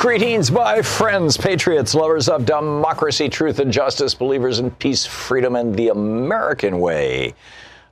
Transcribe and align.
Greetings, 0.00 0.50
my 0.50 0.80
friends, 0.80 1.36
patriots, 1.36 1.94
lovers 1.94 2.30
of 2.30 2.46
democracy, 2.46 3.28
truth, 3.28 3.58
and 3.58 3.70
justice, 3.70 4.14
believers 4.14 4.58
in 4.58 4.70
peace, 4.70 5.04
freedom, 5.04 5.56
and 5.56 5.76
the 5.76 5.90
American 5.90 6.80
way. 6.80 7.34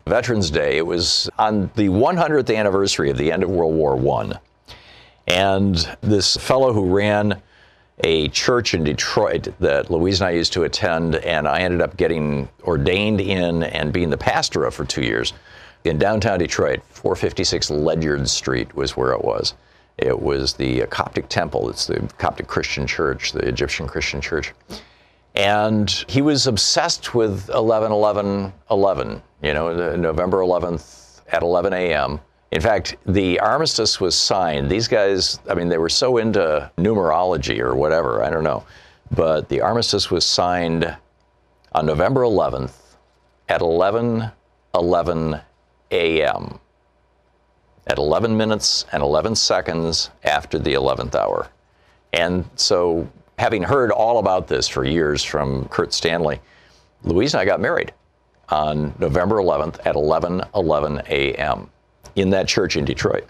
Veterans 0.06 0.50
Day, 0.50 0.78
it 0.78 0.86
was 0.86 1.28
on 1.38 1.70
the 1.76 1.88
100th 1.88 2.56
anniversary 2.56 3.10
of 3.10 3.18
the 3.18 3.30
end 3.30 3.42
of 3.42 3.50
World 3.50 3.74
War 3.74 4.22
I. 4.22 4.38
And 5.26 5.76
this 6.00 6.34
fellow 6.38 6.72
who 6.72 6.96
ran 6.96 7.42
a 8.02 8.28
church 8.28 8.72
in 8.72 8.84
Detroit 8.84 9.48
that 9.60 9.90
Louise 9.90 10.22
and 10.22 10.28
I 10.28 10.30
used 10.30 10.54
to 10.54 10.64
attend, 10.64 11.16
and 11.16 11.46
I 11.46 11.60
ended 11.60 11.82
up 11.82 11.98
getting 11.98 12.48
ordained 12.62 13.20
in 13.20 13.64
and 13.64 13.92
being 13.92 14.08
the 14.08 14.16
pastor 14.16 14.64
of 14.64 14.72
for 14.72 14.86
two 14.86 15.02
years 15.02 15.34
in 15.84 15.98
downtown 15.98 16.38
Detroit, 16.38 16.80
456 16.88 17.68
Ledyard 17.68 18.26
Street 18.30 18.74
was 18.74 18.96
where 18.96 19.12
it 19.12 19.22
was. 19.22 19.52
It 19.98 20.20
was 20.20 20.54
the 20.54 20.86
Coptic 20.86 21.28
Temple. 21.28 21.68
It's 21.68 21.86
the 21.86 22.08
Coptic 22.18 22.46
Christian 22.46 22.86
Church, 22.86 23.32
the 23.32 23.40
Egyptian 23.40 23.86
Christian 23.86 24.20
Church. 24.20 24.54
And 25.34 25.90
he 26.08 26.22
was 26.22 26.46
obsessed 26.46 27.14
with 27.14 27.50
11 27.50 27.92
11 27.92 28.52
11, 28.70 29.22
you 29.42 29.54
know, 29.54 29.96
November 29.96 30.38
11th 30.38 31.20
at 31.30 31.42
11 31.42 31.72
a.m. 31.72 32.20
In 32.50 32.60
fact, 32.60 32.96
the 33.06 33.38
armistice 33.40 34.00
was 34.00 34.14
signed. 34.14 34.70
These 34.70 34.88
guys, 34.88 35.38
I 35.50 35.54
mean, 35.54 35.68
they 35.68 35.78
were 35.78 35.90
so 35.90 36.16
into 36.16 36.70
numerology 36.78 37.60
or 37.60 37.74
whatever, 37.74 38.24
I 38.24 38.30
don't 38.30 38.44
know. 38.44 38.64
But 39.10 39.48
the 39.48 39.60
armistice 39.60 40.10
was 40.10 40.24
signed 40.24 40.96
on 41.72 41.86
November 41.86 42.22
11th 42.22 42.72
at 43.48 43.60
11 43.60 44.30
11 44.74 45.40
a.m. 45.90 46.60
at 47.88 47.98
11 47.98 48.36
minutes 48.36 48.84
and 48.92 49.02
11 49.02 49.34
seconds 49.34 50.10
after 50.24 50.58
the 50.58 50.74
11th 50.74 51.14
hour. 51.14 51.48
And 52.12 52.44
so, 52.56 53.08
having 53.38 53.62
heard 53.62 53.90
all 53.90 54.18
about 54.18 54.48
this 54.48 54.68
for 54.68 54.84
years 54.84 55.22
from 55.22 55.66
Kurt 55.68 55.92
Stanley, 55.92 56.40
Louise 57.04 57.34
and 57.34 57.40
I 57.40 57.44
got 57.44 57.60
married 57.60 57.92
on 58.48 58.94
November 58.98 59.36
11th 59.36 59.78
at 59.86 59.94
11 59.94 60.42
11 60.54 61.02
a.m. 61.08 61.70
in 62.16 62.30
that 62.30 62.48
church 62.48 62.76
in 62.76 62.84
Detroit. 62.84 63.26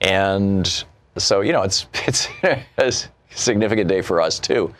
And 0.00 0.84
so, 1.16 1.42
you 1.42 1.52
know, 1.52 1.62
it's, 1.62 1.86
it's 2.06 2.28
a 2.78 2.92
significant 3.34 3.88
day 3.88 4.02
for 4.02 4.20
us 4.20 4.38
too. 4.38 4.74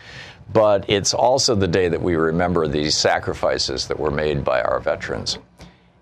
But 0.52 0.88
it's 0.88 1.14
also 1.14 1.54
the 1.54 1.68
day 1.68 1.88
that 1.88 2.00
we 2.00 2.16
remember 2.16 2.66
these 2.66 2.96
sacrifices 2.96 3.86
that 3.86 3.98
were 3.98 4.10
made 4.10 4.42
by 4.42 4.62
our 4.62 4.80
veterans. 4.80 5.38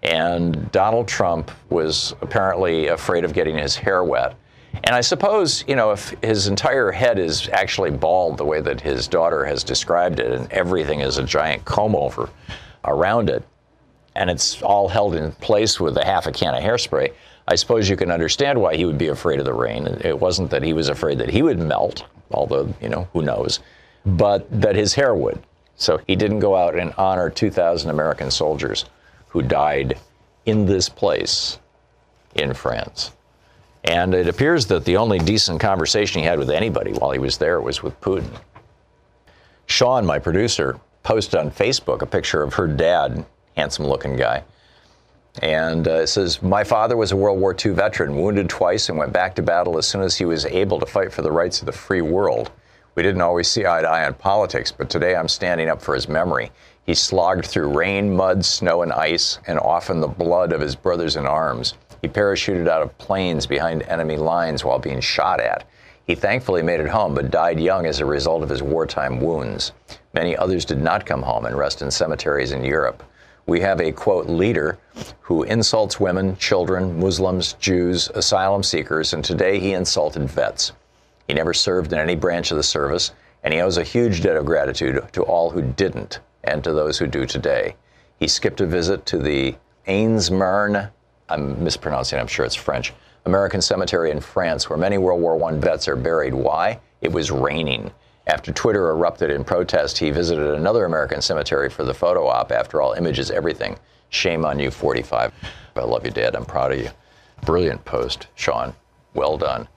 And 0.09 0.73
Donald 0.73 1.07
Trump 1.07 1.51
was 1.69 2.15
apparently 2.23 2.87
afraid 2.87 3.27
of 3.27 3.35
getting 3.35 3.59
his 3.59 3.77
hair 3.77 4.03
wet. 4.03 4.35
And 4.85 4.95
I 4.95 5.03
suppose, 5.03 5.65
you 5.69 5.77
know, 5.77 5.91
if 5.91 6.15
his 6.23 6.47
entire 6.47 6.91
head 6.91 7.19
is 7.19 7.51
actually 7.53 7.91
bald 7.91 8.39
the 8.39 8.45
way 8.47 8.63
that 8.63 8.81
his 8.81 9.07
daughter 9.07 9.45
has 9.45 9.63
described 9.63 10.19
it, 10.19 10.33
and 10.33 10.51
everything 10.51 11.01
is 11.01 11.19
a 11.19 11.25
giant 11.25 11.67
comb 11.67 11.95
over 11.95 12.31
around 12.87 13.29
it, 13.29 13.43
and 14.17 14.31
it's 14.31 14.63
all 14.63 14.89
held 14.89 15.15
in 15.15 15.33
place 15.33 15.79
with 15.79 15.99
a 15.99 16.05
half 16.07 16.27
a 16.27 16.33
can 16.33 16.55
of 16.55 16.63
hairspray, 16.63 17.13
I 17.47 17.55
suppose 17.55 17.87
you 17.87 17.97
can 17.97 18.11
understand 18.11 18.59
why 18.59 18.77
he 18.77 18.87
would 18.87 18.99
be 18.99 19.09
afraid 19.09 19.41
of 19.41 19.45
the 19.45 19.53
rain. 19.53 19.87
It 19.87 20.19
wasn't 20.19 20.51
that 20.53 20.63
he 20.63 20.73
was 20.73 20.89
afraid 20.89 21.19
that 21.19 21.29
he 21.29 21.43
would 21.43 21.59
melt, 21.59 22.05
although, 22.31 22.75
you 22.81 22.89
know, 22.89 23.07
who 23.13 23.21
knows, 23.21 23.61
but 24.07 24.49
that 24.59 24.75
his 24.75 24.95
hair 24.95 25.15
would. 25.15 25.43
So 25.77 26.01
he 26.07 26.17
didn't 26.17 26.41
go 26.41 26.57
out 26.57 26.79
and 26.79 26.95
honor 26.97 27.29
2,000 27.29 27.91
American 27.91 28.31
soldiers 28.31 28.87
who 29.29 29.43
died 29.43 29.99
in 30.47 30.67
this 30.67 30.89
place 30.89 31.59
in 32.35 32.55
France. 32.55 33.13
And 33.85 34.15
it 34.15 34.29
appears 34.29 34.67
that 34.67 34.85
the 34.85 34.97
only 34.97 35.19
decent 35.19 35.61
conversation 35.61 36.21
he 36.21 36.27
had 36.27 36.39
with 36.39 36.51
anybody 36.51 36.93
while 36.93 37.11
he 37.11 37.19
was 37.19 37.39
there 37.39 37.61
was 37.61 37.83
with 37.83 37.99
Putin. 38.01 38.31
Sean, 39.67 40.05
my 40.05 40.19
producer, 40.19 40.81
posted 41.03 41.39
on 41.39 41.51
Facebook 41.51 42.03
a 42.03 42.07
picture 42.07 42.43
of 42.43 42.55
her 42.55 42.67
dad, 42.67 43.25
handsome 43.57 43.87
looking 43.87 44.17
guy. 44.17 44.43
And 45.43 45.87
uh, 45.87 46.01
it 46.03 46.07
says, 46.09 46.43
My 46.43 46.65
father 46.65 46.97
was 46.97 47.13
a 47.13 47.17
World 47.17 47.39
War 47.39 47.55
II 47.55 47.73
veteran, 47.73 48.17
wounded 48.17 48.49
twice, 48.49 48.89
and 48.89 48.99
went 48.99 49.13
back 49.13 49.35
to 49.37 49.43
battle 49.43 49.79
as 49.79 49.87
soon 49.87 50.03
as 50.03 50.17
he 50.17 50.25
was 50.25 50.45
able 50.47 50.81
to 50.81 50.87
fight 50.87 51.13
for 51.13 51.23
the 51.23 51.31
rights 51.31 51.61
of 51.61 51.67
the 51.67 51.73
free 51.73 52.01
world. 52.01 52.51
We 52.95 53.03
didn't 53.03 53.21
always 53.21 53.47
see 53.47 53.65
eye 53.65 53.83
to 53.83 53.89
eye 53.89 54.07
on 54.07 54.15
politics, 54.15 54.73
but 54.73 54.91
today 54.91 55.15
I'm 55.15 55.29
standing 55.29 55.69
up 55.69 55.81
for 55.81 55.95
his 55.95 56.09
memory. 56.09 56.51
He 56.89 56.95
slogged 56.95 57.45
through 57.45 57.77
rain, 57.77 58.17
mud, 58.17 58.47
snow, 58.47 58.81
and 58.81 58.91
ice, 58.95 59.39
and 59.47 59.59
often 59.59 60.01
the 60.01 60.09
blood 60.09 60.55
of 60.55 60.63
his 60.63 60.75
brothers 60.75 61.17
in 61.17 61.27
arms. 61.27 61.75
He 62.01 62.09
parachuted 62.09 62.67
out 62.67 62.81
of 62.81 62.97
planes 62.97 63.47
behind 63.47 63.83
enemy 63.83 64.17
lines 64.17 64.65
while 64.65 64.79
being 64.79 65.01
shot 65.01 65.39
at. 65.39 65.65
He 66.07 66.15
thankfully 66.15 66.63
made 66.63 66.81
it 66.81 66.89
home, 66.89 67.15
but 67.15 67.31
died 67.31 67.61
young 67.61 67.85
as 67.85 68.01
a 68.01 68.07
result 68.07 68.43
of 68.43 68.49
his 68.49 68.63
wartime 68.63 69.21
wounds. 69.21 69.73
Many 70.15 70.35
others 70.35 70.65
did 70.65 70.81
not 70.81 71.05
come 71.05 71.21
home 71.21 71.45
and 71.45 71.59
rest 71.59 71.83
in 71.83 71.91
cemeteries 71.91 72.53
in 72.53 72.65
Europe. 72.65 73.03
We 73.45 73.61
have 73.61 73.83
a 73.83 73.93
quote 73.93 74.27
leader 74.27 74.79
who 75.21 75.43
insults 75.43 76.01
women, 76.01 76.39
children, 76.39 76.99
Muslims, 76.99 77.53
Jews, 77.61 78.09
asylum 78.15 78.63
seekers, 78.63 79.13
and 79.13 79.23
today 79.23 79.61
he 79.61 79.75
insulted 79.75 80.23
vets. 80.23 80.73
He 81.27 81.35
never 81.35 81.53
served 81.53 81.93
in 81.93 81.99
any 81.99 82.17
branch 82.17 82.51
of 82.51 82.57
the 82.57 82.63
service, 82.63 83.13
and 83.43 83.53
he 83.53 83.61
owes 83.61 83.77
a 83.77 83.85
huge 83.85 84.23
debt 84.23 84.39
of 84.39 84.47
gratitude 84.47 85.07
to 85.13 85.23
all 85.25 85.51
who 85.51 85.61
didn't 85.61 86.21
and 86.45 86.63
to 86.65 86.73
those 86.73 86.99
who 86.99 87.07
do 87.07 87.27
today. 87.27 87.75
He 88.19 88.29
skipped 88.29 88.61
a 88.61 88.67
visit 88.67 89.07
to 89.07 89.19
the 89.19 89.57
Aisne-Marne, 89.87 90.89
I'm 91.29 91.63
mispronouncing, 91.63 92.19
I'm 92.19 92.27
sure 92.27 92.45
it's 92.45 92.55
French, 92.55 92.93
American 93.25 93.61
cemetery 93.61 94.11
in 94.11 94.21
France, 94.21 94.69
where 94.69 94.79
many 94.79 94.99
World 94.99 95.21
War 95.21 95.43
I 95.45 95.55
vets 95.55 95.89
are 95.89 95.97
buried. 95.97 96.35
Why? 96.35 96.81
It 97.01 97.13
was 97.13 97.31
raining. 97.31 97.91
After 98.27 98.53
Twitter 98.53 98.91
erupted 98.91 99.31
in 99.31 99.45
protest, 99.45 99.97
he 99.97 100.11
visited 100.11 100.55
another 100.55 100.85
American 100.85 101.23
cemetery 101.23 101.71
for 101.71 101.85
the 101.85 101.95
photo 101.95 102.27
op. 102.27 102.53
After 102.53 102.83
all, 102.83 102.93
images 102.93 103.31
everything. 103.31 103.79
Shame 104.11 104.45
on 104.45 104.59
you, 104.59 104.71
45. 104.71 105.33
I 105.77 105.81
love 105.81 106.05
you, 106.05 106.11
Dad. 106.11 106.35
I'm 106.35 106.45
proud 106.45 106.73
of 106.73 106.79
you. 106.79 106.91
Brilliant 107.45 107.85
post, 107.85 108.27
Sean. 108.35 108.75
Well 109.15 109.39
done. 109.39 109.69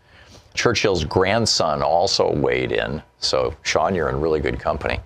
Churchill's 0.54 1.06
grandson 1.06 1.82
also 1.82 2.34
weighed 2.34 2.72
in. 2.72 3.02
So, 3.20 3.56
Sean, 3.62 3.96
you're 3.96 4.10
in 4.10 4.20
really 4.20 4.40
good 4.40 4.60
company. 4.60 5.00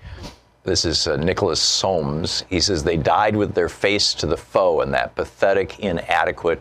This 0.66 0.84
is 0.84 1.08
uh, 1.08 1.16
Nicholas 1.18 1.62
Soames. 1.62 2.44
He 2.50 2.60
says 2.60 2.84
they 2.84 2.98
died 2.98 3.36
with 3.36 3.54
their 3.54 3.70
face 3.70 4.16
to 4.16 4.26
the 4.26 4.36
foe, 4.36 4.82
and 4.82 4.92
that 4.96 5.14
pathetic, 5.14 5.80
inadequate, 5.80 6.60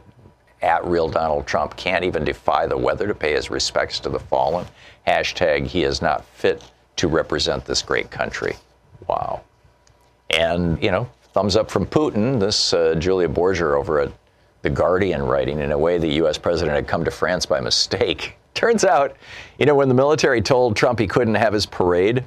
at 0.61 0.85
real 0.85 1.09
Donald 1.09 1.47
Trump 1.47 1.75
can't 1.77 2.05
even 2.05 2.23
defy 2.23 2.67
the 2.67 2.77
weather 2.77 3.07
to 3.07 3.15
pay 3.15 3.33
his 3.33 3.51
respects 3.51 3.99
to 4.01 4.11
the 4.11 4.19
fallen. 4.19 4.67
Hashtag 5.07 5.67
he 5.67 5.85
is 5.85 6.03
not 6.03 6.25
fit 6.27 6.63
to 6.97 7.09
represent 7.09 7.65
this 7.65 7.81
great 7.81 8.11
country. 8.11 8.57
Wow. 9.09 9.41
And, 10.31 10.83
you 10.83 10.91
know, 10.91 11.09
thumbs 11.33 11.57
up 11.57 11.71
from 11.71 11.87
Putin. 11.87 12.39
This 12.39 12.75
uh, 12.75 12.95
Julian 12.97 13.35
Borger 13.35 13.75
over 13.75 14.01
at 14.01 14.13
The 14.61 14.71
Guardian 14.71 15.23
writing 15.23 15.61
in 15.61 15.73
a 15.73 15.79
way 15.79 15.97
the 15.97 16.15
U.S. 16.15 16.37
president 16.37 16.77
had 16.77 16.87
come 16.87 17.05
to 17.05 17.11
France 17.11 17.47
by 17.47 17.61
mistake. 17.61 18.37
Turns 18.55 18.85
out, 18.85 19.17
you 19.59 19.65
know, 19.65 19.75
when 19.75 19.89
the 19.89 19.95
military 19.95 20.43
told 20.43 20.77
Trump 20.77 20.99
he 20.99 21.07
couldn't 21.07 21.35
have 21.35 21.55
his 21.55 21.67
parade, 21.67 22.25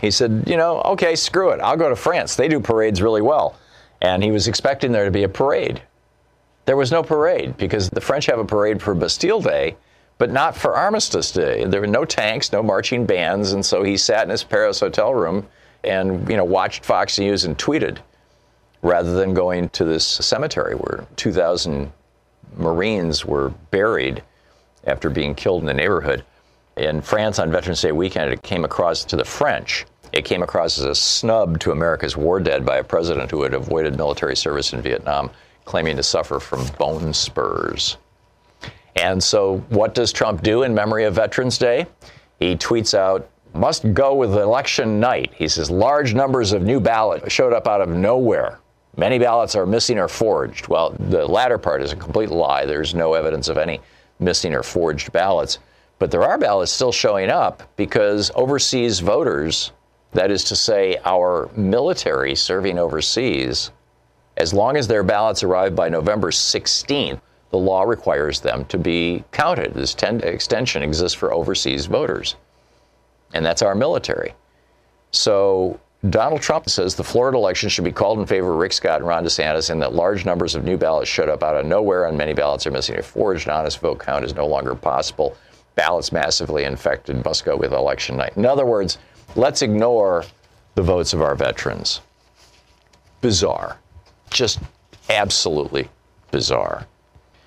he 0.00 0.10
said, 0.10 0.44
you 0.46 0.56
know, 0.56 0.80
okay, 0.82 1.16
screw 1.16 1.50
it. 1.50 1.60
I'll 1.60 1.76
go 1.76 1.88
to 1.88 1.96
France. 1.96 2.36
They 2.36 2.48
do 2.48 2.60
parades 2.60 3.02
really 3.02 3.22
well. 3.22 3.56
And 4.00 4.22
he 4.22 4.30
was 4.30 4.48
expecting 4.48 4.92
there 4.92 5.04
to 5.04 5.10
be 5.10 5.24
a 5.24 5.28
parade. 5.28 5.82
There 6.66 6.76
was 6.76 6.92
no 6.92 7.02
parade 7.02 7.56
because 7.56 7.90
the 7.90 8.00
French 8.00 8.26
have 8.26 8.38
a 8.38 8.44
parade 8.44 8.80
for 8.80 8.94
Bastille 8.94 9.40
Day, 9.40 9.76
but 10.18 10.30
not 10.30 10.56
for 10.56 10.76
Armistice 10.76 11.32
Day. 11.32 11.64
There 11.64 11.80
were 11.80 11.86
no 11.86 12.04
tanks, 12.04 12.52
no 12.52 12.62
marching 12.62 13.06
bands, 13.06 13.52
and 13.52 13.64
so 13.64 13.82
he 13.82 13.96
sat 13.96 14.24
in 14.24 14.30
his 14.30 14.44
Paris 14.44 14.80
hotel 14.80 15.14
room 15.14 15.46
and, 15.84 16.28
you 16.28 16.36
know, 16.36 16.44
watched 16.44 16.84
Fox 16.84 17.18
News 17.18 17.44
and 17.44 17.56
tweeted 17.56 17.98
rather 18.82 19.14
than 19.14 19.34
going 19.34 19.68
to 19.70 19.84
this 19.84 20.06
cemetery 20.06 20.74
where 20.74 21.06
2,000 21.16 21.90
Marines 22.56 23.24
were 23.24 23.50
buried 23.70 24.22
after 24.84 25.10
being 25.10 25.34
killed 25.34 25.62
in 25.62 25.66
the 25.66 25.74
neighborhood. 25.74 26.24
In 26.78 27.00
France 27.00 27.40
on 27.40 27.50
Veterans 27.50 27.80
Day 27.80 27.90
weekend, 27.90 28.32
it 28.32 28.42
came 28.42 28.64
across 28.64 29.04
to 29.06 29.16
the 29.16 29.24
French. 29.24 29.84
It 30.12 30.24
came 30.24 30.44
across 30.44 30.78
as 30.78 30.84
a 30.84 30.94
snub 30.94 31.58
to 31.60 31.72
America's 31.72 32.16
war 32.16 32.38
dead 32.38 32.64
by 32.64 32.76
a 32.76 32.84
president 32.84 33.32
who 33.32 33.42
had 33.42 33.52
avoided 33.52 33.96
military 33.96 34.36
service 34.36 34.72
in 34.72 34.80
Vietnam, 34.80 35.28
claiming 35.64 35.96
to 35.96 36.04
suffer 36.04 36.38
from 36.38 36.64
bone 36.78 37.12
spurs. 37.12 37.96
And 38.94 39.22
so, 39.22 39.58
what 39.70 39.92
does 39.92 40.12
Trump 40.12 40.42
do 40.42 40.62
in 40.62 40.72
memory 40.72 41.04
of 41.04 41.14
Veterans 41.14 41.58
Day? 41.58 41.86
He 42.38 42.54
tweets 42.54 42.96
out, 42.96 43.28
must 43.54 43.92
go 43.92 44.14
with 44.14 44.34
election 44.34 45.00
night. 45.00 45.32
He 45.34 45.48
says 45.48 45.72
large 45.72 46.14
numbers 46.14 46.52
of 46.52 46.62
new 46.62 46.78
ballots 46.78 47.32
showed 47.32 47.52
up 47.52 47.66
out 47.66 47.80
of 47.80 47.88
nowhere. 47.88 48.60
Many 48.96 49.18
ballots 49.18 49.56
are 49.56 49.66
missing 49.66 49.98
or 49.98 50.06
forged. 50.06 50.68
Well, 50.68 50.94
the 50.98 51.26
latter 51.26 51.58
part 51.58 51.82
is 51.82 51.92
a 51.92 51.96
complete 51.96 52.30
lie. 52.30 52.66
There's 52.66 52.94
no 52.94 53.14
evidence 53.14 53.48
of 53.48 53.58
any 53.58 53.80
missing 54.20 54.54
or 54.54 54.62
forged 54.62 55.12
ballots. 55.12 55.58
But 55.98 56.10
there 56.10 56.22
are 56.22 56.38
ballots 56.38 56.72
still 56.72 56.92
showing 56.92 57.30
up 57.30 57.62
because 57.76 58.30
overseas 58.34 59.00
voters, 59.00 59.72
that 60.12 60.30
is 60.30 60.44
to 60.44 60.56
say, 60.56 60.96
our 61.04 61.50
military 61.56 62.34
serving 62.34 62.78
overseas, 62.78 63.72
as 64.36 64.54
long 64.54 64.76
as 64.76 64.86
their 64.86 65.02
ballots 65.02 65.42
arrive 65.42 65.74
by 65.74 65.88
November 65.88 66.30
16th, 66.30 67.20
the 67.50 67.58
law 67.58 67.82
requires 67.82 68.40
them 68.40 68.64
to 68.66 68.78
be 68.78 69.24
counted. 69.32 69.74
This 69.74 69.94
10 69.94 70.20
extension 70.20 70.82
exists 70.82 71.18
for 71.18 71.32
overseas 71.32 71.86
voters, 71.86 72.36
and 73.34 73.44
that's 73.44 73.62
our 73.62 73.74
military. 73.74 74.34
So 75.10 75.80
Donald 76.10 76.42
Trump 76.42 76.68
says 76.68 76.94
the 76.94 77.02
Florida 77.02 77.36
election 77.36 77.68
should 77.68 77.84
be 77.84 77.90
called 77.90 78.20
in 78.20 78.26
favor 78.26 78.52
of 78.52 78.58
Rick 78.58 78.74
Scott 78.74 79.00
and 79.00 79.08
Ron 79.08 79.24
DeSantis, 79.24 79.70
and 79.70 79.82
that 79.82 79.94
large 79.94 80.24
numbers 80.24 80.54
of 80.54 80.62
new 80.62 80.76
ballots 80.76 81.08
showed 81.08 81.28
up 81.28 81.42
out 81.42 81.56
of 81.56 81.66
nowhere, 81.66 82.04
and 82.04 82.16
many 82.16 82.34
ballots 82.34 82.66
are 82.66 82.70
missing. 82.70 82.98
A 82.98 83.02
forged, 83.02 83.48
honest 83.48 83.80
vote 83.80 83.98
count 83.98 84.24
is 84.24 84.34
no 84.34 84.46
longer 84.46 84.76
possible. 84.76 85.36
Ballots 85.78 86.10
massively 86.10 86.64
infected 86.64 87.24
must 87.24 87.44
go 87.44 87.56
with 87.56 87.72
election 87.72 88.16
night. 88.16 88.36
In 88.36 88.44
other 88.44 88.66
words, 88.66 88.98
let's 89.36 89.62
ignore 89.62 90.24
the 90.74 90.82
votes 90.82 91.12
of 91.12 91.22
our 91.22 91.36
veterans. 91.36 92.00
Bizarre. 93.20 93.78
Just 94.28 94.58
absolutely 95.08 95.88
bizarre. 96.32 96.84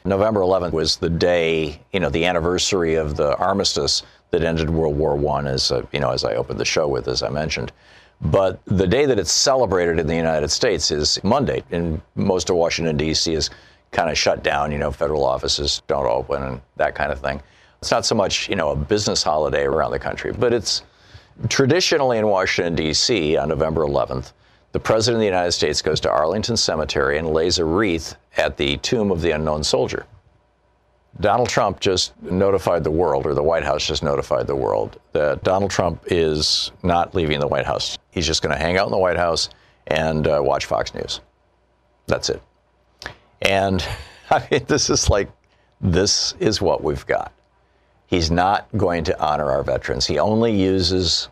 November 0.06 0.40
11th 0.40 0.72
was 0.72 0.96
the 0.96 1.10
day, 1.10 1.82
you 1.92 2.00
know, 2.00 2.10
the 2.10 2.24
anniversary 2.24 2.96
of 2.96 3.18
the 3.18 3.36
armistice 3.36 4.04
that 4.30 4.46
ended 4.46 4.70
World 4.70 4.98
War 4.98 5.20
I, 5.36 5.50
as 5.50 5.70
uh, 5.70 5.86
you 5.92 6.00
know, 6.00 6.12
as 6.12 6.24
I 6.24 6.36
opened 6.36 6.58
the 6.58 6.64
show 6.64 6.88
with, 6.88 7.10
as 7.10 7.24
I 7.24 7.30
mentioned. 7.30 7.74
But 8.22 8.62
the 8.64 8.88
day 8.88 9.06
that 9.08 9.20
it's 9.20 9.34
celebrated 9.34 10.00
in 10.00 10.08
the 10.08 10.16
United 10.16 10.52
States 10.52 10.90
is 10.90 11.22
Monday, 11.26 11.64
and 11.72 12.02
most 12.16 12.50
of 12.50 12.56
Washington 12.56 12.96
D.C. 12.96 13.34
is 13.34 13.50
kind 13.92 14.10
of 14.10 14.18
shut 14.18 14.42
down. 14.42 14.72
You 14.72 14.78
know, 14.78 14.90
federal 14.90 15.26
offices 15.26 15.82
don't 15.88 16.06
open 16.06 16.42
and 16.42 16.62
that 16.78 16.96
kind 16.96 17.12
of 17.12 17.20
thing. 17.20 17.42
It's 17.82 17.90
not 17.90 18.06
so 18.06 18.14
much, 18.14 18.48
you 18.48 18.56
know, 18.56 18.70
a 18.70 18.76
business 18.76 19.24
holiday 19.24 19.64
around 19.64 19.90
the 19.90 19.98
country, 19.98 20.32
but 20.32 20.54
it's 20.54 20.84
traditionally 21.50 22.20
in 22.20 22.28
Washington 22.28 22.76
D.C. 22.76 23.36
on 23.38 23.50
November 23.50 23.82
11th. 23.82 24.34
The 24.72 24.80
President 24.80 25.16
of 25.16 25.22
the 25.22 25.26
United 25.26 25.52
States 25.54 25.82
goes 25.82 26.00
to 26.02 26.12
Arlington 26.12 26.56
Cemetery 26.56 27.18
and 27.18 27.30
lays 27.30 27.58
a 27.58 27.66
wreath 27.66 28.18
at 28.38 28.56
the 28.56 28.78
tomb 28.78 29.10
of 29.10 29.24
the 29.24 29.32
unknown 29.32 29.64
soldier. 29.64 30.06
Donald 31.22 31.50
Trump 31.50 31.80
just 31.80 32.14
notified 32.22 32.84
the 32.84 32.92
world, 32.92 33.26
or 33.26 33.34
the 33.34 33.42
White 33.42 33.64
House 33.64 33.88
just 33.88 34.04
notified 34.04 34.46
the 34.46 34.56
world, 34.56 35.00
that 35.14 35.44
Donald 35.44 35.72
Trump 35.72 36.04
is 36.06 36.72
not 36.84 37.16
leaving 37.16 37.40
the 37.40 37.48
White 37.48 37.66
House. 37.66 37.98
He's 38.12 38.28
just 38.28 38.44
going 38.44 38.56
to 38.56 38.62
hang 38.62 38.78
out 38.78 38.86
in 38.86 38.92
the 38.92 39.00
White 39.00 39.18
House 39.18 39.50
and 39.88 40.28
uh, 40.28 40.40
watch 40.40 40.66
Fox 40.66 40.94
News. 40.94 41.20
That's 42.06 42.30
it. 42.30 42.44
And 43.42 43.84
I 44.30 44.48
mean, 44.52 44.66
this 44.68 44.92
is 44.92 45.10
like, 45.10 45.32
this 45.82 46.36
is 46.40 46.62
what 46.62 46.84
we've 46.84 47.08
got. 47.08 47.34
He's 48.12 48.30
not 48.30 48.68
going 48.76 49.06
to 49.06 49.20
honor 49.22 49.50
our 49.50 49.64
veterans. 49.64 50.06
He 50.06 50.20
only 50.20 50.52
uses 50.54 51.30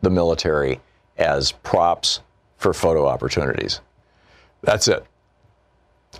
the 0.00 0.08
military 0.08 0.80
as 1.18 1.52
props 1.52 2.20
for 2.56 2.72
photo 2.72 3.06
opportunities. 3.06 3.82
That's 4.62 4.88
it. 4.88 5.04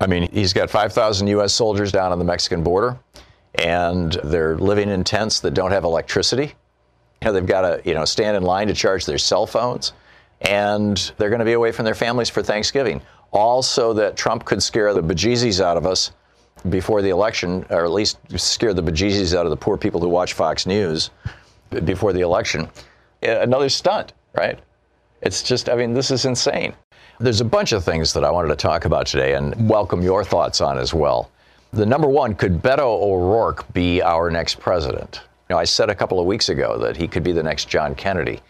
I 0.00 0.06
mean, 0.06 0.30
he's 0.30 0.52
got 0.52 0.68
5,000 0.68 1.26
U.S. 1.28 1.54
soldiers 1.54 1.90
down 1.90 2.12
on 2.12 2.18
the 2.18 2.24
Mexican 2.24 2.62
border, 2.62 2.98
and 3.54 4.12
they're 4.24 4.58
living 4.58 4.90
in 4.90 5.04
tents 5.04 5.40
that 5.40 5.54
don't 5.54 5.70
have 5.70 5.84
electricity. 5.84 6.52
You 7.22 7.26
know, 7.26 7.32
they've 7.32 7.46
got 7.46 7.62
to, 7.62 7.80
you 7.88 7.94
know, 7.94 8.04
stand 8.04 8.36
in 8.36 8.42
line 8.42 8.68
to 8.68 8.74
charge 8.74 9.06
their 9.06 9.16
cell 9.16 9.46
phones, 9.46 9.94
and 10.42 11.12
they're 11.16 11.30
going 11.30 11.38
to 11.38 11.46
be 11.46 11.54
away 11.54 11.72
from 11.72 11.86
their 11.86 11.94
families 11.94 12.28
for 12.28 12.42
Thanksgiving. 12.42 13.00
All 13.32 13.62
so 13.62 13.94
that 13.94 14.18
Trump 14.18 14.44
could 14.44 14.62
scare 14.62 14.92
the 14.92 15.02
bejesus 15.02 15.62
out 15.62 15.78
of 15.78 15.86
us 15.86 16.12
before 16.68 17.02
the 17.02 17.10
election, 17.10 17.64
or 17.70 17.84
at 17.84 17.90
least 17.90 18.18
scare 18.38 18.72
the 18.72 18.82
bejesus 18.82 19.34
out 19.34 19.46
of 19.46 19.50
the 19.50 19.56
poor 19.56 19.76
people 19.76 20.00
who 20.00 20.08
watch 20.08 20.32
Fox 20.32 20.66
News 20.66 21.10
before 21.84 22.12
the 22.12 22.20
election. 22.20 22.68
Another 23.22 23.68
stunt, 23.68 24.12
right? 24.34 24.58
It's 25.22 25.42
just, 25.42 25.68
I 25.68 25.76
mean, 25.76 25.94
this 25.94 26.10
is 26.10 26.24
insane. 26.24 26.74
There's 27.20 27.40
a 27.40 27.44
bunch 27.44 27.72
of 27.72 27.84
things 27.84 28.12
that 28.12 28.24
I 28.24 28.30
wanted 28.30 28.48
to 28.48 28.56
talk 28.56 28.84
about 28.84 29.06
today 29.06 29.34
and 29.34 29.68
welcome 29.68 30.02
your 30.02 30.24
thoughts 30.24 30.60
on 30.60 30.78
as 30.78 30.92
well. 30.92 31.30
The 31.72 31.86
number 31.86 32.08
one, 32.08 32.34
could 32.34 32.62
Beto 32.62 32.80
O'Rourke 32.80 33.72
be 33.72 34.02
our 34.02 34.30
next 34.30 34.60
president? 34.60 35.20
You 35.48 35.54
know, 35.54 35.58
I 35.58 35.64
said 35.64 35.90
a 35.90 35.94
couple 35.94 36.20
of 36.20 36.26
weeks 36.26 36.48
ago 36.48 36.78
that 36.78 36.96
he 36.96 37.08
could 37.08 37.22
be 37.22 37.32
the 37.32 37.42
next 37.42 37.68
John 37.68 37.94
Kennedy 37.94 38.40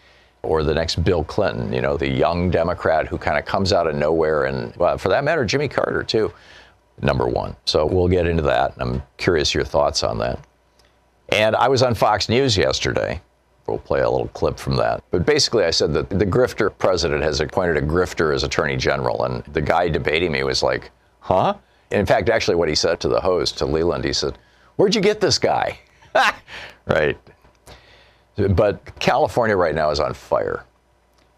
or 0.43 0.63
the 0.63 0.73
next 0.73 1.03
Bill 1.03 1.23
Clinton, 1.23 1.73
you 1.73 1.81
know, 1.81 1.97
the 1.97 2.07
young 2.07 2.51
Democrat 2.51 3.07
who 3.07 3.17
kind 3.17 3.37
of 3.37 3.45
comes 3.45 3.73
out 3.73 3.87
of 3.87 3.95
nowhere, 3.95 4.45
and 4.45 4.75
well, 4.75 4.97
for 4.97 5.09
that 5.09 5.23
matter, 5.23 5.43
Jimmy 5.43 5.67
Carter, 5.67 6.03
too, 6.03 6.31
number 7.01 7.27
one. 7.27 7.55
So 7.65 7.85
we'll 7.85 8.07
get 8.07 8.27
into 8.27 8.43
that. 8.43 8.73
I'm 8.77 9.01
curious 9.17 9.53
your 9.53 9.65
thoughts 9.65 10.03
on 10.03 10.17
that. 10.19 10.39
And 11.29 11.55
I 11.55 11.67
was 11.67 11.81
on 11.81 11.95
Fox 11.95 12.29
News 12.29 12.55
yesterday, 12.55 13.21
We'll 13.67 13.79
play 13.79 14.01
a 14.01 14.09
little 14.09 14.27
clip 14.29 14.59
from 14.59 14.75
that. 14.75 15.03
But 15.09 15.25
basically, 15.25 15.63
I 15.63 15.71
said 15.71 15.91
that 15.93 16.09
the 16.09 16.25
grifter 16.25 16.71
president 16.77 17.23
has 17.23 17.41
appointed 17.41 17.77
a 17.77 17.81
grifter 17.81 18.33
as 18.33 18.43
attorney 18.43 18.77
general. 18.77 19.23
And 19.23 19.43
the 19.53 19.61
guy 19.61 19.89
debating 19.89 20.31
me 20.31 20.43
was 20.43 20.61
like, 20.61 20.91
huh? 21.19 21.55
And 21.89 21.99
in 21.99 22.05
fact, 22.05 22.29
actually, 22.29 22.55
what 22.55 22.69
he 22.69 22.75
said 22.75 22.99
to 22.99 23.07
the 23.07 23.19
host, 23.19 23.57
to 23.57 23.65
Leland, 23.65 24.05
he 24.05 24.13
said, 24.13 24.37
Where'd 24.75 24.93
you 24.93 25.01
get 25.01 25.19
this 25.19 25.39
guy? 25.39 25.79
right. 26.85 27.17
But 28.35 28.99
California 28.99 29.55
right 29.55 29.73
now 29.73 29.89
is 29.89 29.99
on 29.99 30.13
fire. 30.13 30.65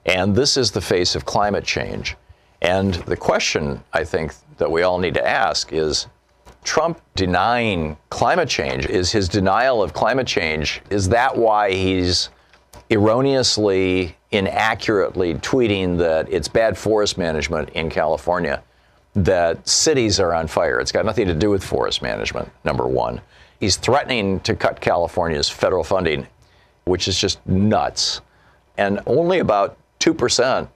And 0.05 0.35
this 0.35 0.57
is 0.57 0.71
the 0.71 0.81
face 0.81 1.15
of 1.15 1.25
climate 1.25 1.63
change. 1.63 2.17
And 2.61 2.95
the 2.95 3.15
question 3.15 3.83
I 3.93 4.03
think 4.03 4.33
that 4.57 4.69
we 4.69 4.81
all 4.83 4.97
need 4.97 5.13
to 5.15 5.27
ask 5.27 5.71
is 5.71 6.07
Trump 6.63 7.01
denying 7.15 7.97
climate 8.09 8.49
change? 8.49 8.85
Is 8.87 9.11
his 9.11 9.29
denial 9.29 9.81
of 9.81 9.93
climate 9.93 10.27
change, 10.27 10.81
is 10.89 11.09
that 11.09 11.37
why 11.37 11.71
he's 11.71 12.29
erroneously, 12.89 14.15
inaccurately 14.31 15.35
tweeting 15.35 15.97
that 15.97 16.31
it's 16.31 16.47
bad 16.47 16.77
forest 16.77 17.17
management 17.17 17.69
in 17.69 17.89
California, 17.89 18.61
that 19.15 19.67
cities 19.67 20.19
are 20.19 20.33
on 20.33 20.47
fire? 20.47 20.79
It's 20.79 20.91
got 20.91 21.05
nothing 21.05 21.27
to 21.27 21.33
do 21.33 21.49
with 21.49 21.63
forest 21.63 22.01
management, 22.01 22.51
number 22.63 22.85
one. 22.85 23.21
He's 23.59 23.77
threatening 23.77 24.39
to 24.41 24.55
cut 24.55 24.81
California's 24.81 25.49
federal 25.49 25.83
funding, 25.83 26.27
which 26.83 27.07
is 27.07 27.19
just 27.19 27.45
nuts. 27.47 28.21
And 28.77 28.99
only 29.07 29.39
about 29.39 29.77
2% 29.99 30.67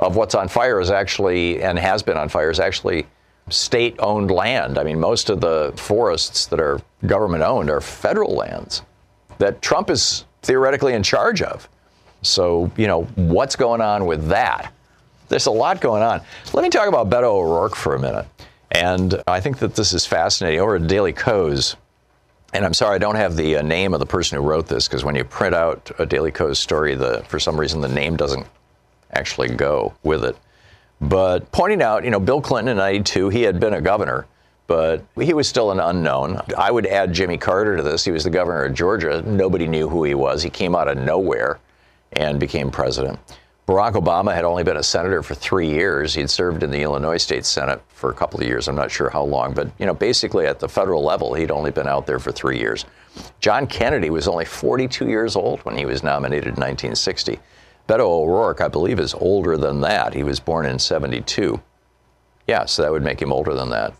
of 0.00 0.16
what's 0.16 0.34
on 0.34 0.48
fire 0.48 0.80
is 0.80 0.90
actually, 0.90 1.62
and 1.62 1.78
has 1.78 2.02
been 2.02 2.16
on 2.16 2.28
fire, 2.28 2.50
is 2.50 2.58
actually 2.58 3.06
state 3.48 3.96
owned 3.98 4.30
land. 4.30 4.78
I 4.78 4.84
mean, 4.84 4.98
most 4.98 5.30
of 5.30 5.40
the 5.40 5.72
forests 5.76 6.46
that 6.46 6.60
are 6.60 6.80
government 7.06 7.42
owned 7.42 7.70
are 7.70 7.80
federal 7.80 8.34
lands 8.34 8.82
that 9.38 9.62
Trump 9.62 9.90
is 9.90 10.24
theoretically 10.42 10.94
in 10.94 11.02
charge 11.02 11.42
of. 11.42 11.68
So, 12.22 12.70
you 12.76 12.86
know, 12.86 13.02
what's 13.14 13.56
going 13.56 13.80
on 13.80 14.06
with 14.06 14.28
that? 14.28 14.72
There's 15.28 15.46
a 15.46 15.50
lot 15.50 15.80
going 15.80 16.02
on. 16.02 16.22
Let 16.52 16.62
me 16.62 16.70
talk 16.70 16.88
about 16.88 17.10
Beto 17.10 17.24
O'Rourke 17.24 17.76
for 17.76 17.94
a 17.94 17.98
minute. 17.98 18.26
And 18.70 19.22
I 19.26 19.40
think 19.40 19.58
that 19.58 19.74
this 19.74 19.92
is 19.92 20.06
fascinating. 20.06 20.60
Over 20.60 20.76
at 20.76 20.86
Daily 20.86 21.12
Kos, 21.12 21.76
and 22.52 22.64
I'm 22.64 22.74
sorry 22.74 22.96
I 22.96 22.98
don't 22.98 23.16
have 23.16 23.36
the 23.36 23.56
uh, 23.56 23.62
name 23.62 23.92
of 23.94 24.00
the 24.00 24.06
person 24.06 24.38
who 24.38 24.44
wrote 24.48 24.66
this 24.66 24.88
because 24.88 25.04
when 25.04 25.14
you 25.14 25.24
print 25.24 25.54
out 25.54 25.90
a 25.98 26.06
Daily 26.06 26.32
Kos 26.32 26.58
story, 26.58 26.94
the 26.94 27.24
for 27.28 27.38
some 27.38 27.58
reason 27.58 27.80
the 27.80 27.88
name 27.88 28.16
doesn't 28.16 28.46
actually 29.12 29.48
go 29.48 29.94
with 30.02 30.24
it. 30.24 30.36
But 31.00 31.50
pointing 31.52 31.82
out, 31.82 32.04
you 32.04 32.10
know, 32.10 32.20
Bill 32.20 32.40
Clinton 32.40 32.72
in 32.72 32.76
92, 32.78 33.28
he 33.28 33.42
had 33.42 33.60
been 33.60 33.74
a 33.74 33.80
governor, 33.80 34.26
but 34.66 35.04
he 35.20 35.34
was 35.34 35.48
still 35.48 35.70
an 35.70 35.80
unknown. 35.80 36.40
I 36.56 36.70
would 36.70 36.86
add 36.86 37.12
Jimmy 37.12 37.36
Carter 37.36 37.76
to 37.76 37.82
this. 37.82 38.04
He 38.04 38.10
was 38.10 38.24
the 38.24 38.30
governor 38.30 38.64
of 38.64 38.74
Georgia. 38.74 39.22
Nobody 39.22 39.66
knew 39.66 39.88
who 39.88 40.04
he 40.04 40.14
was. 40.14 40.42
He 40.42 40.50
came 40.50 40.74
out 40.74 40.88
of 40.88 40.98
nowhere 40.98 41.58
and 42.12 42.40
became 42.40 42.70
president. 42.70 43.18
Barack 43.66 43.94
Obama 43.94 44.32
had 44.32 44.44
only 44.44 44.62
been 44.62 44.76
a 44.76 44.82
senator 44.82 45.24
for 45.24 45.34
three 45.34 45.68
years. 45.68 46.14
He'd 46.14 46.30
served 46.30 46.62
in 46.62 46.70
the 46.70 46.82
Illinois 46.82 47.16
State 47.16 47.44
Senate 47.44 47.82
for 47.88 48.10
a 48.10 48.14
couple 48.14 48.40
of 48.40 48.46
years. 48.46 48.68
I'm 48.68 48.76
not 48.76 48.92
sure 48.92 49.10
how 49.10 49.24
long, 49.24 49.54
but 49.54 49.68
you 49.80 49.86
know, 49.86 49.94
basically 49.94 50.46
at 50.46 50.60
the 50.60 50.68
federal 50.68 51.02
level, 51.02 51.34
he'd 51.34 51.50
only 51.50 51.72
been 51.72 51.88
out 51.88 52.06
there 52.06 52.20
for 52.20 52.30
three 52.30 52.60
years. 52.60 52.84
John 53.40 53.66
Kennedy 53.66 54.08
was 54.08 54.28
only 54.28 54.44
42 54.44 55.08
years 55.08 55.34
old 55.34 55.60
when 55.64 55.76
he 55.76 55.84
was 55.84 56.04
nominated 56.04 56.46
in 56.46 56.60
1960. 56.60 57.40
Beto 57.88 58.00
O'Rourke, 58.00 58.60
I 58.60 58.68
believe, 58.68 58.98
is 58.98 59.14
older 59.14 59.56
than 59.56 59.80
that. 59.82 60.14
He 60.14 60.22
was 60.22 60.40
born 60.40 60.66
in 60.66 60.78
72. 60.78 61.60
Yeah, 62.46 62.64
so 62.64 62.82
that 62.82 62.92
would 62.92 63.02
make 63.02 63.20
him 63.20 63.32
older 63.32 63.54
than 63.54 63.70
that. 63.70 63.94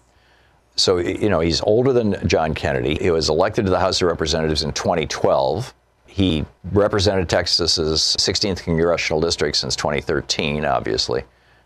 So, 0.77 0.99
you 0.99 1.31
know, 1.31 1.41
he's 1.41 1.63
older 1.63 1.93
than 1.93 2.17
John 2.29 2.55
Kennedy. 2.55 2.97
He 2.97 3.11
was 3.11 3.29
elected 3.29 3.65
to 3.65 3.71
the 3.71 3.81
House 3.81 4.03
of 4.03 4.09
Representatives 4.09 4.63
in 4.63 4.73
2012. 4.73 5.73
He 6.07 6.45
represented 6.73 7.29
Texas's 7.29 8.17
16th 8.19 8.63
congressional 8.63 9.21
district 9.21 9.57
since 9.57 9.75
2013, 9.77 10.65
obviously. 10.65 11.25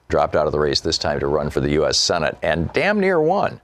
Dropped 0.08 0.36
out 0.36 0.46
of 0.46 0.52
the 0.52 0.58
race 0.58 0.80
this 0.80 0.98
time 0.98 1.20
to 1.20 1.26
run 1.26 1.50
for 1.50 1.60
the 1.60 1.70
U.S. 1.72 1.98
Senate 1.98 2.36
and 2.42 2.72
damn 2.72 3.00
near 3.00 3.20
won. 3.20 3.60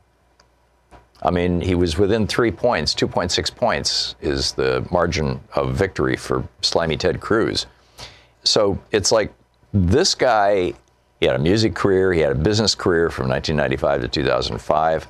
I 1.23 1.31
mean, 1.31 1.61
he 1.61 1.75
was 1.75 1.97
within 1.97 2.27
three 2.27 2.53
points, 2.53 2.95
2.6 2.95 3.55
points 3.55 4.15
is 4.21 4.53
the 4.53 4.87
margin 4.91 5.41
of 5.55 5.75
victory 5.75 6.17
for 6.17 6.47
slimy 6.61 6.97
Ted 6.97 7.21
Cruz. 7.21 7.67
So 8.47 8.79
it's 8.93 9.13
like 9.13 9.33
this 9.73 10.15
guy, 10.15 10.73
he 11.21 11.27
had 11.27 11.37
a 11.37 11.41
music 11.41 11.75
career, 11.75 12.13
he 12.13 12.21
had 12.21 12.33
a 12.33 12.37
business 12.37 12.75
career 12.75 13.11
from 13.11 13.29
1995 13.29 14.03
to 14.03 14.09
2005. 14.09 15.09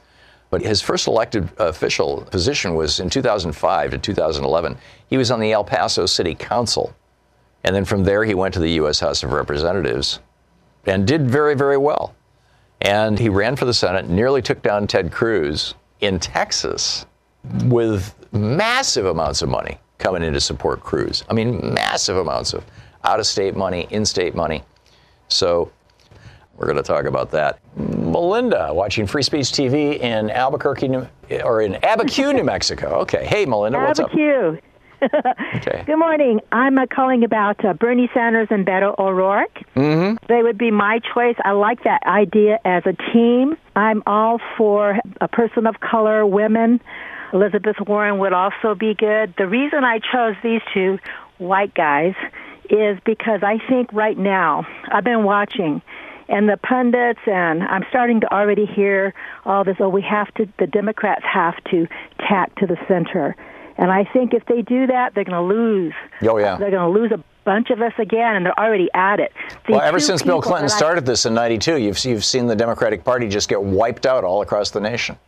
But 0.48 0.62
his 0.62 0.80
first 0.80 1.08
elected 1.08 1.48
official 1.58 2.22
position 2.30 2.74
was 2.74 3.00
in 3.00 3.10
2005 3.10 3.90
to 3.90 3.98
2011. 3.98 4.78
He 5.08 5.16
was 5.16 5.30
on 5.30 5.40
the 5.40 5.52
El 5.52 5.64
Paso 5.64 6.06
City 6.06 6.34
Council. 6.34 6.94
And 7.64 7.74
then 7.74 7.84
from 7.84 8.04
there, 8.04 8.24
he 8.24 8.34
went 8.34 8.54
to 8.54 8.60
the 8.60 8.70
U.S. 8.72 9.00
House 9.00 9.24
of 9.24 9.32
Representatives 9.32 10.20
and 10.86 11.04
did 11.06 11.28
very, 11.28 11.56
very 11.56 11.76
well. 11.76 12.14
And 12.80 13.18
he 13.18 13.28
ran 13.28 13.56
for 13.56 13.64
the 13.64 13.74
Senate, 13.74 14.08
nearly 14.08 14.40
took 14.40 14.62
down 14.62 14.86
Ted 14.86 15.10
Cruz 15.10 15.74
in 16.00 16.20
Texas 16.20 17.06
with 17.64 18.14
massive 18.32 19.06
amounts 19.06 19.42
of 19.42 19.48
money 19.48 19.78
coming 19.98 20.22
in 20.22 20.32
to 20.32 20.40
support 20.40 20.80
Cruz. 20.80 21.24
I 21.28 21.32
mean, 21.32 21.74
massive 21.74 22.18
amounts 22.18 22.52
of 22.54 22.64
out 23.06 23.20
of 23.20 23.26
state 23.26 23.56
money, 23.56 23.86
in 23.90 24.04
state 24.04 24.34
money. 24.34 24.62
So 25.28 25.70
we're 26.56 26.66
going 26.66 26.76
to 26.76 26.82
talk 26.82 27.04
about 27.04 27.30
that. 27.30 27.60
Melinda, 27.76 28.70
watching 28.72 29.06
Free 29.06 29.22
Speech 29.22 29.46
TV 29.46 29.98
in 29.98 30.30
Albuquerque, 30.30 30.88
New, 30.88 31.06
or 31.44 31.62
in 31.62 31.74
Abiquiu, 31.74 32.34
New 32.34 32.44
Mexico. 32.44 32.88
Okay. 33.00 33.26
Hey, 33.26 33.46
Melinda, 33.46 33.78
what's 33.78 34.00
Abiquiu. 34.00 34.58
up? 34.58 34.64
okay. 35.56 35.82
Good 35.86 35.98
morning. 35.98 36.40
I'm 36.52 36.78
uh, 36.78 36.86
calling 36.86 37.22
about 37.22 37.62
uh, 37.64 37.74
Bernie 37.74 38.10
Sanders 38.14 38.48
and 38.50 38.66
Beto 38.66 38.98
O'Rourke. 38.98 39.62
Mm-hmm. 39.76 40.24
They 40.26 40.42
would 40.42 40.56
be 40.56 40.70
my 40.70 41.00
choice. 41.14 41.36
I 41.44 41.52
like 41.52 41.84
that 41.84 42.02
idea 42.06 42.58
as 42.64 42.82
a 42.86 42.94
team. 43.12 43.56
I'm 43.76 44.02
all 44.06 44.40
for 44.56 44.98
a 45.20 45.28
person 45.28 45.66
of 45.66 45.80
color, 45.80 46.24
women. 46.24 46.80
Elizabeth 47.34 47.76
Warren 47.86 48.18
would 48.18 48.32
also 48.32 48.74
be 48.74 48.94
good. 48.94 49.34
The 49.36 49.46
reason 49.46 49.84
I 49.84 49.98
chose 49.98 50.34
these 50.42 50.62
two 50.72 50.98
white 51.38 51.74
guys 51.74 52.14
is 52.70 52.98
because 53.04 53.40
I 53.42 53.58
think 53.68 53.92
right 53.92 54.16
now, 54.16 54.66
I've 54.92 55.04
been 55.04 55.24
watching, 55.24 55.82
and 56.28 56.48
the 56.48 56.56
pundits, 56.56 57.20
and 57.26 57.62
I'm 57.62 57.84
starting 57.88 58.20
to 58.20 58.32
already 58.32 58.66
hear 58.66 59.14
all 59.44 59.64
this, 59.64 59.76
oh, 59.80 59.88
we 59.88 60.02
have 60.02 60.32
to, 60.34 60.48
the 60.58 60.66
Democrats 60.66 61.22
have 61.24 61.54
to 61.70 61.86
tack 62.18 62.54
to 62.56 62.66
the 62.66 62.76
center. 62.88 63.36
And 63.78 63.90
I 63.90 64.04
think 64.04 64.32
if 64.32 64.44
they 64.46 64.62
do 64.62 64.86
that, 64.86 65.14
they're 65.14 65.24
going 65.24 65.48
to 65.48 65.54
lose. 65.54 65.94
Oh, 66.22 66.38
yeah. 66.38 66.56
They're 66.56 66.70
going 66.70 66.92
to 66.92 67.00
lose 67.00 67.12
a 67.12 67.22
bunch 67.44 67.70
of 67.70 67.80
us 67.80 67.92
again, 67.98 68.36
and 68.36 68.46
they're 68.46 68.58
already 68.58 68.88
at 68.94 69.20
it. 69.20 69.32
The 69.66 69.72
well, 69.72 69.80
ever 69.82 70.00
since 70.00 70.22
Bill 70.22 70.40
Clinton 70.40 70.64
I- 70.64 70.68
started 70.68 71.06
this 71.06 71.26
in 71.26 71.34
92, 71.34 71.76
you've, 71.76 72.04
you've 72.04 72.24
seen 72.24 72.46
the 72.46 72.56
Democratic 72.56 73.04
Party 73.04 73.28
just 73.28 73.48
get 73.48 73.62
wiped 73.62 74.06
out 74.06 74.24
all 74.24 74.42
across 74.42 74.70
the 74.70 74.80
nation. 74.80 75.18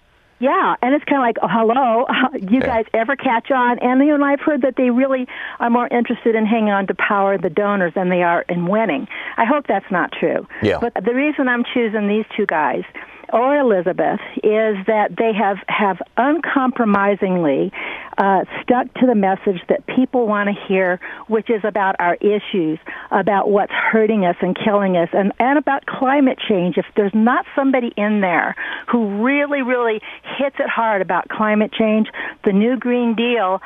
Yeah, 0.41 0.77
and 0.83 0.95
it's 0.95 1.05
kind 1.05 1.19
of 1.19 1.23
like, 1.27 1.37
oh, 1.43 1.49
hello, 1.49 2.07
you 2.35 2.61
Yeah. 2.61 2.67
guys 2.67 2.85
ever 2.95 3.17
catch 3.17 3.51
on? 3.51 3.79
And 3.81 4.01
you 4.07 4.17
know, 4.17 4.25
I've 4.25 4.41
heard 4.41 4.63
that 4.63 4.75
they 4.77 4.91
really 4.91 5.27
are 5.59 5.71
more 5.71 5.89
interested 5.89 6.35
in 6.35 6.47
hanging 6.47 6.71
on 6.71 6.87
to 6.87 6.95
power, 6.95 7.37
the 7.39 7.51
donors, 7.51 7.93
than 7.95 8.09
they 8.09 8.23
are 8.23 8.43
in 8.49 8.67
winning. 8.67 9.09
I 9.37 9.45
hope 9.45 9.67
that's 9.67 9.91
not 9.91 10.13
true. 10.13 10.47
Yeah. 10.63 10.79
But 10.81 10.95
the 11.05 11.15
reason 11.15 11.49
I'm 11.49 11.65
choosing 11.75 12.09
these 12.09 12.25
two 12.37 12.47
guys 12.47 12.85
or 13.33 13.57
Elizabeth 13.57 14.21
is 14.37 14.77
that 14.87 15.17
they 15.17 15.33
have 15.33 15.59
have 15.69 15.99
uncompromisingly 16.17 17.73
uh, 18.17 18.45
stuck 18.63 18.93
to 18.95 19.07
the 19.07 19.15
message 19.15 19.61
that 19.69 19.87
people 19.87 20.27
want 20.27 20.49
to 20.49 20.55
hear, 20.67 21.01
which 21.29 21.49
is 21.51 21.63
about 21.65 21.97
our 21.99 22.17
issues, 22.17 22.79
about 23.11 23.51
what's 23.51 23.73
hurting 23.73 24.25
us 24.25 24.37
and 24.41 24.57
killing 24.57 24.97
us, 24.97 25.09
and, 25.13 25.33
and 25.39 25.59
about 25.59 25.87
climate 25.87 26.39
change. 26.49 26.77
If 26.77 26.87
there's 26.97 27.15
not 27.15 27.47
somebody 27.55 27.93
in 27.97 28.21
there 28.21 28.57
who 28.91 29.23
really, 29.25 29.63
really 29.63 30.01
hits 30.37 30.57
it 30.59 30.69
hard 30.69 31.01
about 31.01 31.29
climate 31.29 31.73
change, 31.73 32.09
the 32.45 32.53
new 32.53 32.77
Green 32.77 33.15
Deal, 33.15 33.61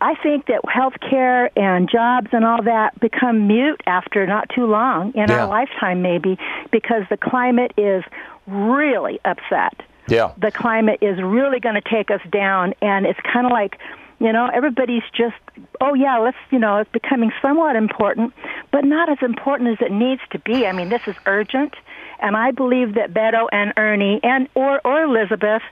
I 0.00 0.14
think 0.22 0.46
that 0.46 0.60
health 0.68 0.94
care 1.00 1.50
and 1.58 1.88
jobs 1.90 2.28
and 2.32 2.44
all 2.44 2.62
that 2.62 2.98
become 3.00 3.46
mute 3.48 3.80
after 3.86 4.26
not 4.26 4.48
too 4.54 4.66
long 4.66 5.12
in 5.14 5.28
Yeah. 5.28 5.40
our 5.42 5.46
lifetime, 5.46 6.02
maybe, 6.02 6.38
because 6.70 7.02
the 7.10 7.16
climate 7.16 7.72
is 7.76 8.04
really 8.46 9.20
upset 9.24 9.74
Yeah. 10.06 10.30
the 10.38 10.50
climate 10.50 10.98
is 11.02 11.20
really 11.20 11.60
going 11.60 11.74
to 11.74 11.82
take 11.82 12.10
us 12.10 12.20
down 12.30 12.72
and 12.80 13.04
it's 13.06 13.20
kind 13.30 13.44
of 13.44 13.52
like 13.52 13.76
you 14.20 14.32
know 14.32 14.48
everybody's 14.54 15.02
just 15.14 15.36
oh 15.82 15.92
yeah 15.92 16.16
let's 16.18 16.36
you 16.50 16.58
know 16.58 16.78
it's 16.78 16.90
becoming 16.92 17.30
somewhat 17.42 17.76
important 17.76 18.32
but 18.72 18.84
not 18.84 19.10
as 19.10 19.18
important 19.20 19.68
as 19.68 19.76
it 19.86 19.92
needs 19.92 20.22
to 20.30 20.38
be 20.40 20.64
i 20.64 20.72
mean 20.72 20.88
this 20.88 21.02
is 21.06 21.14
urgent 21.26 21.74
and 22.20 22.36
i 22.38 22.50
believe 22.50 22.94
that 22.94 23.12
beto 23.12 23.46
and 23.52 23.74
ernie 23.76 24.18
and 24.22 24.48
or 24.54 24.80
or 24.82 25.02
elizabeth 25.02 25.62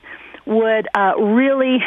would 0.47 0.87
uh, 0.93 1.13
really 1.17 1.79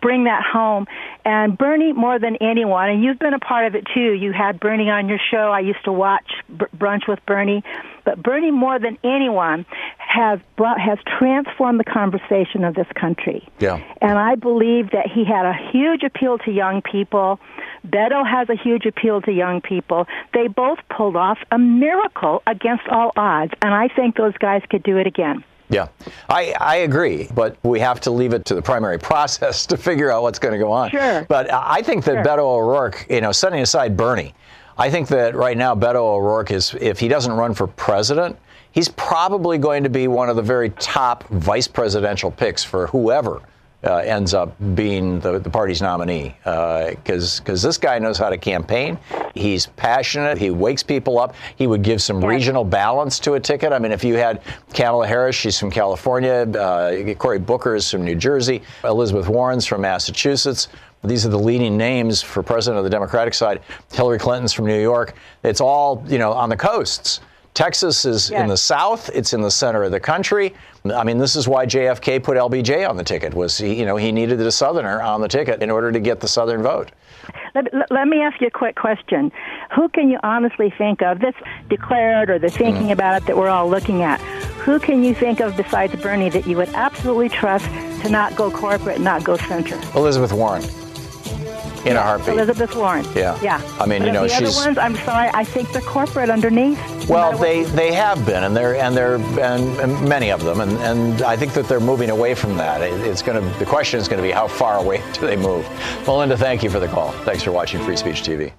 bring 0.00 0.24
that 0.24 0.42
home. 0.42 0.86
And 1.24 1.56
Bernie, 1.56 1.92
more 1.92 2.18
than 2.18 2.36
anyone, 2.36 2.88
and 2.88 3.02
you've 3.02 3.18
been 3.18 3.34
a 3.34 3.38
part 3.38 3.66
of 3.66 3.74
it 3.74 3.86
too. 3.94 4.12
You 4.12 4.32
had 4.32 4.60
Bernie 4.60 4.90
on 4.90 5.08
your 5.08 5.18
show. 5.30 5.50
I 5.50 5.60
used 5.60 5.84
to 5.84 5.92
watch 5.92 6.30
Br- 6.48 6.64
Brunch 6.76 7.08
with 7.08 7.18
Bernie, 7.26 7.62
but 8.04 8.22
Bernie, 8.22 8.50
more 8.50 8.78
than 8.78 8.96
anyone, 9.04 9.66
has 9.98 10.38
brought 10.56 10.80
has 10.80 10.98
transformed 11.18 11.80
the 11.80 11.84
conversation 11.84 12.64
of 12.64 12.74
this 12.74 12.86
country. 12.94 13.46
Yeah. 13.58 13.82
And 14.00 14.18
I 14.18 14.36
believe 14.36 14.90
that 14.92 15.06
he 15.12 15.24
had 15.24 15.44
a 15.44 15.54
huge 15.72 16.02
appeal 16.02 16.38
to 16.38 16.50
young 16.50 16.82
people. 16.82 17.38
Beto 17.86 18.28
has 18.28 18.48
a 18.48 18.56
huge 18.56 18.86
appeal 18.86 19.20
to 19.22 19.32
young 19.32 19.60
people. 19.60 20.06
They 20.32 20.48
both 20.48 20.78
pulled 20.88 21.16
off 21.16 21.38
a 21.50 21.58
miracle 21.58 22.42
against 22.46 22.88
all 22.88 23.12
odds, 23.16 23.52
and 23.62 23.74
I 23.74 23.88
think 23.88 24.16
those 24.16 24.36
guys 24.38 24.62
could 24.70 24.82
do 24.82 24.96
it 24.98 25.06
again. 25.06 25.44
Yeah, 25.70 25.88
I, 26.28 26.54
I 26.58 26.76
agree, 26.76 27.28
but 27.34 27.56
we 27.62 27.78
have 27.80 28.00
to 28.02 28.10
leave 28.10 28.32
it 28.32 28.44
to 28.46 28.54
the 28.54 28.62
primary 28.62 28.98
process 29.10 29.66
to 29.66 29.76
figure 29.76 30.10
out 30.10 30.22
what's 30.22 30.38
going 30.38 30.52
to 30.52 30.58
go 30.58 30.72
on. 30.72 30.90
Sure. 30.90 31.26
But 31.28 31.52
I 31.52 31.82
think 31.82 32.04
that 32.04 32.24
Sure. 32.24 32.24
Beto 32.24 32.38
O'Rourke, 32.38 33.06
you 33.10 33.20
know, 33.20 33.32
setting 33.32 33.60
aside 33.60 33.96
Bernie, 33.96 34.34
I 34.78 34.90
think 34.90 35.08
that 35.08 35.34
right 35.34 35.56
now 35.56 35.74
Beto 35.74 35.96
O'Rourke 35.96 36.50
is, 36.52 36.74
if 36.80 36.98
he 36.98 37.08
doesn't 37.08 37.32
run 37.32 37.52
for 37.52 37.66
president, 37.66 38.38
he's 38.72 38.88
probably 38.88 39.58
going 39.58 39.82
to 39.82 39.90
be 39.90 40.08
one 40.08 40.28
of 40.30 40.36
the 40.36 40.42
very 40.42 40.70
top 40.70 41.26
vice 41.28 41.68
presidential 41.68 42.30
picks 42.30 42.62
for 42.64 42.86
whoever 42.88 43.42
uh, 43.84 43.98
ends 43.98 44.34
up 44.34 44.56
being 44.74 45.20
the, 45.20 45.38
the 45.38 45.50
party's 45.50 45.80
nominee. 45.80 46.34
Because 46.44 47.40
because 47.40 47.62
this 47.62 47.78
guy 47.78 47.98
knows 47.98 48.18
how 48.18 48.28
to 48.28 48.36
campaign. 48.36 48.98
He's 49.34 49.66
passionate. 49.66 50.38
He 50.38 50.50
wakes 50.50 50.82
people 50.82 51.18
up. 51.18 51.34
He 51.56 51.66
would 51.66 51.82
give 51.82 52.02
some 52.02 52.24
regional 52.24 52.64
balance 52.64 53.18
to 53.20 53.34
a 53.34 53.40
ticket. 53.40 53.72
I 53.72 53.78
mean, 53.78 53.92
if 53.92 54.02
you 54.02 54.14
had 54.14 54.42
Kamala 54.74 55.06
Harris, 55.06 55.36
she's 55.36 55.58
from 55.58 55.70
California. 55.70 56.48
Uh, 56.58 57.14
Cory 57.14 57.38
Booker 57.38 57.74
is 57.76 57.88
from 57.90 58.04
New 58.04 58.16
Jersey. 58.16 58.62
Elizabeth 58.84 59.28
Warren's 59.28 59.66
from 59.66 59.82
Massachusetts. 59.82 60.68
These 61.04 61.24
are 61.24 61.28
the 61.28 61.38
leading 61.38 61.76
names 61.76 62.22
for 62.22 62.42
president 62.42 62.78
of 62.78 62.84
the 62.84 62.90
Democratic 62.90 63.32
side. 63.32 63.60
Hillary 63.92 64.18
Clinton's 64.18 64.52
from 64.52 64.66
New 64.66 64.80
York. 64.80 65.14
It's 65.44 65.60
all 65.60 66.04
you 66.08 66.18
know 66.18 66.32
on 66.32 66.48
the 66.48 66.56
coasts. 66.56 67.20
Texas 67.54 68.04
is 68.04 68.30
in 68.30 68.46
the 68.46 68.56
south. 68.56 69.10
It's 69.12 69.32
in 69.32 69.40
the 69.40 69.50
center 69.50 69.82
of 69.82 69.90
the 69.90 69.98
country. 70.00 70.54
I 70.94 71.02
mean, 71.02 71.18
this 71.18 71.34
is 71.34 71.48
why 71.48 71.66
JFK 71.66 72.22
put 72.22 72.36
LBJ 72.36 72.88
on 72.88 72.96
the 72.96 73.02
ticket. 73.02 73.34
Was 73.34 73.58
he, 73.58 73.74
you 73.74 73.84
know, 73.84 73.96
he 73.96 74.12
needed 74.12 74.40
a 74.40 74.52
Southerner 74.52 75.02
on 75.02 75.20
the 75.20 75.28
ticket 75.28 75.62
in 75.62 75.70
order 75.70 75.90
to 75.90 75.98
get 76.00 76.20
the 76.20 76.28
Southern 76.28 76.62
vote. 76.62 76.92
Let, 77.54 77.90
let- 77.90 78.08
me 78.08 78.22
ask 78.22 78.40
you 78.40 78.46
a 78.46 78.50
quick 78.50 78.76
question. 78.76 79.30
Who 79.74 79.88
can 79.90 80.08
you 80.08 80.18
honestly 80.22 80.72
think 80.78 81.02
of 81.02 81.18
that's 81.20 81.36
declared 81.68 82.30
or 82.30 82.38
they're 82.38 82.48
thinking 82.48 82.92
about 82.92 83.20
it 83.20 83.26
that 83.26 83.36
we're 83.36 83.48
all 83.48 83.68
looking 83.68 84.02
at? 84.02 84.18
Who 84.64 84.78
can 84.78 85.02
you 85.04 85.14
think 85.14 85.40
of 85.40 85.56
besides 85.56 85.94
Bernie 85.96 86.30
that 86.30 86.46
you 86.46 86.56
would 86.56 86.70
absolutely 86.70 87.28
trust 87.28 87.66
to 88.02 88.08
not 88.08 88.34
go 88.36 88.50
corporate, 88.50 89.00
not 89.00 89.24
go 89.24 89.36
center? 89.36 89.74
Elizabeth 89.94 90.32
Warren. 90.32 90.62
In 91.90 91.96
a 91.96 92.02
heartbeat. 92.02 92.34
Elizabeth 92.34 92.74
Warren. 92.76 93.04
Yeah. 93.14 93.38
Yeah. 93.42 93.60
I 93.80 93.86
mean, 93.86 94.00
But 94.00 94.06
you 94.06 94.12
know, 94.12 94.22
the 94.22 94.28
she's- 94.28 94.56
other 94.58 94.66
ones. 94.66 94.78
I'm 94.78 94.96
sorry. 95.04 95.30
I 95.34 95.44
think 95.44 95.72
they're 95.72 95.82
corporate 95.82 96.30
underneath. 96.30 96.78
Well, 97.08 97.32
what 97.32 97.40
they, 97.40 97.64
they 97.64 97.92
have 97.94 98.24
been, 98.26 98.44
and 98.44 98.54
they're 98.56 98.76
and 98.76 98.96
they're 98.96 99.16
and, 99.16 99.78
and 99.80 100.08
many 100.08 100.30
of 100.30 100.44
them, 100.44 100.60
and, 100.60 100.72
and 100.78 101.22
I 101.22 101.36
think 101.36 101.52
that 101.54 101.66
they're 101.68 101.80
moving 101.80 102.10
away 102.10 102.34
from 102.34 102.56
that. 102.58 102.82
It, 102.82 102.92
it's 103.06 103.22
going 103.22 103.40
to 103.42 103.58
the 103.58 103.64
question 103.66 103.98
is 103.98 104.08
going 104.08 104.22
to 104.22 104.26
be 104.28 104.32
how 104.32 104.46
far 104.46 104.76
away 104.78 105.02
do 105.14 105.20
they 105.22 105.36
move? 105.36 105.66
Melinda, 106.06 106.36
thank 106.36 106.62
you 106.62 106.70
for 106.70 106.80
the 106.80 106.88
call. 106.88 107.12
Thanks 107.24 107.42
for 107.42 107.52
watching 107.52 107.82
Free 107.84 107.96
Speech 107.96 108.22
TV. 108.22 108.52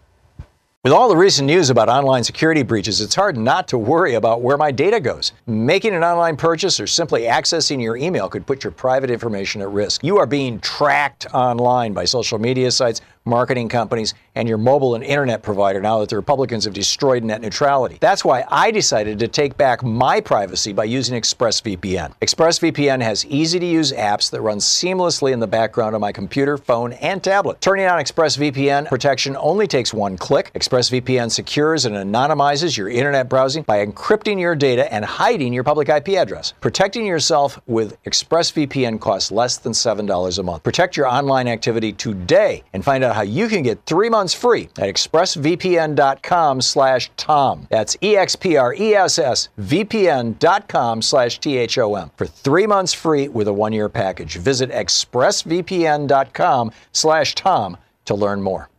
With 0.82 0.94
all 0.94 1.10
the 1.10 1.18
recent 1.18 1.46
news 1.46 1.70
about 1.70 1.90
online 1.90 2.24
security 2.24 2.64
breaches, 2.64 3.02
it's 3.02 3.14
hard 3.14 3.36
not 3.36 3.68
to 3.68 3.78
worry 3.78 4.14
about 4.14 4.42
where 4.42 4.56
my 4.56 4.72
data 4.72 5.02
goes. 5.02 5.34
Making 5.46 5.94
an 5.94 6.06
online 6.06 6.38
purchase 6.38 6.80
or 6.80 6.88
simply 6.88 7.24
accessing 7.24 7.84
your 7.84 7.98
email 7.98 8.30
could 8.30 8.48
put 8.48 8.64
your 8.64 8.72
private 8.72 9.12
information 9.12 9.62
at 9.62 9.70
risk. 9.72 10.06
You 10.06 10.20
are 10.20 10.26
being 10.26 10.58
tracked 10.62 11.26
online 11.34 11.92
by 11.92 12.06
social 12.06 12.40
media 12.40 12.72
sites, 12.72 13.02
marketing 13.26 13.70
companies, 13.70 14.14
and 14.36 14.48
your 14.48 14.58
mobile 14.58 14.96
and 14.96 15.04
internet 15.04 15.44
provider 15.44 15.82
now 15.82 16.00
that 16.00 16.10
the 16.10 16.16
Republicans 16.16 16.66
have 16.66 16.74
destroyed 16.74 17.24
net 17.24 17.42
neutrality. 17.42 17.98
That's 18.00 18.24
why 18.24 18.44
I 18.50 18.72
decided 18.72 19.20
to 19.20 19.28
take 19.28 19.58
back 19.58 19.84
my 19.84 20.22
privacy 20.22 20.74
by 20.74 20.86
using 20.86 21.20
ExpressVPN. 21.20 22.14
ExpressVPN 22.22 23.02
has 23.02 23.26
easy 23.26 23.60
to 23.60 23.66
use 23.66 23.92
apps 23.92 24.32
that 24.32 24.42
run 24.42 24.58
seamlessly 24.58 25.32
in 25.32 25.40
the 25.40 25.48
background 25.48 25.96
on 25.96 26.02
my 26.02 26.12
computer, 26.12 26.58
phone, 26.58 26.94
and 26.94 27.24
tablet. 27.24 27.60
Turning 27.62 27.86
on 27.86 28.00
ExpressVPN 28.00 28.88
protection 28.88 29.36
only 29.38 29.68
takes 29.68 29.94
one 29.94 30.18
click. 30.18 30.52
ExpressVPN 30.56 31.30
secures 31.30 31.86
and 31.86 31.96
anonymizes 31.96 32.78
your 32.78 32.90
internet 32.90 33.30
browsing 33.30 33.64
by 33.64 33.86
encrypting 33.86 34.40
your 34.40 34.56
data 34.56 34.92
and 34.94 35.04
hiding 35.06 35.54
your 35.54 35.64
public 35.64 35.90
IP 35.90 36.10
address. 36.10 36.54
Protecting 36.62 37.06
yourself 37.06 37.60
with 37.68 38.02
ExpressVPN 38.04 39.00
costs 39.00 39.32
less 39.32 39.58
than 39.58 39.74
$7 39.74 40.40
a 40.40 40.44
month. 40.44 40.64
Protect 40.64 40.96
your 40.98 41.08
online 41.08 41.48
activity 41.48 41.94
today 41.94 42.64
and 42.74 42.84
find 42.84 43.04
out 43.04 43.09
how 43.14 43.22
you 43.22 43.48
can 43.48 43.64
get 43.64 43.86
three 43.86 44.10
months 44.10 44.34
free 44.34 44.70
at 44.78 44.90
expressvpn.com 44.90 46.62
slash 46.62 47.12
thom. 47.18 47.68
That's 47.70 47.98
E-X-P-R-E-S-S 48.02 49.50
vpn.com 49.60 51.02
slash 51.02 51.40
T-H-O-M 51.40 52.12
for 52.16 52.26
three 52.26 52.68
months 52.68 52.94
free 52.94 53.28
with 53.28 53.48
a 53.48 53.54
one-year 53.54 53.90
package. 53.90 54.38
Visit 54.38 54.72
expressvpn.com 54.72 56.72
slash 56.92 57.36
thom 57.36 57.78
to 58.06 58.16
learn 58.16 58.42
more. 58.42 58.70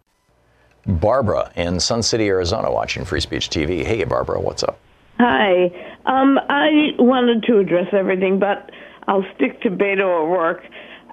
Barbara 0.87 1.51
in 1.57 1.81
Sun 1.81 2.03
City, 2.03 2.29
Arizona, 2.29 2.71
watching 2.71 3.05
Free 3.05 3.21
Speech 3.21 3.51
TV. 3.51 3.85
Hey, 3.85 4.05
Barbara, 4.05 4.41
what's 4.41 4.63
up? 4.63 4.79
Hi. 5.19 5.65
Um, 6.07 6.39
I 6.49 6.95
wanted 6.99 7.43
to 7.45 7.59
address 7.59 7.89
everything, 7.93 8.39
but 8.39 8.71
I'll 9.07 9.25
stick 9.37 9.61
to 9.63 9.71
Beto 9.71 10.03
O'Rourke. 10.03 10.63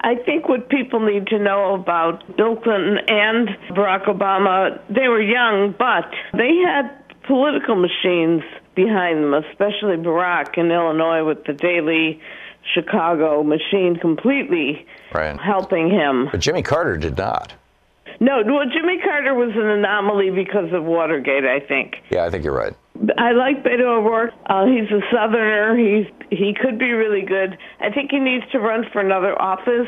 I 0.01 0.15
think 0.15 0.47
what 0.47 0.69
people 0.69 0.99
need 0.99 1.27
to 1.27 1.39
know 1.39 1.73
about 1.73 2.37
Bill 2.37 2.55
Clinton 2.55 2.97
and 3.07 3.49
Barack 3.71 4.05
Obama, 4.05 4.79
they 4.89 5.07
were 5.07 5.21
young, 5.21 5.75
but 5.77 6.09
they 6.33 6.55
had 6.65 6.91
political 7.23 7.75
machines 7.75 8.43
behind 8.75 9.23
them, 9.23 9.33
especially 9.33 9.97
Barack 9.97 10.57
in 10.57 10.71
Illinois 10.71 11.23
with 11.25 11.43
the 11.45 11.53
Daley 11.53 12.21
Chicago 12.73 13.43
machine 13.43 13.97
completely 13.99 14.85
Right. 15.13 15.39
helping 15.39 15.89
him. 15.89 16.29
But 16.31 16.41
Jimmy 16.41 16.61
Carter 16.61 16.97
did 16.97 17.17
not. 17.17 17.53
No, 18.19 18.41
well, 18.45 18.65
Jimmy 18.65 18.99
Carter 18.99 19.33
was 19.35 19.51
an 19.55 19.67
anomaly 19.69 20.31
because 20.31 20.73
of 20.73 20.83
Watergate, 20.83 21.45
I 21.45 21.59
think. 21.59 21.97
Yeah, 22.09 22.25
I 22.25 22.29
think 22.29 22.43
you're 22.43 22.55
right. 22.55 22.73
I 23.17 23.31
like 23.31 23.63
Beto 23.63 23.99
O'Rourke. 23.99 24.33
Uh, 24.45 24.65
he's 24.65 24.89
a 24.91 25.01
Southerner. 25.11 25.77
He's 25.77 26.07
he 26.29 26.53
could 26.59 26.77
be 26.79 26.91
really 26.91 27.25
good. 27.25 27.57
I 27.79 27.89
think 27.91 28.11
he 28.11 28.19
needs 28.19 28.45
to 28.51 28.59
run 28.59 28.85
for 28.91 29.01
another 29.01 29.39
office. 29.41 29.87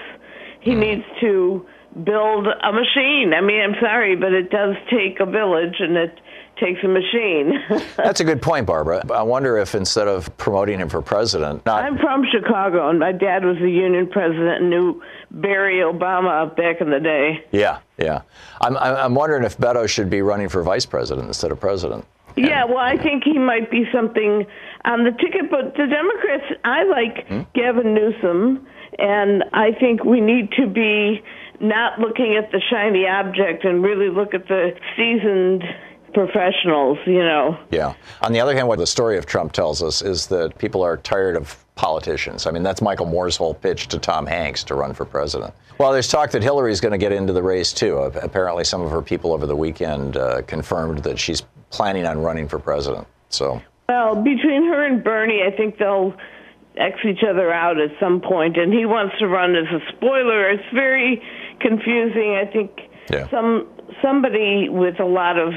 He 0.61 0.75
needs 0.75 1.03
to 1.21 1.65
build 2.03 2.47
a 2.47 2.71
machine. 2.71 3.33
I 3.33 3.41
mean, 3.41 3.61
I'm 3.61 3.75
sorry, 3.81 4.15
but 4.15 4.33
it 4.33 4.49
does 4.49 4.75
take 4.91 5.19
a 5.19 5.25
village, 5.25 5.75
and 5.79 5.97
it 5.97 6.19
takes 6.59 6.83
a 6.83 6.87
machine. 6.87 7.53
That's 7.97 8.19
a 8.19 8.23
good 8.23 8.41
point, 8.41 8.65
Barbara. 8.67 9.03
I 9.11 9.23
wonder 9.23 9.57
if 9.57 9.73
instead 9.75 10.07
of 10.07 10.35
promoting 10.37 10.79
him 10.79 10.89
for 10.89 11.01
president, 11.01 11.65
not 11.65 11.83
I'm 11.83 11.97
from 11.97 12.25
Chicago, 12.31 12.89
and 12.89 12.99
my 12.99 13.11
dad 13.11 13.43
was 13.45 13.57
a 13.57 13.69
union 13.69 14.07
president 14.07 14.61
and 14.61 14.69
knew 14.69 15.01
Barry 15.31 15.77
Obama 15.77 16.55
back 16.55 16.81
in 16.81 16.89
the 16.89 16.99
day. 16.99 17.45
yeah, 17.51 17.79
yeah. 17.97 18.21
I'm 18.61 18.77
I'm 18.77 19.15
wondering 19.15 19.43
if 19.43 19.57
Beto 19.57 19.87
should 19.87 20.09
be 20.09 20.21
running 20.21 20.49
for 20.49 20.61
vice 20.61 20.85
president 20.85 21.27
instead 21.27 21.51
of 21.51 21.59
president. 21.59 22.05
Yeah, 22.47 22.65
well, 22.65 22.77
I 22.77 22.97
think 22.97 23.23
he 23.23 23.37
might 23.37 23.69
be 23.69 23.85
something 23.91 24.45
on 24.85 25.03
the 25.03 25.11
ticket, 25.11 25.49
but 25.51 25.75
the 25.75 25.87
Democrats, 25.87 26.45
I 26.63 26.83
like 26.83 27.27
Hmm? 27.27 27.41
Gavin 27.53 27.93
Newsom, 27.93 28.65
and 28.97 29.43
I 29.53 29.71
think 29.73 30.03
we 30.03 30.21
need 30.21 30.51
to 30.53 30.67
be 30.67 31.21
not 31.59 31.99
looking 31.99 32.35
at 32.37 32.51
the 32.51 32.61
shiny 32.69 33.05
object 33.07 33.65
and 33.65 33.83
really 33.83 34.09
look 34.09 34.33
at 34.33 34.47
the 34.47 34.71
seasoned 34.95 35.63
professionals, 36.13 36.97
you 37.05 37.19
know. 37.19 37.57
Yeah. 37.71 37.93
On 38.21 38.31
the 38.31 38.39
other 38.39 38.55
hand, 38.55 38.67
what 38.67 38.79
the 38.79 38.87
story 38.87 39.17
of 39.17 39.25
Trump 39.25 39.51
tells 39.51 39.83
us 39.83 40.01
is 40.01 40.27
that 40.27 40.57
people 40.57 40.81
are 40.83 40.97
tired 40.97 41.35
of 41.35 41.63
politicians. 41.75 42.45
I 42.47 42.51
mean, 42.51 42.63
that's 42.63 42.81
Michael 42.81 43.05
Moore's 43.05 43.37
whole 43.37 43.53
pitch 43.53 43.87
to 43.89 43.99
Tom 43.99 44.25
Hanks 44.25 44.63
to 44.65 44.75
run 44.75 44.93
for 44.93 45.05
president. 45.05 45.53
Well, 45.77 45.91
there's 45.93 46.07
talk 46.07 46.31
that 46.31 46.43
Hillary's 46.43 46.81
going 46.81 46.91
to 46.91 46.97
get 46.97 47.11
into 47.11 47.31
the 47.31 47.43
race 47.43 47.71
too. 47.71 47.97
Apparently, 47.97 48.63
some 48.63 48.81
of 48.81 48.91
her 48.91 49.01
people 49.01 49.31
over 49.33 49.45
the 49.45 49.55
weekend 49.55 50.17
uh, 50.17 50.41
confirmed 50.41 50.99
that 51.03 51.19
she's 51.19 51.43
planning 51.71 52.05
on 52.05 52.19
running 52.19 52.47
for 52.47 52.59
president. 52.59 53.07
So, 53.29 53.61
Well, 53.87 54.15
between 54.15 54.65
her 54.67 54.83
and 54.85 55.03
Bernie, 55.03 55.41
I 55.45 55.55
think 55.55 55.77
they'll 55.77 56.13
X 56.77 56.99
each 57.05 57.23
other 57.27 57.51
out 57.51 57.79
at 57.79 57.91
some 57.99 58.21
point, 58.21 58.57
and 58.57 58.73
he 58.73 58.85
wants 58.85 59.17
to 59.19 59.27
run 59.27 59.55
as 59.55 59.65
a 59.67 59.79
spoiler. 59.95 60.49
It's 60.49 60.63
very 60.73 61.21
confusing. 61.59 62.35
I 62.35 62.45
think 62.45 62.71
Yeah. 63.11 63.27
some 63.29 63.67
somebody 64.01 64.69
with 64.69 64.99
a 64.99 65.05
lot 65.05 65.37
of 65.37 65.53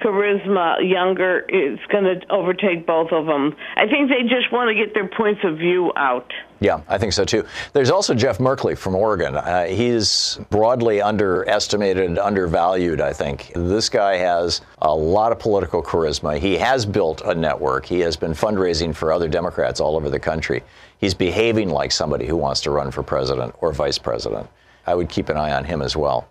charisma, 0.00 0.76
younger, 0.88 1.40
is 1.48 1.78
going 1.90 2.04
to 2.04 2.20
overtake 2.30 2.86
both 2.86 3.12
of 3.12 3.26
them. 3.26 3.54
I 3.76 3.86
think 3.86 4.08
they 4.08 4.22
just 4.22 4.52
want 4.52 4.68
to 4.68 4.74
get 4.74 4.94
their 4.94 5.08
points 5.08 5.40
of 5.44 5.58
view 5.58 5.92
out. 5.96 6.32
yeah, 6.60 6.80
I 6.88 6.98
think 6.98 7.12
so 7.12 7.24
too. 7.24 7.44
There's 7.72 7.90
also 7.90 8.14
Jeff 8.14 8.38
Merkley 8.38 8.76
from 8.76 8.94
Oregon. 8.94 9.36
Uh, 9.36 9.66
he's 9.66 10.38
broadly 10.50 11.00
underestimated, 11.00 12.18
undervalued, 12.18 13.00
I 13.00 13.12
think. 13.12 13.52
This 13.54 13.88
guy 13.88 14.16
has 14.16 14.60
a 14.80 14.94
lot 14.94 15.32
of 15.32 15.38
political 15.38 15.82
charisma. 15.82 16.38
He 16.38 16.56
has 16.56 16.86
built 16.86 17.20
a 17.24 17.34
network. 17.34 17.86
He 17.86 18.00
has 18.00 18.16
been 18.16 18.32
fundraising 18.32 18.94
for 18.94 19.12
other 19.12 19.28
Democrats 19.28 19.80
all 19.80 19.96
over 19.96 20.10
the 20.10 20.20
country. 20.20 20.62
He's 20.98 21.14
behaving 21.14 21.68
like 21.68 21.90
somebody 21.92 22.26
who 22.26 22.36
wants 22.36 22.60
to 22.62 22.70
run 22.70 22.90
for 22.90 23.02
president 23.02 23.54
or 23.60 23.72
vice 23.72 23.98
president. 23.98 24.48
I 24.86 24.94
would 24.94 25.08
keep 25.08 25.28
an 25.28 25.36
eye 25.36 25.52
on 25.52 25.64
him 25.64 25.82
as 25.82 25.96
well. 25.96 26.28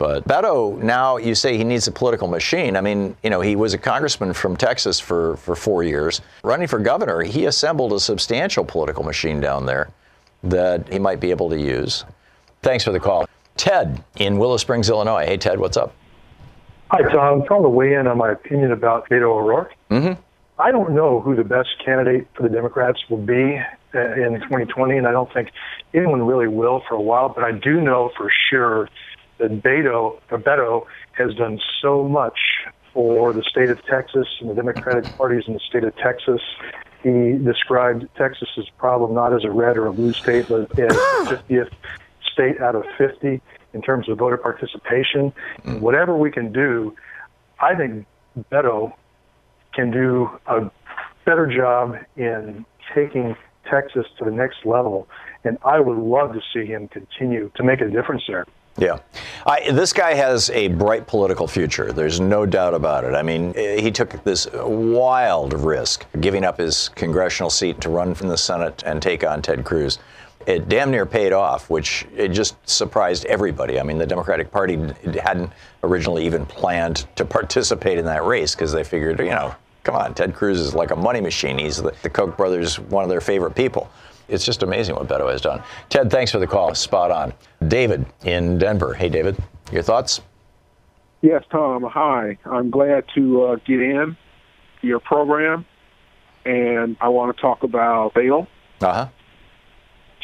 But 0.00 0.26
Beto, 0.26 0.82
now 0.82 1.18
you 1.18 1.34
say 1.34 1.58
he 1.58 1.62
needs 1.62 1.86
a 1.86 1.92
political 1.92 2.26
machine. 2.26 2.74
I 2.74 2.80
mean, 2.80 3.14
you 3.22 3.28
know, 3.28 3.42
he 3.42 3.54
was 3.54 3.74
a 3.74 3.78
congressman 3.78 4.32
from 4.32 4.56
Texas 4.56 4.98
for, 4.98 5.36
for 5.36 5.54
four 5.54 5.82
years. 5.82 6.22
Running 6.42 6.68
for 6.68 6.78
governor, 6.78 7.20
he 7.20 7.44
assembled 7.44 7.92
a 7.92 8.00
substantial 8.00 8.64
political 8.64 9.04
machine 9.04 9.40
down 9.40 9.66
there 9.66 9.90
that 10.42 10.90
he 10.90 10.98
might 10.98 11.20
be 11.20 11.30
able 11.30 11.50
to 11.50 11.60
use. 11.60 12.06
Thanks 12.62 12.82
for 12.82 12.92
the 12.92 12.98
call. 12.98 13.28
Ted 13.58 14.02
in 14.16 14.38
Willow 14.38 14.56
Springs, 14.56 14.88
Illinois. 14.88 15.26
Hey, 15.26 15.36
Ted, 15.36 15.60
what's 15.60 15.76
up? 15.76 15.92
Hi, 16.92 17.02
Thom. 17.02 17.42
I'm 17.42 17.46
calling 17.46 17.64
to 17.64 17.68
weigh 17.68 17.92
in 17.92 18.06
on 18.06 18.16
my 18.16 18.32
opinion 18.32 18.72
about 18.72 19.06
Beto 19.10 19.24
O'Rourke. 19.24 19.74
Mm-hmm. 19.90 20.18
I 20.58 20.70
don't 20.70 20.94
know 20.94 21.20
who 21.20 21.36
the 21.36 21.44
best 21.44 21.68
candidate 21.84 22.26
for 22.34 22.42
the 22.42 22.48
Democrats 22.48 23.00
will 23.10 23.18
be 23.18 23.60
uh, 23.94 24.12
in 24.12 24.40
2020, 24.40 24.96
and 24.96 25.06
I 25.06 25.12
don't 25.12 25.30
think 25.34 25.50
anyone 25.92 26.22
really 26.22 26.48
will 26.48 26.82
for 26.88 26.94
a 26.94 27.00
while. 27.02 27.28
But 27.28 27.44
I 27.44 27.52
do 27.52 27.82
know 27.82 28.10
for 28.16 28.30
sure 28.48 28.88
that 29.40 29.62
Beto, 29.62 30.20
or 30.30 30.38
Beto 30.38 30.86
has 31.12 31.34
done 31.34 31.60
so 31.82 32.06
much 32.06 32.38
for 32.92 33.32
the 33.32 33.42
state 33.42 33.70
of 33.70 33.84
Texas 33.86 34.26
and 34.40 34.50
the 34.50 34.54
Democratic 34.54 35.04
parties 35.16 35.44
in 35.46 35.54
the 35.54 35.60
state 35.60 35.84
of 35.84 35.94
Texas. 35.96 36.40
He 37.02 37.38
described 37.42 38.08
Texas's 38.16 38.68
problem 38.78 39.14
not 39.14 39.32
as 39.32 39.44
a 39.44 39.50
red 39.50 39.76
or 39.76 39.86
a 39.86 39.92
blue 39.92 40.12
state, 40.12 40.46
but 40.48 40.62
as 40.62 40.68
the 40.76 40.88
ah. 40.90 41.42
50th 41.48 41.70
state 42.32 42.60
out 42.60 42.74
of 42.74 42.84
50 42.98 43.40
in 43.72 43.82
terms 43.82 44.08
of 44.08 44.18
voter 44.18 44.36
participation. 44.36 45.32
And 45.64 45.80
whatever 45.80 46.16
we 46.16 46.30
can 46.30 46.52
do, 46.52 46.94
I 47.60 47.74
think 47.74 48.06
Beto 48.50 48.92
can 49.72 49.90
do 49.90 50.28
a 50.46 50.70
better 51.24 51.46
job 51.46 51.96
in 52.16 52.64
taking 52.94 53.36
Texas 53.70 54.06
to 54.18 54.24
the 54.24 54.30
next 54.30 54.66
level. 54.66 55.08
And 55.44 55.58
I 55.64 55.80
would 55.80 55.96
love 55.96 56.32
to 56.34 56.40
see 56.52 56.66
him 56.66 56.88
continue 56.88 57.50
to 57.54 57.62
make 57.62 57.80
a 57.80 57.88
difference 57.88 58.24
there. 58.26 58.46
Yeah. 58.78 58.98
I, 59.46 59.70
this 59.72 59.92
guy 59.92 60.14
has 60.14 60.48
a 60.50 60.68
bright 60.68 61.06
political 61.06 61.46
future. 61.46 61.92
There's 61.92 62.20
no 62.20 62.46
doubt 62.46 62.72
about 62.74 63.04
it. 63.04 63.14
I 63.14 63.22
mean, 63.22 63.52
eh, 63.56 63.80
he 63.80 63.90
took 63.90 64.22
this 64.24 64.46
wild 64.52 65.52
risk, 65.52 66.06
giving 66.20 66.44
up 66.44 66.58
his 66.58 66.88
congressional 66.90 67.50
seat 67.50 67.80
to 67.82 67.90
run 67.90 68.14
from 68.14 68.28
the 68.28 68.38
Senate 68.38 68.82
and 68.86 69.02
take 69.02 69.24
on 69.24 69.42
Ted 69.42 69.64
Cruz. 69.64 69.98
It 70.46 70.68
damn 70.68 70.90
near 70.90 71.04
paid 71.04 71.32
off, 71.32 71.68
which 71.68 72.06
it 72.16 72.28
just 72.28 72.56
surprised 72.68 73.26
everybody. 73.26 73.78
I 73.78 73.82
mean, 73.82 73.98
the 73.98 74.06
Democratic 74.06 74.50
Party 74.50 74.78
hadn't 75.22 75.52
originally 75.82 76.24
even 76.24 76.46
planned 76.46 77.06
to 77.16 77.26
participate 77.26 77.98
in 77.98 78.06
that 78.06 78.24
race 78.24 78.54
because 78.54 78.72
they 78.72 78.82
figured, 78.82 79.18
you 79.18 79.26
know, 79.26 79.54
come 79.82 79.94
on, 79.94 80.14
Ted 80.14 80.34
Cruz 80.34 80.58
is 80.58 80.74
like 80.74 80.90
a 80.90 80.96
money 80.96 81.20
machine. 81.20 81.58
He's 81.58 81.76
the, 81.76 81.92
the 82.02 82.10
Koch 82.10 82.36
brothers, 82.36 82.78
one 82.78 83.04
of 83.04 83.10
their 83.10 83.20
favorite 83.20 83.54
people. 83.54 83.90
It's 84.30 84.44
just 84.44 84.62
amazing 84.62 84.94
what 84.94 85.08
Beto 85.08 85.30
has 85.30 85.40
done. 85.40 85.62
Ted, 85.88 86.10
thanks 86.10 86.30
for 86.30 86.38
the 86.38 86.46
call. 86.46 86.74
Spot 86.74 87.10
on. 87.10 87.32
David 87.66 88.06
in 88.24 88.58
Denver. 88.58 88.94
Hey, 88.94 89.08
David. 89.08 89.36
Your 89.72 89.82
thoughts? 89.82 90.20
Yes, 91.20 91.44
Thom. 91.50 91.82
Hi. 91.82 92.38
I'm 92.44 92.70
glad 92.70 93.04
to 93.14 93.42
uh, 93.44 93.56
get 93.56 93.80
in 93.80 94.16
your 94.82 95.00
program, 95.00 95.66
and 96.44 96.96
I 97.00 97.08
want 97.08 97.36
to 97.36 97.40
talk 97.40 97.62
about 97.62 98.14
Beto. 98.14 98.46
Uh 98.80 98.92
huh. 98.92 99.08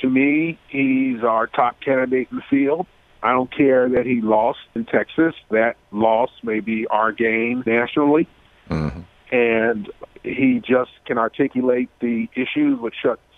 To 0.03 0.09
me, 0.09 0.59
he's 0.69 1.23
our 1.23 1.47
top 1.47 1.81
candidate 1.81 2.29
in 2.31 2.37
the 2.37 2.42
field. 2.49 2.87
I 3.23 3.33
don't 3.33 3.55
care 3.55 3.88
that 3.88 4.07
he 4.07 4.21
lost 4.21 4.61
in 4.75 4.85
Texas. 4.85 5.35
That 5.51 5.77
loss 5.90 6.31
may 6.42 6.61
be 6.61 6.87
our 6.87 7.12
gain 7.12 7.62
nationally. 7.66 8.29
Mm-hmm. 8.71 9.01
And 9.35 9.90
he 10.23 10.62
just 10.66 10.92
can 11.07 11.19
articulate 11.19 11.88
the 12.01 12.29
issues 12.35 12.79
with 12.79 12.92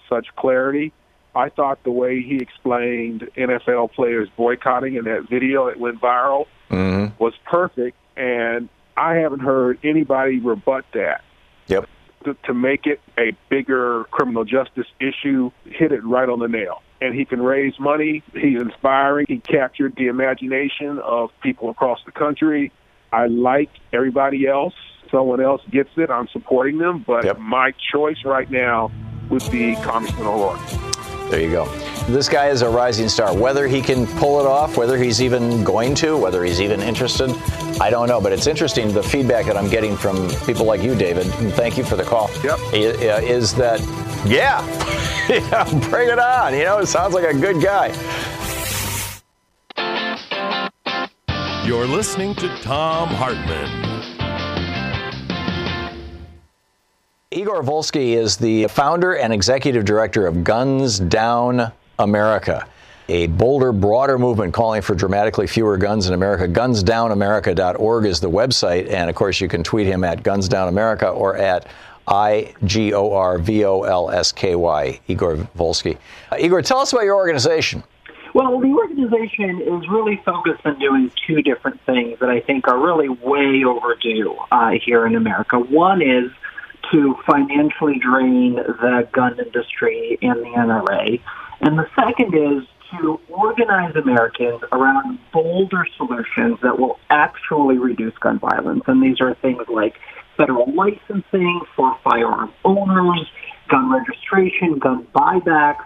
such 0.09 0.27
clarity. 0.37 0.93
I 1.35 1.51
thought 1.51 1.83
the 1.85 1.93
way 1.93 2.23
he 2.23 2.39
explained 2.39 3.29
NFL 3.37 3.93
players 3.93 4.29
boycotting 4.37 4.97
in 4.97 5.05
that 5.05 5.29
video 5.29 5.67
that 5.67 5.79
went 5.79 6.01
viral 6.01 6.47
mm-hmm. 6.71 7.23
was 7.23 7.35
perfect, 7.45 7.97
and 8.17 8.69
I 8.97 9.15
haven't 9.17 9.41
heard 9.41 9.79
anybody 9.85 10.41
rebut 10.41 10.85
that. 10.95 11.23
Yep. 11.69 11.89
To, 12.25 12.35
to 12.45 12.55
make 12.55 12.87
it 12.87 13.01
a 13.17 13.37
bigger 13.49 14.05
criminal 14.11 14.45
justice 14.45 14.89
issue, 14.99 15.53
hit 15.65 15.93
it 15.93 16.05
right 16.05 16.29
on 16.29 16.41
the 16.41 16.49
nail. 16.49 16.83
And 17.01 17.15
he 17.15 17.25
can 17.25 17.41
raise 17.41 17.79
money. 17.79 18.25
He's 18.33 18.61
inspiring. 18.61 19.27
He 19.29 19.39
captured 19.39 19.95
the 19.95 20.09
imagination 20.09 20.99
of 20.99 21.31
people 21.41 21.71
across 21.71 22.01
the 22.05 22.11
country. 22.11 22.73
I 23.13 23.27
like 23.27 23.71
everybody 23.93 24.49
else. 24.49 24.75
Someone 25.13 25.41
else 25.41 25.63
gets 25.71 25.91
it. 25.97 26.11
I'm 26.11 26.27
supporting 26.29 26.79
them. 26.79 27.05
But 27.07 27.25
yep. 27.25 27.39
my 27.39 27.73
choice 27.93 28.25
right 28.25 28.51
now 28.51 28.91
would 29.31 29.49
be 29.51 29.75
Congressman 29.77 30.27
O'Rourke. 30.27 30.61
There 31.31 31.41
you 31.41 31.51
go. 31.51 31.67
This 32.09 32.27
guy 32.27 32.49
is 32.49 32.63
a 32.63 32.69
rising 32.71 33.09
star. 33.09 33.37
Whether 33.37 33.67
he 33.67 33.83
can 33.83 34.07
pull 34.19 34.41
it 34.41 34.47
off, 34.47 34.79
whether 34.79 34.97
he's 34.97 35.21
even 35.21 35.63
going 35.63 35.95
to, 35.97 36.17
whether 36.17 36.43
he's 36.43 36.61
even 36.61 36.81
interested, 36.81 37.31
I 37.81 37.91
don't 37.91 38.09
know. 38.09 38.19
But 38.19 38.33
it's 38.33 38.47
interesting 38.47 38.93
the 38.93 39.03
feedback 39.03 39.45
that 39.45 39.57
I'm 39.57 39.69
getting 39.69 39.95
from 39.95 40.31
people 40.47 40.65
like 40.65 40.83
you, 40.83 40.95
David. 40.95 41.27
And 41.27 41.53
thank 41.53 41.77
you 41.77 41.85
for 41.85 41.97
the 41.97 42.05
call. 42.05 42.31
Yep. 42.43 42.59
Uh, 42.73 43.23
is 43.23 43.55
that, 43.57 43.81
yeah, 44.27 44.65
yeah, 45.29 45.65
bring 45.91 46.09
it 46.09 46.19
on. 46.19 46.55
You 46.55 46.65
know, 46.65 46.79
it 46.79 46.87
sounds 46.87 47.13
like 47.13 47.25
a 47.25 47.39
good 47.39 47.63
guy. 47.63 47.89
You're 51.67 51.87
listening 51.87 52.35
to 52.37 52.49
Thom 52.63 53.09
Hartmann. 53.09 53.88
Igor 57.31 57.63
Volsky 57.63 58.17
is 58.17 58.39
the 58.39 58.69
founder 58.69 59.15
and 59.15 59.35
executive 59.35 59.85
director 59.85 60.27
of 60.27 60.45
Guns 60.45 60.99
Down 60.99 61.71
America, 61.99 62.67
a 63.11 63.27
bolder, 63.27 63.71
broader 63.71 64.19
movement 64.19 64.55
calling 64.55 64.81
for 64.81 64.95
dramatically 64.95 65.47
fewer 65.47 65.77
guns 65.77 66.09
in 66.09 66.15
America. 66.15 66.49
GunsDownAmerica.org 66.49 68.07
is 68.07 68.21
the 68.21 68.31
website, 68.31 68.91
and 68.91 69.11
of 69.11 69.15
course, 69.15 69.43
you 69.43 69.49
can 69.49 69.63
tweet 69.63 69.87
him 69.87 70.05
at 70.05 70.23
GunsDownAmerica 70.23 71.15
or 71.15 71.37
at 71.37 71.67
I 72.07 72.55
G 72.65 72.95
O 72.95 73.13
R 73.13 73.39
V 73.39 73.63
O 73.67 73.83
L 73.83 74.11
S 74.11 74.33
K 74.33 74.55
Y, 74.55 74.99
Igor 75.09 75.37
Volsky. 75.55 75.99
Uh, 76.33 76.37
Igor, 76.41 76.63
tell 76.63 76.79
us 76.79 76.95
about 76.95 77.05
your 77.05 77.17
organization. 77.17 77.85
Well, 78.33 78.59
the 78.59 78.73
organization 78.73 79.61
is 79.61 79.87
really 79.91 80.23
focused 80.25 80.65
on 80.65 80.79
doing 80.79 81.11
two 81.27 81.43
different 81.43 81.79
things 81.85 82.21
that 82.21 82.31
I 82.31 82.41
think 82.41 82.69
are 82.69 82.79
really 82.79 83.11
way 83.11 83.65
overdue 83.67 84.35
uh, 84.51 84.71
here 84.83 85.07
in 85.07 85.15
America. 85.15 85.59
One 85.59 86.01
is 86.01 86.31
to 86.93 87.17
financially 87.27 87.99
drain 87.99 88.57
the 88.57 89.09
gun 89.13 89.39
industry 89.39 90.19
and 90.23 90.41
the 90.41 90.51
NRA. 90.57 91.21
And 91.61 91.79
the 91.79 91.87
second 91.95 92.35
is 92.35 92.67
to 92.91 93.21
organize 93.29 93.95
Americans 93.97 94.63
around 94.73 95.19
bolder 95.33 95.87
solutions 95.97 96.59
that 96.63 96.79
will 96.79 96.99
actually 97.11 97.79
reduce 97.79 98.17
gun 98.19 98.39
violence. 98.39 98.85
And 98.87 99.03
these 99.03 99.21
are 99.21 99.35
things 99.35 99.63
like 99.69 99.95
federal 100.37 100.73
licensing 100.73 101.61
for 101.77 101.99
firearm 102.03 102.53
owners, 102.65 103.27
gun 103.69 103.93
registration, 103.93 104.79
gun 104.79 105.07
buybacks. 105.15 105.85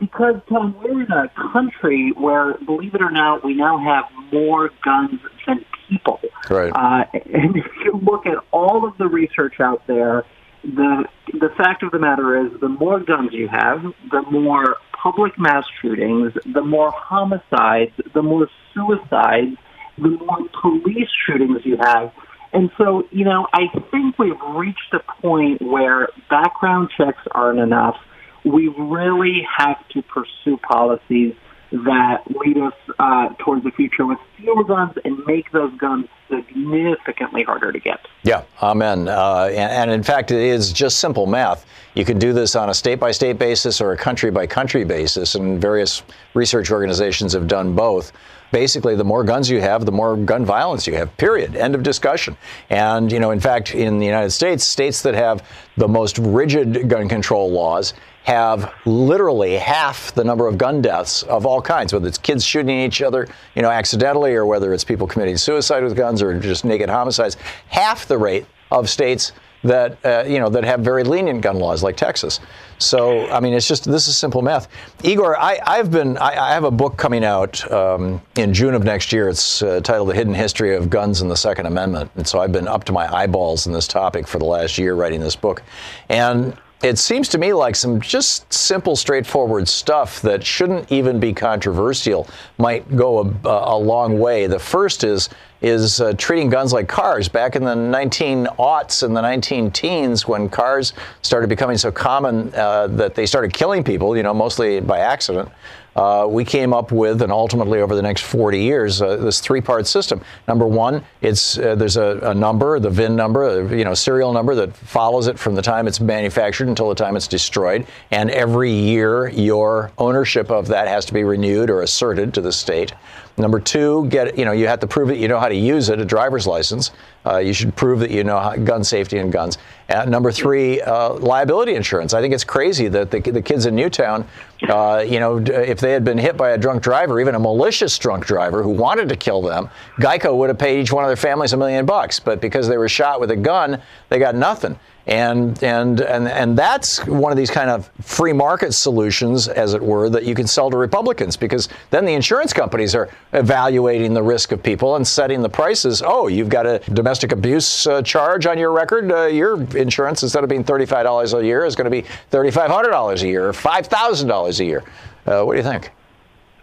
Because, 0.00 0.36
Tom, 0.48 0.76
we're 0.82 1.02
in 1.02 1.12
a 1.12 1.30
country 1.52 2.12
where, 2.16 2.54
believe 2.66 2.94
it 2.94 3.00
or 3.00 3.10
not, 3.10 3.44
we 3.44 3.54
now 3.54 3.78
have 3.78 4.04
more 4.32 4.70
guns 4.84 5.20
than 5.46 5.64
people. 5.88 6.20
Right. 6.50 6.72
Uh, 6.74 7.04
and 7.12 7.56
if 7.56 7.66
you 7.84 8.00
look 8.02 8.26
at 8.26 8.38
all 8.50 8.86
of 8.86 8.98
the 8.98 9.06
research 9.06 9.60
out 9.60 9.86
there, 9.86 10.24
the 10.62 11.04
the 11.32 11.50
fact 11.56 11.82
of 11.82 11.90
the 11.90 11.98
matter 11.98 12.46
is, 12.46 12.60
the 12.60 12.68
more 12.68 13.00
guns 13.00 13.30
you 13.32 13.48
have, 13.48 13.82
the 14.10 14.22
more 14.30 14.76
public 15.02 15.38
mass 15.38 15.64
shootings, 15.80 16.32
the 16.52 16.62
more 16.62 16.90
homicides, 16.90 17.92
the 18.14 18.22
more 18.22 18.48
suicides, 18.72 19.56
the 19.98 20.08
more 20.08 20.38
police 20.60 21.08
shootings 21.26 21.60
you 21.64 21.76
have. 21.76 22.12
And 22.52 22.70
so, 22.78 23.06
you 23.10 23.24
know, 23.24 23.46
I 23.52 23.66
think 23.90 24.18
we've 24.18 24.40
reached 24.54 24.94
a 24.94 25.00
point 25.20 25.60
where 25.60 26.08
background 26.30 26.90
checks 26.96 27.22
aren't 27.32 27.58
enough. 27.58 27.96
We 28.44 28.68
really 28.68 29.46
have 29.56 29.86
to 29.88 30.02
pursue 30.02 30.58
policies 30.58 31.34
that 31.72 32.22
lead 32.30 32.58
us 32.58 32.74
uh, 32.98 33.30
towards 33.38 33.64
the 33.64 33.70
future 33.72 34.06
with 34.06 34.18
fewer 34.36 34.62
guns 34.62 34.92
and 35.04 35.18
make 35.26 35.50
those 35.50 35.76
guns 35.76 36.06
significantly 36.28 37.42
harder 37.42 37.72
to 37.72 37.80
get. 37.80 38.06
Yeah, 38.22 38.44
amen. 38.62 39.08
Uh, 39.08 39.46
and, 39.50 39.72
and, 39.72 39.90
in 39.90 40.02
fact, 40.02 40.30
it 40.30 40.40
is 40.40 40.72
just 40.72 40.98
simple 40.98 41.26
math. 41.26 41.66
You 41.94 42.04
can 42.04 42.18
do 42.18 42.32
this 42.32 42.54
on 42.54 42.70
a 42.70 42.74
state 42.74 43.00
by 43.00 43.10
state 43.10 43.38
basis 43.38 43.80
or 43.80 43.92
a 43.92 43.96
country 43.96 44.30
by 44.30 44.46
country 44.46 44.84
basis, 44.84 45.34
and 45.34 45.60
various 45.60 46.02
research 46.34 46.70
organizations 46.70 47.32
have 47.32 47.48
done 47.48 47.74
both. 47.74 48.12
Basically, 48.52 48.94
the 48.94 49.04
more 49.04 49.24
guns 49.24 49.50
you 49.50 49.60
have, 49.60 49.84
the 49.84 49.92
more 49.92 50.16
gun 50.16 50.44
violence 50.44 50.86
you 50.86 50.94
have, 50.94 51.16
period. 51.16 51.56
End 51.56 51.74
of 51.74 51.82
discussion. 51.82 52.36
And, 52.70 53.10
you 53.10 53.18
know, 53.18 53.32
in 53.32 53.40
fact, 53.40 53.74
in 53.74 53.98
the 53.98 54.06
United 54.06 54.30
States, 54.30 54.62
states 54.62 55.02
that 55.02 55.14
have 55.14 55.44
the 55.76 55.88
most 55.88 56.18
rigid 56.18 56.88
gun 56.88 57.08
control 57.08 57.50
laws 57.50 57.94
have 58.24 58.72
literally 58.86 59.54
half 59.56 60.12
the 60.14 60.24
number 60.24 60.48
of 60.48 60.58
gun 60.58 60.80
deaths 60.80 61.22
of 61.24 61.44
all 61.44 61.60
kinds, 61.60 61.92
whether 61.92 62.08
it's 62.08 62.18
kids 62.18 62.44
shooting 62.44 62.80
each 62.80 63.02
other, 63.02 63.28
you 63.54 63.62
know, 63.62 63.70
accidentally, 63.70 64.34
or 64.34 64.46
whether 64.46 64.72
it's 64.72 64.84
people 64.84 65.06
committing 65.06 65.36
suicide 65.36 65.82
with 65.82 65.94
guns 65.94 66.22
or 66.22 66.38
just 66.40 66.64
naked 66.64 66.88
homicides. 66.88 67.36
Half 67.68 68.06
the 68.06 68.16
rate 68.16 68.46
of 68.70 68.88
states 68.88 69.32
that 69.62 69.98
uh, 70.04 70.24
you 70.26 70.38
know 70.38 70.48
that 70.50 70.62
have 70.64 70.80
very 70.80 71.04
lenient 71.04 71.40
gun 71.40 71.58
laws, 71.58 71.82
like 71.82 71.96
Texas. 71.96 72.40
So 72.78 73.28
I 73.30 73.40
mean, 73.40 73.54
it's 73.54 73.66
just 73.66 73.84
this 73.84 74.08
is 74.08 74.16
simple 74.16 74.42
math. 74.42 74.68
Igor, 75.02 75.38
I, 75.38 75.76
have 75.76 75.90
been 75.90 76.16
I, 76.18 76.50
I, 76.50 76.52
have 76.52 76.64
a 76.64 76.70
book 76.70 76.96
coming 76.96 77.24
out 77.24 77.70
um, 77.72 78.20
in 78.36 78.52
June 78.52 78.74
of 78.74 78.84
next 78.84 79.12
year. 79.12 79.28
It's 79.28 79.62
uh, 79.62 79.80
titled 79.80 80.10
"The 80.10 80.14
Hidden 80.14 80.34
History 80.34 80.76
of 80.76 80.90
Guns 80.90 81.22
and 81.22 81.30
the 81.30 81.36
Second 81.36 81.66
Amendment," 81.66 82.10
and 82.16 82.26
so 82.26 82.40
I've 82.40 82.52
been 82.52 82.68
up 82.68 82.84
to 82.84 82.92
my 82.92 83.12
eyeballs 83.12 83.66
in 83.66 83.72
this 83.72 83.88
topic 83.88 84.28
for 84.28 84.38
the 84.38 84.44
last 84.44 84.76
year 84.76 84.94
writing 84.94 85.20
this 85.20 85.36
book, 85.36 85.62
and 86.08 86.56
it 86.84 86.98
seems 86.98 87.28
to 87.30 87.38
me 87.38 87.54
like 87.54 87.74
some 87.74 87.98
just 87.98 88.52
simple, 88.52 88.94
straightforward 88.94 89.66
stuff 89.66 90.20
that 90.20 90.44
shouldn't 90.44 90.92
even 90.92 91.18
be 91.18 91.32
controversial 91.32 92.28
might 92.58 92.94
go 92.94 93.20
a, 93.20 93.48
a 93.48 93.78
long 93.78 94.18
way. 94.18 94.46
The 94.46 94.58
first 94.58 95.02
is 95.02 95.30
is 95.62 95.98
uh, 96.02 96.12
treating 96.18 96.50
guns 96.50 96.74
like 96.74 96.86
cars. 96.86 97.26
Back 97.26 97.56
in 97.56 97.64
the 97.64 97.74
19 97.74 98.44
aughts 98.58 99.02
and 99.02 99.16
the 99.16 99.22
19 99.22 99.70
teens, 99.70 100.28
when 100.28 100.50
cars 100.50 100.92
started 101.22 101.48
becoming 101.48 101.78
so 101.78 101.90
common 101.90 102.54
uh, 102.54 102.88
that 102.88 103.14
they 103.14 103.24
started 103.24 103.54
killing 103.54 103.82
people, 103.82 104.14
you 104.14 104.22
know, 104.22 104.34
mostly 104.34 104.80
by 104.80 104.98
accident 104.98 105.48
uh, 105.96 106.26
we 106.28 106.44
came 106.44 106.72
up 106.72 106.92
with, 106.92 107.22
and 107.22 107.30
ultimately 107.30 107.80
over 107.80 107.94
the 107.94 108.02
next 108.02 108.22
40 108.22 108.60
years, 108.60 109.00
uh, 109.00 109.16
this 109.16 109.40
three-part 109.40 109.86
system. 109.86 110.20
Number 110.48 110.66
one, 110.66 111.04
it's 111.20 111.58
uh, 111.58 111.74
there's 111.74 111.96
a, 111.96 112.18
a, 112.22 112.34
number, 112.34 112.78
the 112.80 112.90
VIN 112.90 113.14
number, 113.14 113.44
uh, 113.44 113.74
you 113.74 113.84
know, 113.84 113.94
serial 113.94 114.32
number 114.32 114.54
that 114.54 114.74
follows 114.76 115.26
it 115.26 115.38
from 115.38 115.54
the 115.54 115.62
time 115.62 115.86
it's 115.86 116.00
manufactured 116.00 116.68
until 116.68 116.88
the 116.88 116.94
time 116.94 117.16
it's 117.16 117.28
destroyed, 117.28 117.86
and 118.10 118.30
every 118.30 118.72
year 118.72 119.28
your 119.28 119.92
ownership 119.98 120.50
of 120.50 120.66
that 120.68 120.88
has 120.88 121.04
to 121.06 121.14
be 121.14 121.24
renewed 121.24 121.70
or 121.70 121.82
asserted 121.82 122.34
to 122.34 122.40
the 122.40 122.52
state. 122.52 122.92
Number 123.36 123.58
two, 123.58 124.06
get 124.08 124.38
you 124.38 124.44
know 124.44 124.52
you 124.52 124.68
have 124.68 124.80
to 124.80 124.86
prove 124.86 125.08
that 125.08 125.18
you 125.18 125.26
know 125.26 125.40
how 125.40 125.48
to 125.48 125.56
use 125.56 125.88
it, 125.88 126.00
a 126.00 126.04
driver's 126.04 126.46
license. 126.46 126.92
Uh, 127.26 127.38
you 127.38 127.54
should 127.54 127.74
prove 127.74 128.00
that 128.00 128.10
you 128.10 128.22
know 128.22 128.38
how, 128.38 128.54
gun 128.56 128.84
safety 128.84 129.18
and 129.18 129.32
guns. 129.32 129.58
And 129.88 130.10
number 130.10 130.30
three, 130.30 130.80
uh, 130.80 131.14
liability 131.14 131.74
insurance. 131.74 132.14
I 132.14 132.20
think 132.20 132.34
it's 132.34 132.44
crazy 132.44 132.88
that 132.88 133.10
the, 133.10 133.20
the 133.20 133.42
kids 133.42 133.66
in 133.66 133.74
Newtown, 133.74 134.26
uh, 134.68 135.04
you 135.06 135.20
know, 135.20 135.38
if 135.38 135.80
they 135.80 135.92
had 135.92 136.04
been 136.04 136.18
hit 136.18 136.36
by 136.36 136.50
a 136.50 136.58
drunk 136.58 136.82
driver, 136.82 137.20
even 137.20 137.34
a 137.34 137.38
malicious 137.38 137.98
drunk 137.98 138.26
driver 138.26 138.62
who 138.62 138.70
wanted 138.70 139.08
to 139.08 139.16
kill 139.16 139.42
them, 139.42 139.68
Geico 139.96 140.36
would 140.36 140.48
have 140.48 140.58
paid 140.58 140.80
each 140.80 140.92
one 140.92 141.04
of 141.04 141.08
their 141.08 141.16
families 141.16 141.52
a 141.52 141.56
million 141.56 141.86
bucks. 141.86 142.20
But 142.20 142.40
because 142.40 142.68
they 142.68 142.78
were 142.78 142.88
shot 142.88 143.20
with 143.20 143.30
a 143.30 143.36
gun, 143.36 143.80
they 144.08 144.18
got 144.18 144.34
nothing. 144.34 144.78
And, 145.06 145.62
and, 145.62 146.00
and, 146.00 146.28
and 146.28 146.56
that's 146.56 147.04
one 147.06 147.30
of 147.30 147.36
these 147.36 147.50
kind 147.50 147.68
of 147.68 147.90
free 148.00 148.32
market 148.32 148.72
solutions, 148.72 149.48
as 149.48 149.74
it 149.74 149.82
were, 149.82 150.08
that 150.08 150.24
you 150.24 150.34
can 150.34 150.46
sell 150.46 150.70
to 150.70 150.78
Republicans 150.78 151.36
because 151.36 151.68
then 151.90 152.06
the 152.06 152.14
insurance 152.14 152.54
companies 152.54 152.94
are 152.94 153.10
evaluating 153.34 154.14
the 154.14 154.22
risk 154.22 154.52
of 154.52 154.62
people 154.62 154.96
and 154.96 155.06
setting 155.06 155.42
the 155.42 155.48
prices. 155.48 156.02
Oh, 156.04 156.28
you've 156.28 156.48
got 156.48 156.66
a 156.66 156.78
domestic 156.94 157.32
abuse 157.32 157.86
uh, 157.86 158.00
charge 158.00 158.46
on 158.46 158.56
your 158.56 158.72
record. 158.72 159.12
Uh, 159.12 159.26
your 159.26 159.62
insurance, 159.76 160.22
instead 160.22 160.42
of 160.42 160.48
being 160.48 160.64
$35 160.64 161.38
a 161.38 161.44
year, 161.44 161.66
is 161.66 161.76
going 161.76 161.84
to 161.84 161.90
be 161.90 162.02
$3,500 162.32 163.22
a 163.22 163.26
year 163.26 163.48
or 163.48 163.52
$5,000 163.52 164.60
a 164.60 164.64
year. 164.64 164.82
Uh, 165.26 165.42
what 165.42 165.52
do 165.52 165.58
you 165.58 165.64
think? 165.64 165.90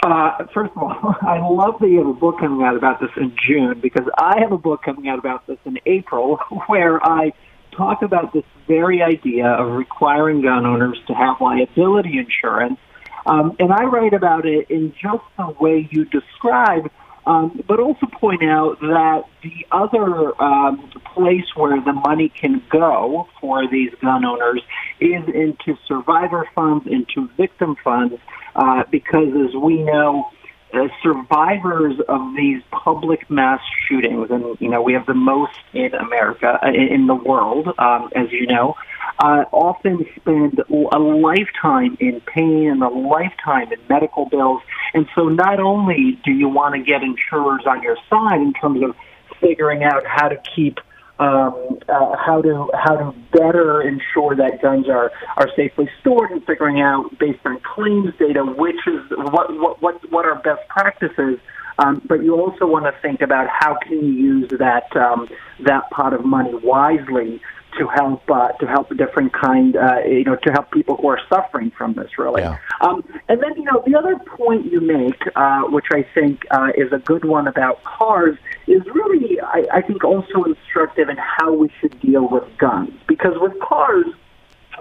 Uh, 0.04 0.46
first 0.52 0.72
of 0.76 0.82
all, 0.82 1.16
I 1.22 1.40
love 1.48 1.76
that 1.80 1.88
you 1.88 2.00
have 2.00 2.08
a 2.08 2.14
book 2.14 2.40
coming 2.40 2.66
out 2.66 2.76
about 2.76 3.00
this 3.00 3.12
in 3.18 3.36
June 3.48 3.80
because 3.80 4.08
I 4.18 4.40
have 4.40 4.52
a 4.52 4.58
book 4.58 4.82
coming 4.82 5.08
out 5.08 5.20
about 5.20 5.46
this 5.46 5.60
in 5.66 5.78
April 5.86 6.38
where 6.68 7.04
I 7.06 7.34
talk 7.72 8.02
about 8.02 8.34
this 8.34 8.44
very 8.68 9.02
idea 9.02 9.48
of 9.48 9.74
requiring 9.74 10.42
gun 10.42 10.66
owners 10.66 11.00
to 11.08 11.14
have 11.14 11.40
liability 11.42 12.18
insurance. 12.18 12.80
Um, 13.26 13.56
and 13.60 13.72
I 13.72 13.84
write 13.84 14.14
about 14.14 14.46
it 14.46 14.70
in 14.70 14.94
just 14.94 15.24
the 15.38 15.54
way 15.60 15.88
you 15.92 16.06
describe, 16.06 16.92
um, 17.26 17.64
but 17.68 17.80
also 17.80 18.08
point 18.08 18.44
out 18.44 18.80
that 18.82 19.26
the 19.44 19.66
other 19.72 20.42
um, 20.42 20.90
place 21.14 21.46
where 21.56 21.80
the 21.82 21.94
money 21.94 22.30
can 22.30 22.64
go 22.70 23.28
for 23.40 23.68
these 23.68 23.92
gun 24.02 24.26
owners 24.26 24.62
is 25.00 25.24
into 25.28 25.78
survivor 25.88 26.48
funds, 26.56 26.88
into 26.88 27.30
victim 27.38 27.76
funds, 27.84 28.16
uh, 28.56 28.84
because 28.90 29.30
as 29.48 29.56
we 29.56 29.84
know, 29.84 30.30
uh, 30.74 30.88
survivors 31.04 31.96
of 32.08 32.36
these 32.36 32.62
public 32.72 33.30
mass 33.30 33.62
shootings, 33.88 34.30
and 34.30 34.58
you 34.60 34.70
know 34.70 34.82
we 34.82 34.94
have 34.94 35.06
the 35.06 35.14
most 35.14 35.58
in 35.74 35.94
America, 35.94 36.60
uh, 36.64 36.70
in 36.70 37.08
the 37.08 37.16
world, 37.16 37.68
um, 37.78 38.10
as 38.16 38.32
you 38.32 38.48
know, 38.48 38.76
uh, 39.20 39.46
often 39.52 40.06
spend 40.16 40.62
a 40.70 41.00
lifetime 41.00 41.98
in 42.00 42.22
pain 42.22 42.70
and 42.70 42.82
a 42.82 42.90
lifetime 42.90 43.72
in 43.72 43.80
medical 43.90 44.26
bills. 44.26 44.62
And 44.94 45.08
so, 45.16 45.30
not 45.30 45.60
only 45.60 46.20
do 46.24 46.32
you 46.32 46.48
want 46.48 46.76
to 46.76 46.82
get 46.82 47.04
insurers 47.04 47.64
on 47.66 47.84
your 47.84 47.98
side 48.10 48.42
in 48.42 48.54
terms 48.54 48.84
of 48.84 48.96
figuring 49.40 49.84
out 49.84 50.06
how 50.06 50.30
to 50.30 50.42
keep 50.56 50.80
um, 51.22 51.78
uh, 51.88 52.16
how 52.18 52.42
to 52.42 52.68
how 52.74 52.96
to 52.96 53.16
better 53.32 53.82
ensure 53.82 54.36
that 54.36 54.60
guns 54.60 54.90
are 54.90 55.12
are 55.38 55.48
safely 55.56 55.88
stored 56.00 56.32
and 56.32 56.44
figuring 56.46 56.82
out 56.82 57.18
based 57.20 57.40
on 57.46 57.60
claims 57.76 58.12
data 58.18 58.44
which 58.44 58.88
is 58.88 59.02
what 59.12 59.54
what 59.60 59.82
what, 59.82 60.12
what 60.12 60.26
are 60.26 60.36
best 60.36 60.68
practices. 60.68 61.40
Um, 61.78 62.02
but 62.06 62.24
you 62.24 62.36
also 62.36 62.66
want 62.66 62.86
to 62.86 62.94
think 63.02 63.22
about 63.22 63.48
how 63.48 63.78
can 63.88 64.00
you 64.00 64.14
use 64.14 64.50
that 64.60 64.96
um, 64.96 65.28
that 65.64 65.90
pot 65.92 66.14
of 66.14 66.26
money 66.26 66.54
wisely 66.56 67.40
to 67.78 67.88
help 67.88 68.30
uh, 68.30 68.50
to 68.54 68.68
help 68.68 68.92
a 68.92 68.96
different 68.96 69.34
kind, 69.34 69.76
uh, 69.76 70.00
you 70.06 70.24
know, 70.24 70.36
to 70.36 70.52
help 70.52 70.72
people 70.72 70.98
who 70.98 71.08
are 71.08 71.20
suffering 71.30 71.72
from 71.78 71.94
this, 71.94 72.18
really. 72.18 72.42
Yeah. 72.42 72.58
Um, 72.82 73.04
and 73.30 73.42
then, 73.42 73.56
you 73.56 73.64
know, 73.64 73.84
the 73.86 73.96
other 73.98 74.18
point 74.38 74.72
you 74.72 74.82
make, 74.82 75.22
uh, 75.36 75.62
which 75.64 75.86
I 75.94 76.06
think 76.14 76.44
uh, 76.52 76.72
is 76.76 76.92
a 76.92 77.00
good 77.00 77.26
one 77.26 77.48
about 77.48 77.84
cars, 77.84 78.38
is 78.68 78.82
really, 78.94 79.40
I, 79.42 79.66
I 79.74 79.82
think, 79.82 80.04
also 80.04 80.44
instructive 80.44 81.10
in 81.10 81.18
how 81.18 81.54
we 81.54 81.70
should 81.80 82.00
deal 82.02 82.28
with 82.30 82.44
guns. 82.58 82.92
Because 83.08 83.34
with 83.36 83.60
cars, 83.60 84.06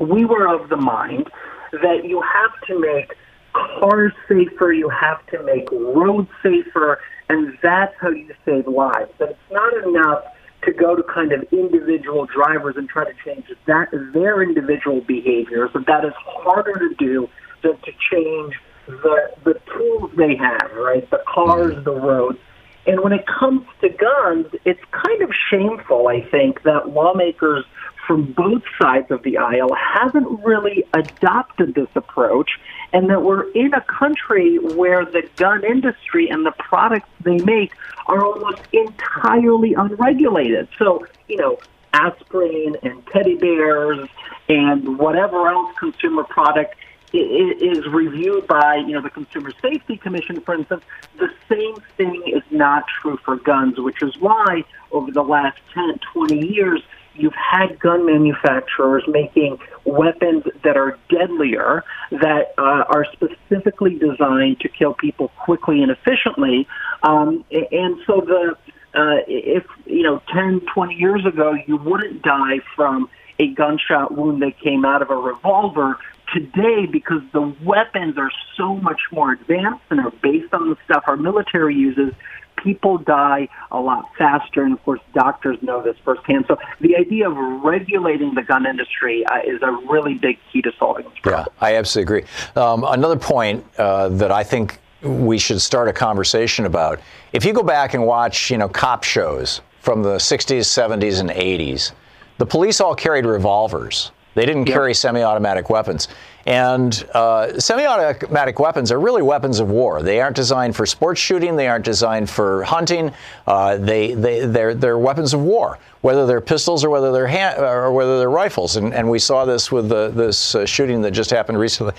we 0.01 0.25
were 0.25 0.49
of 0.49 0.69
the 0.69 0.77
mind 0.77 1.31
that 1.73 2.05
you 2.05 2.23
have 2.23 2.53
to 2.67 2.79
make 2.79 3.15
cars 3.53 4.13
safer, 4.29 4.73
you 4.73 4.89
have 4.89 5.25
to 5.27 5.43
make 5.43 5.71
roads 5.71 6.29
safer, 6.43 7.01
and 7.29 7.57
that's 7.63 7.95
how 8.01 8.11
you 8.11 8.33
save 8.45 8.67
lives. 8.67 9.11
But 9.19 9.31
it's 9.31 9.53
not 9.53 9.73
enough 9.87 10.25
to 10.63 10.73
go 10.73 10.95
to 10.95 11.03
kind 11.03 11.33
of 11.33 11.43
individual 11.53 12.27
drivers 12.27 12.77
and 12.77 12.89
try 12.89 13.05
to 13.05 13.15
change 13.25 13.47
that 13.67 13.89
their 14.13 14.43
individual 14.43 15.01
behaviors, 15.01 15.71
but 15.73 15.87
that 15.87 16.05
is 16.05 16.13
harder 16.17 16.79
to 16.79 16.95
do 16.99 17.29
than 17.63 17.77
to 17.79 17.93
change 18.13 18.55
the 18.87 19.31
the 19.45 19.55
tools 19.75 20.11
they 20.17 20.37
have, 20.37 20.71
right? 20.77 21.09
The 21.11 21.23
cars, 21.27 21.75
mm-hmm. 21.75 21.85
the 21.85 21.95
roads. 21.95 22.39
And 22.87 23.01
when 23.01 23.13
it 23.13 23.25
comes 23.27 23.67
to 23.83 23.89
guns, 23.91 24.47
it's 24.65 24.81
kind 24.91 25.23
of 25.23 25.31
shameful, 25.51 26.09
I 26.09 26.23
think, 26.23 26.63
that 26.63 26.89
lawmakers 26.89 27.65
from 28.07 28.33
both 28.33 28.63
sides 28.81 29.11
of 29.11 29.23
the 29.23 29.37
aisle 29.37 29.69
haven't 29.75 30.43
really 30.43 30.85
adopted 30.95 31.75
this 31.75 31.89
approach 31.95 32.51
and 32.93 33.09
that 33.11 33.23
we're 33.23 33.51
in 33.53 33.73
a 33.75 33.81
country 33.83 34.59
where 34.59 35.05
the 35.05 35.29
gun 35.37 35.65
industry 35.65 36.29
and 36.29 36.45
the 36.45 36.53
products 36.53 37.09
they 37.21 37.39
make 37.39 37.73
are 38.07 38.25
almost 38.25 38.63
entirely 38.73 39.75
unregulated. 39.75 40.69
So, 40.79 41.07
you 41.29 41.37
know, 41.37 41.59
aspirin 41.93 42.77
and 42.83 43.07
teddy 43.07 43.37
bears 43.37 44.09
and 44.49 44.99
whatever 44.99 45.49
else 45.49 45.75
consumer 45.79 46.25
product 46.25 46.75
is 47.13 47.87
reviewed 47.89 48.47
by, 48.47 48.77
you 48.77 48.93
know, 48.93 49.01
the 49.01 49.11
Consumer 49.11 49.51
Safety 49.61 49.97
Commission, 49.97 50.41
for 50.41 50.55
instance, 50.55 50.85
the 51.19 51.29
same 51.49 51.75
thing 51.97 52.23
is 52.27 52.43
not 52.51 52.85
true 52.87 53.17
for 53.25 53.37
guns, 53.37 53.79
which 53.79 54.01
is 54.03 54.17
why 54.19 54.63
over 54.93 55.11
the 55.11 55.23
last 55.23 55.59
10, 55.75 55.99
20 56.13 56.47
years, 56.55 56.83
you've 57.21 57.35
had 57.35 57.79
gun 57.79 58.07
manufacturers 58.07 59.05
making 59.09 59.59
weapons 59.85 60.45
that 60.65 60.77
are 60.77 60.99
deadlier, 61.09 61.85
that 62.11 62.55
uh, 62.59 62.85
are 62.89 63.07
specifically 63.13 63.99
designed 63.99 64.61
to 64.61 64.69
kill 64.69 64.95
people 64.95 65.29
quickly 65.45 65.83
and 65.83 65.91
efficiently. 65.91 66.67
Um, 67.03 67.45
and 67.51 67.99
so 68.07 68.21
the 68.21 68.57
uh, 68.93 69.23
if 69.29 69.65
you 69.87 70.03
know 70.03 70.21
10, 70.33 70.63
20 70.75 70.95
years 70.95 71.25
ago, 71.25 71.55
you 71.67 71.77
wouldn't 71.77 72.23
die 72.23 72.59
from 72.75 73.09
a 73.39 73.49
gunshot 73.49 74.17
wound 74.17 74.43
that 74.43 74.59
came 74.61 74.85
out 74.85 75.03
of 75.03 75.11
a 75.11 75.17
revolver. 75.17 75.99
Today, 76.35 76.87
because 76.87 77.23
the 77.33 77.53
weapons 77.65 78.17
are 78.17 78.31
so 78.57 78.77
much 78.77 79.01
more 79.11 79.33
advanced 79.33 79.83
and 79.91 79.99
are 79.99 80.13
based 80.23 80.55
on 80.55 80.71
the 80.71 80.77
stuff 80.85 81.03
our 81.09 81.17
military 81.17 81.75
uses, 81.75 82.15
people 82.63 82.99
die 82.99 83.49
a 83.71 83.81
lot 83.81 84.05
faster, 84.17 84.63
and 84.63 84.73
of 84.73 84.85
course, 84.85 85.01
doctors 85.15 85.59
know 85.63 85.83
this 85.83 85.97
firsthand. 86.05 86.45
So 86.49 86.59
the 86.81 86.97
idea 86.97 87.29
of 87.29 87.37
regulating 87.63 88.35
the 88.35 88.43
gun 88.43 88.67
industry 88.67 89.25
uh, 89.27 89.39
is 89.47 89.61
a 89.63 89.73
really 89.91 90.15
big 90.15 90.39
key 90.53 90.63
to 90.63 90.73
solving 90.79 91.05
this 91.05 91.19
problem. 91.23 91.47
Yeah, 91.47 91.67
I 91.67 91.77
absolutely 91.77 92.21
agree. 92.21 92.31
Um, 92.57 92.85
another 92.85 93.17
point 93.17 93.65
uh, 93.79 94.09
that 94.11 94.31
I 94.33 94.45
think 94.45 94.79
we 95.03 95.39
should 95.39 95.61
start 95.61 95.89
a 95.89 95.93
conversation 95.93 96.67
about: 96.67 97.01
if 97.33 97.45
you 97.45 97.53
go 97.53 97.63
back 97.63 97.95
and 97.95 98.07
watch, 98.07 98.51
you 98.51 98.59
know, 98.59 98.69
cop 98.69 99.05
shows 99.05 99.61
from 99.81 100.03
the 100.03 100.17
60s, 100.17 100.61
70s, 100.61 101.21
and 101.21 101.31
80s, 101.31 101.93
the 102.39 102.47
police 102.47 102.81
all 102.81 102.95
carried 102.95 103.25
revolvers. 103.25 104.13
They 104.35 104.47
didn't 104.47 104.67
yep. 104.67 104.75
carry 104.75 104.95
semi-automatic 104.95 105.71
weapons. 105.71 106.09
And 106.47 107.05
uh, 107.15 107.59
semi-automatic 107.59 108.59
weapons 108.59 108.91
are 108.91 108.99
really 108.99 109.23
weapons 109.23 109.61
of 109.61 109.71
war. 109.71 110.03
They 110.03 110.21
aren't 110.21 110.37
designed 110.37 110.75
for 110.75 110.87
sports 110.87 111.21
shooting. 111.21 111.57
They 111.57 111.69
aren't 111.69 111.85
designed 111.85 112.31
for 112.31 112.63
hunting. 112.65 113.13
Uh, 113.47 113.77
they, 113.77 114.15
they, 114.15 114.47
they're, 114.47 114.75
they're 114.75 114.99
weapons 114.99 115.35
of 115.35 115.41
war, 115.41 115.79
whether 116.01 116.27
they're 116.27 116.41
pistols 116.41 116.83
or 116.83 116.91
whether 116.91 117.13
they're 117.13 117.27
hand, 117.27 117.63
or 117.63 117.93
whether 117.93 118.19
they're 118.19 118.31
rifles. 118.31 118.77
And, 118.77 118.95
and 118.95 119.09
we 119.09 119.19
saw 119.19 119.45
this 119.45 119.71
with 119.71 119.89
the, 119.89 120.09
this 120.09 120.55
uh, 120.55 120.65
shooting 120.65 121.03
that 121.03 121.11
just 121.11 121.31
happened 121.31 121.59
recently. 121.59 121.93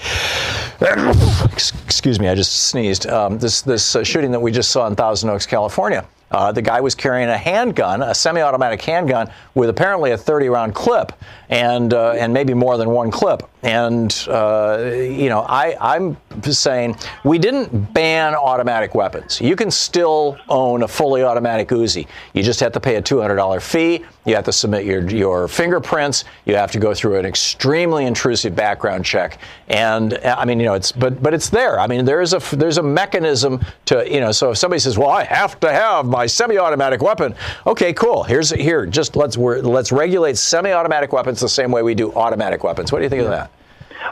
Excuse 1.53 2.19
me, 2.19 2.27
I 2.27 2.35
just 2.35 2.67
sneezed. 2.69 3.07
Um, 3.07 3.37
this 3.37 3.61
this 3.61 3.95
uh, 3.95 4.03
shooting 4.03 4.31
that 4.31 4.39
we 4.39 4.51
just 4.51 4.71
saw 4.71 4.87
in 4.87 4.95
Thousand 4.95 5.29
Oaks, 5.29 5.45
California. 5.45 6.05
Uh, 6.31 6.51
the 6.51 6.61
guy 6.61 6.79
was 6.79 6.95
carrying 6.95 7.29
a 7.29 7.37
handgun, 7.37 8.01
a 8.01 8.15
semi-automatic 8.15 8.81
handgun, 8.81 9.29
with 9.53 9.69
apparently 9.69 10.11
a 10.11 10.17
30-round 10.17 10.73
clip, 10.73 11.11
and 11.49 11.93
uh, 11.93 12.11
and 12.11 12.33
maybe 12.33 12.53
more 12.53 12.77
than 12.77 12.89
one 12.89 13.11
clip. 13.11 13.43
And 13.63 14.11
uh, 14.27 14.91
you 14.93 15.29
know, 15.29 15.41
I, 15.41 15.75
I'm 15.79 16.17
saying 16.43 16.97
we 17.23 17.37
didn't 17.37 17.93
ban 17.93 18.33
automatic 18.33 18.95
weapons. 18.95 19.39
You 19.39 19.55
can 19.55 19.69
still 19.69 20.37
own 20.49 20.83
a 20.83 20.87
fully 20.87 21.23
automatic 21.23 21.69
Uzi. 21.69 22.07
You 22.33 22.41
just 22.41 22.59
have 22.59 22.71
to 22.73 22.79
pay 22.79 22.95
a 22.95 23.01
$200 23.01 23.61
fee. 23.61 24.03
You 24.25 24.35
have 24.35 24.45
to 24.45 24.51
submit 24.51 24.85
your 24.85 25.09
your 25.09 25.47
fingerprints. 25.47 26.25
You 26.45 26.55
have 26.55 26.71
to 26.71 26.79
go 26.79 26.93
through 26.93 27.17
an 27.17 27.25
extremely 27.25 28.05
intrusive 28.05 28.55
background 28.55 29.03
check. 29.03 29.39
And 29.67 30.17
I 30.23 30.45
mean, 30.45 30.59
you 30.59 30.65
know, 30.65 30.75
it's 30.75 30.91
but 30.91 31.21
but 31.23 31.33
it's 31.33 31.49
there. 31.49 31.79
I 31.79 31.87
mean, 31.87 32.05
there 32.05 32.21
is 32.21 32.33
a 32.33 32.55
there's 32.55 32.77
a 32.77 32.83
mechanism 32.83 33.65
to 33.85 34.07
you 34.11 34.19
know. 34.19 34.31
So 34.31 34.51
if 34.51 34.59
somebody 34.59 34.79
says, 34.79 34.97
"Well, 34.97 35.09
I 35.09 35.23
have 35.23 35.59
to 35.61 35.71
have 35.71 36.05
my 36.05 36.27
semi-automatic 36.27 37.01
weapon," 37.01 37.33
okay, 37.65 37.93
cool. 37.93 38.23
Here's 38.23 38.51
here. 38.51 38.85
Just 38.85 39.15
let's 39.15 39.37
let's 39.37 39.91
regulate 39.91 40.37
semi-automatic 40.37 41.13
weapons 41.13 41.39
the 41.39 41.49
same 41.49 41.71
way 41.71 41.81
we 41.81 41.95
do 41.95 42.13
automatic 42.13 42.63
weapons. 42.63 42.91
What 42.91 42.99
do 42.99 43.03
you 43.03 43.09
think 43.09 43.21
yeah. 43.21 43.25
of 43.25 43.31
that? 43.31 43.51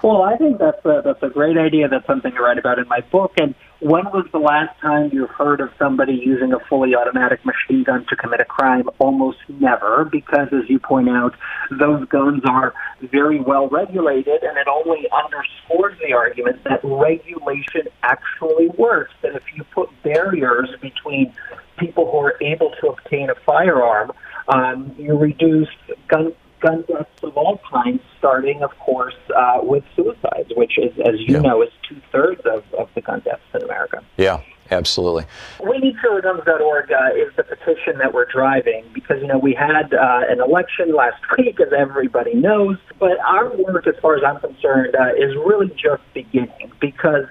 Well, 0.04 0.22
I 0.22 0.38
think 0.38 0.60
that's 0.60 0.84
a, 0.86 1.02
that's 1.04 1.22
a 1.24 1.30
great 1.30 1.58
idea. 1.58 1.88
That's 1.88 2.06
something 2.08 2.32
to 2.32 2.41
write 2.41 2.58
about 2.58 2.80
in 2.80 2.88
my 2.88 3.02
book. 3.02 3.34
And 3.38 3.54
when 3.82 4.06
was 4.06 4.26
the 4.34 4.39
last 4.39 4.78
time 4.82 5.10
you 5.13 5.28
heard 5.28 5.62
of 5.62 5.70
somebody 5.80 6.13
using 6.13 6.52
a 6.52 6.60
fully 6.68 6.96
automatic 6.96 7.39
machine 7.46 7.84
gun 7.84 8.06
to 8.10 8.15
commit 8.15 8.42
a 8.42 8.46
crime? 8.46 8.89
Almost 9.00 9.38
never, 9.48 10.04
because 10.04 10.50
as 10.52 10.70
you 10.70 10.80
point 10.80 11.08
out, 11.08 11.34
those 11.72 12.06
guns 12.10 12.44
are 12.46 12.74
very 13.02 13.39
well 13.39 13.70
regulated, 13.70 14.44
and 14.44 14.58
it 14.58 14.68
only 14.68 15.08
underscores 15.12 15.98
the 16.06 16.13
argument 16.13 16.63
that 16.65 16.82
regulation 16.84 17.88
actually 18.04 18.68
works. 18.78 19.13
That 19.22 19.36
if 19.36 19.44
you 19.56 19.63
put 19.74 19.89
barriers 20.04 20.70
between 20.82 21.34
people 21.78 22.12
who 22.12 22.18
are 22.18 22.36
able 22.42 22.72
to 22.82 22.88
obtain 22.88 23.30
a 23.30 23.36
firearm, 23.46 24.12
um, 24.50 24.94
you 24.98 25.18
reduce 25.18 25.70
gun 26.10 26.34
gun 26.60 26.84
deaths 26.88 27.24
of 27.24 27.36
all 27.38 27.60
kinds, 27.72 28.02
starting, 28.17 28.62
of 28.63 28.78
course, 28.80 29.15
uh, 29.36 29.60
with 29.62 29.84
suicides, 29.95 30.52
which 30.56 30.78
is, 30.78 30.91
as 31.00 31.19
you 31.19 31.36
yeah. 31.36 31.41
know, 31.41 31.62
is 31.62 31.69
two 31.88 32.02
thirds 32.12 32.41
of, 32.45 32.63
of 32.78 32.89
the 32.95 33.02
gun 33.02 33.22
deaths 33.22 33.41
in 33.54 33.63
America. 33.63 34.04
Yeah. 34.17 34.41
Absolutely. 34.72 35.26
We 35.67 35.80
need 35.80 35.95
guns.org 36.00 36.91
uh, 36.91 37.15
is 37.15 37.36
the 37.36 37.43
petition 37.43 37.98
that 37.98 38.13
we're 38.13 38.26
driving 38.26 38.86
because, 38.93 39.17
you 39.19 39.28
know, 39.28 39.39
we 39.39 39.56
had 39.56 39.93
uh, 39.93 40.22
an 40.30 40.41
election 40.41 40.95
last 40.95 41.22
week, 41.38 41.60
as 41.60 41.74
everybody 41.76 42.36
knows, 42.36 42.78
but 43.00 43.17
our 43.19 43.50
work, 43.58 43.88
as 43.88 43.95
far 44.02 44.15
as 44.15 44.24
I'm 44.24 44.39
concerned, 44.39 44.95
uh, 44.95 45.13
is 45.17 45.36
really 45.36 45.69
just 45.69 46.04
beginning 46.13 46.72
because 46.80 47.26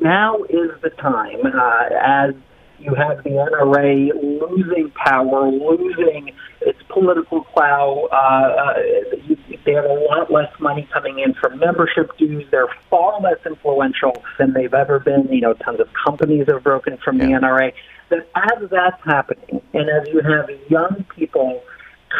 now 0.00 0.42
is 0.44 0.70
the 0.82 0.90
time 0.90 1.46
uh, 1.46 1.88
as 2.02 2.34
you 2.80 2.94
have 2.94 3.22
the 3.22 3.30
NRA 3.30 4.10
losing 4.40 4.90
power, 4.90 5.50
losing 5.50 6.32
political 6.92 7.42
clout. 7.44 8.08
Uh, 8.12 8.16
uh, 8.16 8.74
they 9.64 9.72
have 9.72 9.84
a 9.84 10.06
lot 10.08 10.32
less 10.32 10.52
money 10.60 10.88
coming 10.92 11.18
in 11.18 11.34
from 11.34 11.58
membership 11.58 12.16
dues. 12.18 12.44
They're 12.50 12.68
far 12.88 13.20
less 13.20 13.38
influential 13.46 14.12
than 14.38 14.52
they've 14.52 14.74
ever 14.74 14.98
been. 14.98 15.28
You 15.30 15.40
know, 15.40 15.54
tons 15.54 15.80
of 15.80 15.88
companies 16.04 16.46
have 16.48 16.62
broken 16.62 16.98
from 16.98 17.18
yeah. 17.18 17.26
the 17.26 17.32
NRA. 17.46 17.72
That 18.08 18.28
as 18.34 18.68
that's 18.70 19.02
happening, 19.04 19.62
and 19.72 19.88
as 19.88 20.08
you 20.12 20.20
have 20.20 20.50
young 20.68 21.04
people 21.14 21.62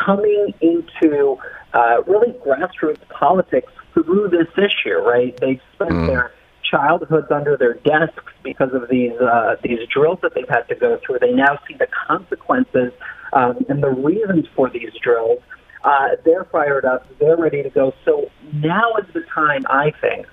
coming 0.07 0.55
into 0.61 1.37
uh, 1.75 2.03
really 2.07 2.33
grassroots 2.45 3.07
politics 3.09 3.73
through 3.93 4.29
this 4.29 4.49
issue, 4.57 4.97
right? 4.99 5.37
They've 5.41 5.61
spent 5.75 5.91
mm. 5.91 6.07
their 6.07 6.33
childhoods 6.71 7.31
under 7.31 7.57
their 7.57 7.75
desks 7.75 8.33
because 8.43 8.73
of 8.73 8.89
these 8.89 9.13
uh, 9.21 9.57
these 9.63 9.81
drills 9.93 10.19
that 10.23 10.35
they've 10.35 10.49
had 10.49 10.69
to 10.69 10.75
go 10.75 11.01
through. 11.05 11.19
They 11.21 11.33
now 11.33 11.59
see 11.67 11.75
the 11.75 11.89
consequences 12.07 12.93
um, 13.33 13.65
and 13.69 13.83
the 13.83 13.91
reasons 13.91 14.47
for 14.55 14.71
these 14.71 14.91
drills. 15.03 15.41
Uh, 15.83 16.09
they're 16.25 16.45
fired 16.45 16.85
up. 16.85 17.07
They're 17.19 17.37
ready 17.37 17.63
to 17.63 17.71
go. 17.71 17.95
So 18.05 18.31
now 18.53 18.97
is 18.97 19.13
the 19.15 19.23
time, 19.35 19.63
I 19.71 19.93
think, 20.01 20.27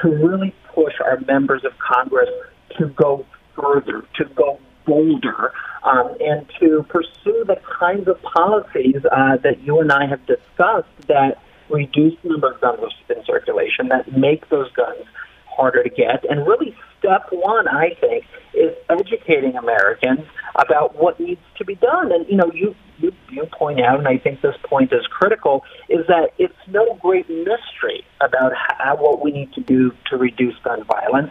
to 0.00 0.08
really 0.08 0.54
push 0.74 0.94
our 1.04 1.18
members 1.20 1.64
of 1.64 1.72
Congress 1.78 2.30
to 2.78 2.86
go 2.88 3.26
further, 3.56 4.04
to 4.16 4.24
go 4.36 4.60
bolder, 4.86 5.52
um, 5.82 6.16
and 6.20 6.48
to 6.60 6.84
pursue 6.88 7.44
the 7.46 7.60
kinds 7.78 8.08
of 8.08 8.20
policies 8.22 8.96
uh, 9.10 9.36
that 9.38 9.60
you 9.62 9.80
and 9.80 9.90
I 9.90 10.06
have 10.06 10.24
discussed 10.26 10.88
that 11.08 11.38
reduce 11.68 12.14
the 12.22 12.30
number 12.30 12.52
of 12.52 12.60
guns 12.60 12.80
in 13.08 13.24
circulation, 13.24 13.88
that 13.88 14.16
make 14.16 14.48
those 14.50 14.70
guns 14.72 15.04
harder 15.46 15.82
to 15.82 15.90
get. 15.90 16.24
And 16.30 16.46
really, 16.46 16.76
step 16.98 17.28
one, 17.30 17.68
I 17.68 17.94
think, 18.00 18.24
is 18.54 18.74
educating 18.90 19.56
Americans 19.56 20.26
about 20.56 20.96
what 20.96 21.18
needs 21.18 21.40
to 21.58 21.64
be 21.64 21.74
done. 21.76 22.12
And 22.12 22.28
you 22.28 22.36
know, 22.36 22.50
you 22.52 22.74
you, 22.98 23.12
you 23.30 23.46
point 23.58 23.80
out, 23.80 23.98
and 23.98 24.06
I 24.06 24.18
think 24.18 24.42
this 24.42 24.54
point 24.62 24.92
is 24.92 25.06
critical, 25.06 25.64
is 25.88 26.06
that 26.06 26.30
it's 26.38 26.54
no 26.68 26.94
great 27.02 27.28
mystery 27.28 28.04
about 28.20 28.52
how, 28.54 28.96
what 28.96 29.22
we 29.24 29.32
need 29.32 29.52
to 29.54 29.60
do 29.60 29.92
to 30.10 30.16
reduce 30.16 30.54
gun 30.62 30.84
violence. 30.84 31.30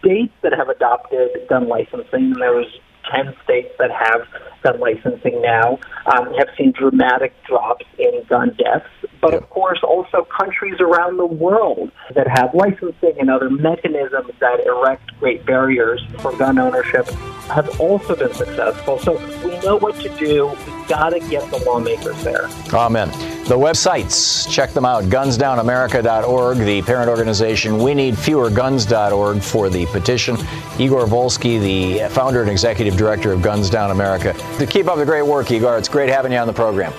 States 0.00 0.32
that 0.42 0.52
have 0.52 0.68
adopted 0.68 1.30
gun 1.48 1.68
licensing, 1.68 2.32
and 2.32 2.36
there 2.36 2.54
was 2.54 2.66
10 3.14 3.34
states 3.44 3.72
that 3.78 3.90
have 3.90 4.26
gun 4.62 4.80
licensing 4.80 5.40
now 5.40 5.78
um, 6.06 6.32
have 6.34 6.48
seen 6.58 6.72
dramatic 6.72 7.32
drops 7.44 7.84
in 7.98 8.22
gun 8.28 8.56
deaths. 8.58 8.88
But 9.26 9.34
of 9.34 9.50
course, 9.50 9.80
also 9.82 10.24
countries 10.38 10.76
around 10.78 11.16
the 11.16 11.26
world 11.26 11.90
that 12.14 12.28
have 12.28 12.54
licensing 12.54 13.18
and 13.18 13.28
other 13.28 13.50
mechanisms 13.50 14.30
that 14.38 14.60
erect 14.64 15.18
great 15.18 15.44
barriers 15.44 16.00
for 16.20 16.36
gun 16.36 16.60
ownership 16.60 17.08
have 17.48 17.80
also 17.80 18.14
been 18.14 18.32
successful. 18.32 19.00
So 19.00 19.14
we 19.44 19.58
know 19.58 19.78
what 19.78 19.96
to 20.02 20.08
do. 20.10 20.46
We've 20.46 20.88
got 20.88 21.10
to 21.10 21.18
get 21.18 21.50
the 21.50 21.58
lawmakers 21.58 22.22
there. 22.22 22.46
Amen. 22.72 23.08
The 23.46 23.56
websites, 23.56 24.48
check 24.48 24.72
them 24.72 24.84
out 24.84 25.02
gunsdownamerica.org, 25.04 26.58
the 26.58 26.82
parent 26.82 27.08
organization 27.08 27.78
we 27.78 27.94
need 27.94 28.16
fewer 28.16 28.48
guns.org 28.48 29.42
for 29.42 29.68
the 29.68 29.86
petition. 29.86 30.36
Igor 30.78 31.06
Volsky, 31.06 31.60
the 31.60 32.08
founder 32.14 32.42
and 32.42 32.50
executive 32.50 32.96
director 32.96 33.32
of 33.32 33.42
Guns 33.42 33.70
Down 33.70 33.90
America. 33.90 34.34
To 34.58 34.66
keep 34.66 34.86
up 34.86 34.98
the 34.98 35.04
great 35.04 35.22
work, 35.22 35.50
Igor, 35.50 35.78
it's 35.78 35.88
great 35.88 36.10
having 36.10 36.30
you 36.30 36.38
on 36.38 36.46
the 36.46 36.52
program. 36.52 36.92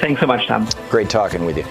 Thanks 0.00 0.20
so 0.20 0.26
much, 0.26 0.46
Thom. 0.48 0.68
Great 0.88 1.10
talking 1.10 1.44
with 1.44 1.56
you. 1.58 1.64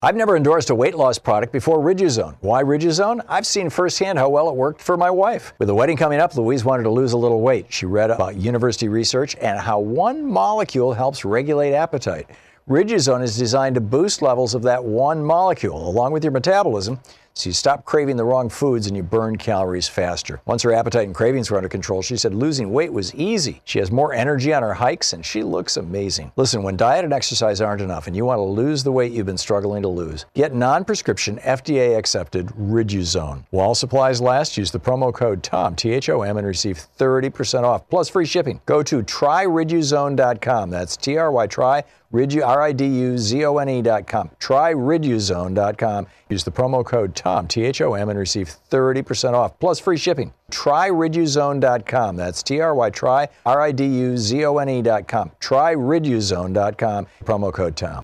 I've 0.00 0.14
never 0.14 0.36
endorsed 0.36 0.70
a 0.70 0.76
weight 0.76 0.94
loss 0.94 1.18
product 1.18 1.52
before 1.52 1.80
Riduzone. 1.80 2.36
Why 2.40 2.62
Riduzone? 2.62 3.20
I've 3.28 3.46
seen 3.46 3.68
firsthand 3.68 4.16
how 4.16 4.28
well 4.28 4.48
it 4.48 4.54
worked 4.54 4.80
for 4.80 4.96
my 4.96 5.10
wife. 5.10 5.54
With 5.58 5.66
the 5.66 5.74
wedding 5.74 5.96
coming 5.96 6.20
up, 6.20 6.36
Louise 6.36 6.64
wanted 6.64 6.84
to 6.84 6.90
lose 6.90 7.14
a 7.14 7.18
little 7.18 7.40
weight. 7.40 7.66
She 7.70 7.84
read 7.84 8.12
about 8.12 8.36
university 8.36 8.88
research 8.88 9.34
and 9.40 9.58
how 9.58 9.80
one 9.80 10.24
molecule 10.24 10.92
helps 10.92 11.24
regulate 11.24 11.74
appetite. 11.74 12.30
Riduzone 12.68 13.22
is 13.22 13.36
designed 13.36 13.74
to 13.74 13.80
boost 13.80 14.22
levels 14.22 14.54
of 14.54 14.62
that 14.62 14.84
one 14.84 15.24
molecule 15.24 15.88
along 15.88 16.12
with 16.12 16.22
your 16.22 16.32
metabolism 16.32 17.00
so 17.38 17.48
you 17.48 17.54
stop 17.54 17.84
craving 17.84 18.16
the 18.16 18.24
wrong 18.24 18.48
foods 18.48 18.88
and 18.88 18.96
you 18.96 19.02
burn 19.02 19.36
calories 19.36 19.86
faster. 19.86 20.40
Once 20.44 20.62
her 20.62 20.72
appetite 20.72 21.06
and 21.06 21.14
cravings 21.14 21.50
were 21.50 21.56
under 21.56 21.68
control, 21.68 22.02
she 22.02 22.16
said 22.16 22.34
losing 22.34 22.72
weight 22.72 22.92
was 22.92 23.14
easy. 23.14 23.62
She 23.64 23.78
has 23.78 23.92
more 23.92 24.12
energy 24.12 24.52
on 24.52 24.62
her 24.62 24.74
hikes 24.74 25.12
and 25.12 25.24
she 25.24 25.42
looks 25.44 25.76
amazing. 25.76 26.32
Listen, 26.36 26.64
when 26.64 26.76
diet 26.76 27.04
and 27.04 27.12
exercise 27.12 27.60
aren't 27.60 27.80
enough 27.80 28.08
and 28.08 28.16
you 28.16 28.24
want 28.24 28.38
to 28.38 28.42
lose 28.42 28.82
the 28.82 28.90
weight 28.90 29.12
you've 29.12 29.26
been 29.26 29.38
struggling 29.38 29.82
to 29.82 29.88
lose, 29.88 30.26
get 30.34 30.52
non-prescription 30.52 31.38
FDA 31.38 31.96
accepted 31.96 32.48
Riduzone. 32.48 33.44
While 33.50 33.74
supplies 33.76 34.20
last, 34.20 34.56
use 34.56 34.72
the 34.72 34.80
promo 34.80 35.14
code 35.14 35.42
TOM, 35.44 35.76
T 35.76 35.92
H 35.92 36.08
O 36.08 36.22
M, 36.22 36.38
and 36.38 36.46
receive 36.46 36.80
30% 36.98 37.62
off 37.62 37.88
plus 37.88 38.08
free 38.08 38.26
shipping. 38.26 38.60
Go 38.66 38.82
to 38.82 39.02
tryriduzone.com. 39.02 40.70
That's 40.70 40.96
T 40.96 41.16
R 41.16 41.30
Y 41.30 41.46
try 41.46 41.84
Ridu, 42.12 42.42
R-I-D-U-Z-O-N-E 42.46 43.82
dot 43.82 44.06
com. 44.06 44.30
Try 44.38 44.72
Riduzone.com. 44.72 46.06
Use 46.30 46.44
the 46.44 46.50
promo 46.50 46.84
code 46.84 47.14
TOM, 47.14 47.46
T-H-O-M, 47.46 48.08
and 48.08 48.18
receive 48.18 48.50
30% 48.70 49.34
off, 49.34 49.58
plus 49.58 49.78
free 49.78 49.98
shipping. 49.98 50.32
Try 50.50 50.88
Riduzone.com. 50.88 52.16
That's 52.16 52.42
T-R-Y, 52.42 52.90
try, 52.90 53.28
R-I-D-U-Z-O-N-E 53.44 54.82
dot 54.82 55.06
com. 55.06 55.30
Try 55.40 55.74
Riduzone.com, 55.74 57.06
promo 57.24 57.52
code 57.52 57.76
TOM. 57.76 58.02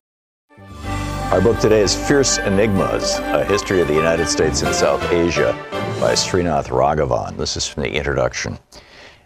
Our 1.33 1.41
book 1.41 1.59
today 1.59 1.81
is 1.81 1.97
Fierce 1.97 2.39
Enigmas, 2.39 3.19
A 3.19 3.45
History 3.45 3.81
of 3.81 3.89
the 3.89 3.95
United 3.95 4.29
States 4.29 4.63
and 4.63 4.75
South 4.75 5.03
Asia 5.11 5.53
by 5.99 6.13
Srinath 6.13 6.69
Raghavan. 6.69 7.37
This 7.37 7.57
is 7.57 7.67
from 7.67 7.83
the 7.83 7.93
introduction. 7.93 8.59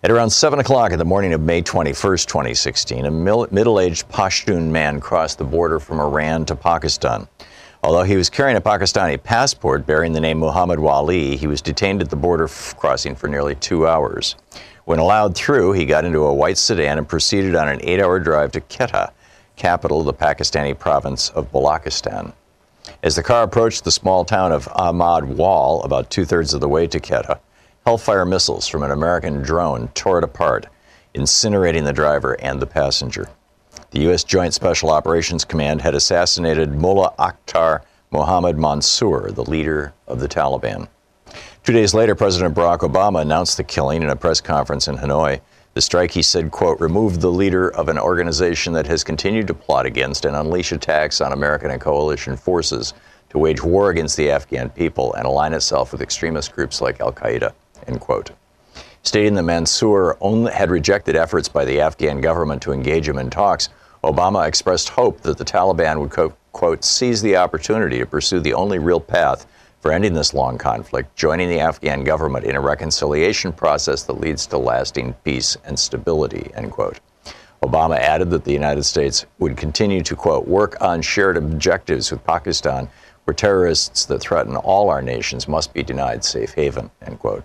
At 0.01 0.13
around 0.13 0.31
7 0.31 0.61
o'clock 0.61 0.93
in 0.93 0.99
the 1.01 1.05
morning 1.05 1.33
of 1.33 1.41
May 1.41 1.61
21, 1.61 1.93
2016, 2.19 3.05
a 3.05 3.11
middle 3.11 3.81
aged 3.81 4.09
Pashtun 4.09 4.71
man 4.71 5.01
crossed 5.01 5.39
the 5.39 5.45
border 5.45 5.81
from 5.81 5.99
Iran 5.99 6.45
to 6.45 6.55
Pakistan. 6.55 7.27
Although 7.83 8.05
he 8.05 8.15
was 8.15 8.31
carrying 8.31 8.57
a 8.57 8.61
Pakistani 8.61 9.21
passport 9.21 9.87
bearing 9.87 10.13
the 10.13 10.21
name 10.21 10.39
Muhammad 10.39 10.79
Wali, 10.79 11.37
he 11.37 11.49
was 11.49 11.61
detained 11.61 12.01
at 12.01 12.11
the 12.11 12.17
border 12.17 12.47
crossing 12.77 13.17
for 13.17 13.27
nearly 13.27 13.57
two 13.57 13.89
hours. 13.89 14.37
When 14.85 15.01
allowed 15.01 15.35
through, 15.35 15.73
he 15.73 15.85
got 15.85 16.05
into 16.05 16.27
a 16.27 16.33
white 16.33 16.59
sedan 16.59 16.99
and 16.99 17.09
proceeded 17.09 17.57
on 17.57 17.67
an 17.67 17.81
eight 17.83 18.01
hour 18.01 18.21
drive 18.21 18.53
to 18.53 18.61
Quetta, 18.61 19.11
capital 19.57 19.99
of 19.99 20.07
the 20.07 20.15
Pakistani 20.15 20.79
province 20.79 21.31
of 21.31 21.51
Balochistan. 21.51 22.35
As 23.03 23.17
the 23.17 23.25
car 23.25 23.43
approached 23.43 23.83
the 23.83 23.91
small 23.91 24.25
town 24.25 24.53
of 24.53 24.69
Ahmad 24.77 25.25
Wal, 25.25 25.83
about 25.83 26.09
two 26.09 26.25
thirds 26.25 26.55
of 26.55 26.61
the 26.61 26.69
way 26.69 26.87
to 26.87 27.01
Quetta, 27.01 27.41
Hellfire 27.87 28.25
missiles 28.25 28.69
from 28.69 28.83
an 28.83 28.91
American 28.91 29.43
drone 29.43 29.89
tore 29.89 30.19
it 30.19 30.25
apart, 30.25 30.67
incinerating 31.15 31.85
the 31.85 31.93
driver 31.93 32.35
and 32.41 32.61
the 32.61 32.67
passenger. 32.67 33.29
The 33.91 34.01
U.S. 34.01 34.25
Joint 34.25 34.53
Special 34.53 34.91
Operations 34.91 35.45
Command 35.45 35.81
had 35.81 35.95
assassinated 35.95 36.75
Mullah 36.75 37.15
Akhtar 37.19 37.81
Mohammad 38.11 38.59
Mansour, 38.59 39.31
the 39.33 39.45
leader 39.45 39.95
of 40.07 40.21
the 40.21 40.29
Taliban. 40.29 40.89
Two 41.65 41.73
days 41.73 41.95
later, 41.95 42.15
President 42.15 42.55
Barack 42.55 42.79
Obama 42.79 43.21
announced 43.21 43.57
the 43.57 43.65
killing 43.65 44.03
in 44.03 44.11
a 44.11 44.17
press 44.17 44.41
conference 44.41 44.89
in 44.89 44.97
Hanoi. 44.97 45.41
The 45.75 45.81
strike, 45.81 46.11
he 46.11 46.23
said, 46.23 46.51
quote, 46.51 46.81
removed 46.81 47.21
the 47.21 47.31
leader 47.31 47.71
of 47.71 47.89
an 47.89 47.99
organization 47.99 48.73
that 48.73 48.87
has 48.87 49.05
continued 49.05 49.47
to 49.49 49.55
plot 49.55 49.87
against 49.87 50.25
and 50.25 50.35
unleash 50.35 50.73
attacks 50.73 51.21
on 51.21 51.33
American 51.33 51.71
and 51.71 51.81
coalition 51.81 52.37
forces 52.37 52.95
to 53.31 53.39
wage 53.39 53.63
war 53.63 53.91
against 53.91 54.17
the 54.17 54.31
Afghan 54.31 54.71
people 54.71 55.13
and 55.15 55.27
align 55.27 55.53
itself 55.53 55.93
with 55.93 56.01
extremist 56.01 56.55
groups 56.55 56.81
like 56.81 57.01
Al 57.01 57.13
Qaeda. 57.13 57.53
End 57.89 58.01
quote. 58.01 58.31
Stating 59.03 59.35
that 59.35 59.43
Mansour 59.43 60.17
only 60.21 60.53
had 60.53 60.71
rejected 60.71 61.17
efforts 61.17 61.49
by 61.49 61.65
the 61.65 61.81
Afghan 61.81 62.21
government 62.21 62.61
to 62.63 62.73
engage 62.73 63.09
him 63.09 63.19
in 63.19 63.31
talks, 63.31 63.71
Obama 64.05 64.47
expressed 64.47 64.91
hope 64.91 65.23
that 65.23 65.39
the 65.39 65.45
Taliban 65.45 65.99
would, 65.99 66.33
quote, 66.53 66.85
seize 66.85 67.23
the 67.23 67.37
opportunity 67.37 67.99
to 67.99 68.07
pursue 68.07 68.41
the 68.41 68.55
only 68.55 68.79
real 68.79 69.01
path 69.01 69.47
for 69.81 69.93
ending 69.93 70.13
this 70.13 70.35
long 70.35 70.59
conflict, 70.59 71.17
joining 71.17 71.49
the 71.49 71.61
Afghan 71.61 72.05
government 72.05 72.45
in 72.45 72.57
a 72.57 72.61
reconciliation 72.61 73.53
process 73.53 74.03
that 74.03 74.21
leads 74.21 74.47
to 74.47 74.59
lasting 74.59 75.15
peace 75.25 75.57
and 75.65 75.79
stability, 75.79 76.51
end 76.55 76.71
quote. 76.71 77.01
Obama 77.63 77.97
added 77.97 78.31
that 78.31 78.45
the 78.45 78.53
United 78.53 78.85
States 78.85 79.27
would 79.39 79.57
continue 79.57 80.03
to, 80.03 80.15
quote, 80.15 80.47
work 80.47 80.77
on 80.81 81.01
shared 81.01 81.37
objectives 81.37 82.11
with 82.11 82.25
Pakistan, 82.25 82.89
where 83.25 83.35
terrorists 83.35 84.05
that 84.07 84.21
threaten 84.21 84.57
all 84.57 84.91
our 84.91 85.03
nations 85.03 85.49
must 85.49 85.73
be 85.73 85.83
denied 85.83 86.25
safe 86.25 86.55
haven, 86.55 86.91
end 87.03 87.19
quote. 87.19 87.45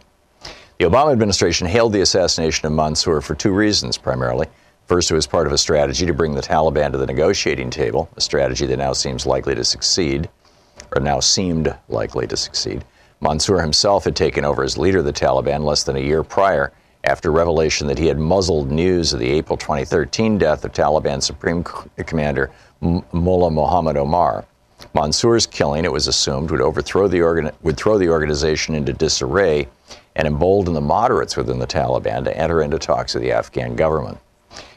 The 0.83 0.89
Obama 0.89 1.13
administration 1.13 1.65
hailed 1.65 1.93
the 1.93 2.01
assassination 2.01 2.67
of 2.67 2.73
Mansour 2.73 3.21
for 3.21 3.35
two 3.35 3.53
reasons 3.53 3.97
primarily. 3.97 4.47
First, 4.85 5.11
it 5.11 5.13
was 5.13 5.25
part 5.25 5.47
of 5.47 5.53
a 5.53 5.57
strategy 5.57 6.05
to 6.05 6.13
bring 6.13 6.35
the 6.35 6.41
Taliban 6.41 6.91
to 6.91 6.97
the 6.97 7.05
negotiating 7.05 7.69
table, 7.69 8.09
a 8.17 8.19
strategy 8.19 8.65
that 8.65 8.75
now 8.75 8.91
seems 8.91 9.25
likely 9.25 9.55
to 9.55 9.63
succeed, 9.63 10.27
or 10.93 11.01
now 11.01 11.21
seemed 11.21 11.73
likely 11.87 12.27
to 12.27 12.35
succeed. 12.35 12.83
Mansour 13.21 13.61
himself 13.61 14.03
had 14.03 14.13
taken 14.13 14.43
over 14.43 14.61
as 14.61 14.77
leader 14.77 14.97
of 14.99 15.05
the 15.05 15.13
Taliban 15.13 15.63
less 15.63 15.83
than 15.83 15.95
a 15.95 16.01
year 16.01 16.21
prior 16.21 16.73
after 17.05 17.31
revelation 17.31 17.87
that 17.87 17.97
he 17.97 18.07
had 18.07 18.19
muzzled 18.19 18.69
news 18.69 19.13
of 19.13 19.21
the 19.21 19.31
April 19.31 19.55
2013 19.55 20.37
death 20.37 20.65
of 20.65 20.73
Taliban 20.73 21.23
Supreme 21.23 21.63
Commander 21.63 22.51
Mullah 22.81 23.51
Muhammad 23.51 23.95
Omar. 23.95 24.43
Mansour's 24.93 25.47
killing, 25.47 25.85
it 25.85 25.93
was 25.93 26.07
assumed, 26.07 26.51
would 26.51 26.59
overthrow 26.59 27.07
the 27.07 27.21
organ- 27.21 27.51
would 27.61 27.77
throw 27.77 27.97
the 27.97 28.09
organization 28.09 28.75
into 28.75 28.91
disarray 28.91 29.65
and 30.15 30.27
embolden 30.27 30.73
the 30.73 30.81
moderates 30.81 31.35
within 31.35 31.59
the 31.59 31.67
Taliban 31.67 32.23
to 32.23 32.37
enter 32.37 32.61
into 32.61 32.77
talks 32.77 33.13
with 33.13 33.23
the 33.23 33.31
Afghan 33.31 33.75
government. 33.75 34.19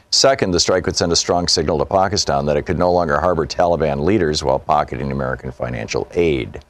Second, 0.09 0.51
the 0.51 0.59
strike 0.59 0.85
would 0.85 0.95
send 0.95 1.11
a 1.11 1.17
strong 1.17 1.47
signal 1.47 1.77
to 1.77 1.85
Pakistan 1.85 2.45
that 2.45 2.55
it 2.55 2.65
could 2.65 2.79
no 2.79 2.91
longer 2.91 3.19
harbor 3.19 3.45
Taliban 3.45 4.05
leaders 4.05 4.43
while 4.43 4.57
pocketing 4.57 5.11
American 5.11 5.51
financial 5.51 6.07
aid. 6.13 6.63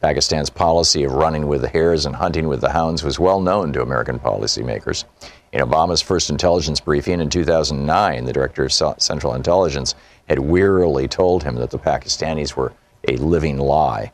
Pakistan's 0.00 0.50
policy 0.50 1.02
of 1.02 1.12
running 1.12 1.48
with 1.48 1.62
the 1.62 1.68
hares 1.68 2.06
and 2.06 2.14
hunting 2.14 2.46
with 2.46 2.60
the 2.60 2.70
hounds 2.70 3.02
was 3.02 3.18
well 3.18 3.40
known 3.40 3.72
to 3.72 3.82
American 3.82 4.18
policymakers. 4.18 5.04
In 5.52 5.60
Obama's 5.60 6.02
first 6.02 6.30
intelligence 6.30 6.78
briefing 6.78 7.20
in 7.20 7.30
2009, 7.30 8.24
the 8.24 8.32
director 8.32 8.64
of 8.64 8.72
Central 8.72 9.34
Intelligence 9.34 9.94
had 10.28 10.38
wearily 10.38 11.08
told 11.08 11.42
him 11.42 11.56
that 11.56 11.70
the 11.70 11.78
Pakistanis 11.78 12.54
were 12.54 12.74
a 13.08 13.16
living 13.16 13.58
lie. 13.58 14.12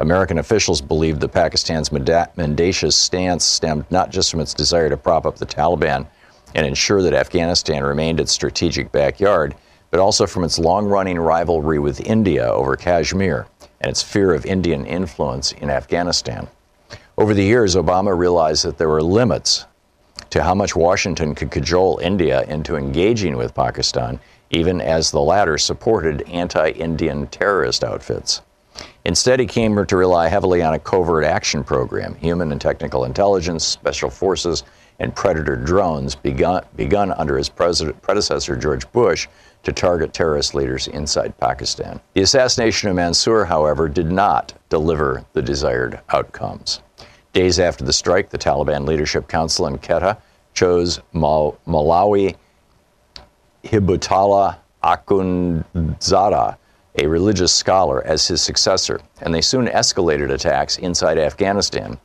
American 0.00 0.38
officials 0.38 0.80
believed 0.80 1.20
that 1.20 1.28
Pakistan's 1.28 1.92
mendacious 1.92 2.96
stance 2.96 3.44
stemmed 3.44 3.84
not 3.90 4.10
just 4.10 4.30
from 4.30 4.40
its 4.40 4.54
desire 4.54 4.88
to 4.88 4.96
prop 4.96 5.26
up 5.26 5.36
the 5.36 5.44
Taliban 5.44 6.06
and 6.54 6.66
ensure 6.66 7.02
that 7.02 7.12
Afghanistan 7.12 7.84
remained 7.84 8.18
its 8.18 8.32
strategic 8.32 8.90
backyard, 8.92 9.54
but 9.90 10.00
also 10.00 10.26
from 10.26 10.42
its 10.42 10.58
long 10.58 10.86
running 10.86 11.18
rivalry 11.18 11.78
with 11.78 12.00
India 12.00 12.50
over 12.50 12.76
Kashmir 12.76 13.46
and 13.82 13.90
its 13.90 14.02
fear 14.02 14.32
of 14.32 14.46
Indian 14.46 14.86
influence 14.86 15.52
in 15.52 15.68
Afghanistan. 15.68 16.48
Over 17.18 17.34
the 17.34 17.44
years, 17.44 17.76
Obama 17.76 18.16
realized 18.16 18.64
that 18.64 18.78
there 18.78 18.88
were 18.88 19.02
limits 19.02 19.66
to 20.30 20.42
how 20.42 20.54
much 20.54 20.74
Washington 20.74 21.34
could 21.34 21.50
cajole 21.50 21.98
India 21.98 22.42
into 22.44 22.76
engaging 22.76 23.36
with 23.36 23.54
Pakistan, 23.54 24.18
even 24.48 24.80
as 24.80 25.10
the 25.10 25.20
latter 25.20 25.58
supported 25.58 26.22
anti 26.22 26.70
Indian 26.70 27.26
terrorist 27.26 27.84
outfits. 27.84 28.40
Instead, 29.04 29.40
he 29.40 29.46
came 29.46 29.84
to 29.86 29.96
rely 29.96 30.28
heavily 30.28 30.62
on 30.62 30.74
a 30.74 30.78
covert 30.78 31.24
action 31.24 31.64
program, 31.64 32.14
human 32.16 32.52
and 32.52 32.60
technical 32.60 33.04
intelligence, 33.04 33.64
special 33.64 34.10
forces, 34.10 34.62
and 34.98 35.14
predator 35.16 35.56
drones 35.56 36.14
begun, 36.14 36.62
begun 36.76 37.10
under 37.12 37.38
his 37.38 37.48
predecessor, 37.48 38.56
George 38.56 38.90
Bush, 38.92 39.26
to 39.62 39.72
target 39.72 40.12
terrorist 40.12 40.54
leaders 40.54 40.88
inside 40.88 41.36
Pakistan. 41.38 42.00
The 42.12 42.22
assassination 42.22 42.90
of 42.90 42.96
Mansour, 42.96 43.46
however, 43.46 43.88
did 43.88 44.10
not 44.10 44.52
deliver 44.68 45.24
the 45.32 45.42
desired 45.42 46.00
outcomes. 46.10 46.80
Days 47.32 47.58
after 47.58 47.84
the 47.84 47.92
strike, 47.92 48.28
the 48.28 48.38
Taliban 48.38 48.86
Leadership 48.86 49.28
Council 49.28 49.66
in 49.66 49.78
Quetta 49.78 50.18
chose 50.52 51.00
Mawlawi 51.14 52.36
Hibatullah 53.64 54.58
Akhundzada 54.82 56.56
a 56.98 57.06
religious 57.06 57.52
scholar, 57.52 58.02
as 58.04 58.26
his 58.26 58.42
successor, 58.42 59.00
and 59.22 59.32
they 59.32 59.40
soon 59.40 59.66
escalated 59.68 60.30
attacks 60.30 60.78
inside 60.78 61.18
Afghanistan. 61.18 61.98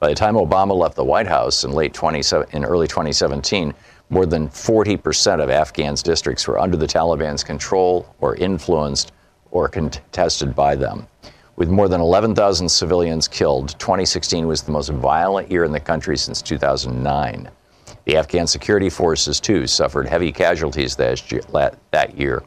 By 0.00 0.08
the 0.08 0.14
time 0.14 0.34
Obama 0.34 0.76
left 0.76 0.96
the 0.96 1.04
White 1.04 1.26
House 1.26 1.64
in 1.64 1.72
late 1.72 1.94
20, 1.94 2.22
in 2.52 2.64
early 2.64 2.86
2017, 2.88 3.72
more 4.10 4.26
than 4.26 4.48
40% 4.48 5.42
of 5.42 5.50
Afghans' 5.50 6.02
districts 6.02 6.46
were 6.46 6.58
under 6.58 6.76
the 6.76 6.86
Taliban's 6.86 7.42
control 7.42 8.14
or 8.20 8.36
influenced 8.36 9.12
or 9.50 9.68
contested 9.68 10.54
by 10.54 10.74
them. 10.74 11.06
With 11.56 11.70
more 11.70 11.88
than 11.88 12.00
11,000 12.00 12.68
civilians 12.68 13.28
killed, 13.28 13.78
2016 13.78 14.46
was 14.46 14.62
the 14.62 14.72
most 14.72 14.90
violent 14.90 15.50
year 15.50 15.64
in 15.64 15.72
the 15.72 15.80
country 15.80 16.16
since 16.16 16.42
2009. 16.42 17.48
The 18.04 18.16
Afghan 18.16 18.46
security 18.46 18.90
forces, 18.90 19.40
too, 19.40 19.66
suffered 19.66 20.08
heavy 20.08 20.32
casualties 20.32 20.96
that 20.96 22.18
year, 22.18 22.42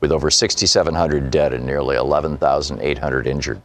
with 0.00 0.12
over 0.12 0.30
6,700 0.30 1.30
dead 1.30 1.52
and 1.52 1.64
nearly 1.64 1.96
11,800 1.96 3.26
injured. 3.26 3.62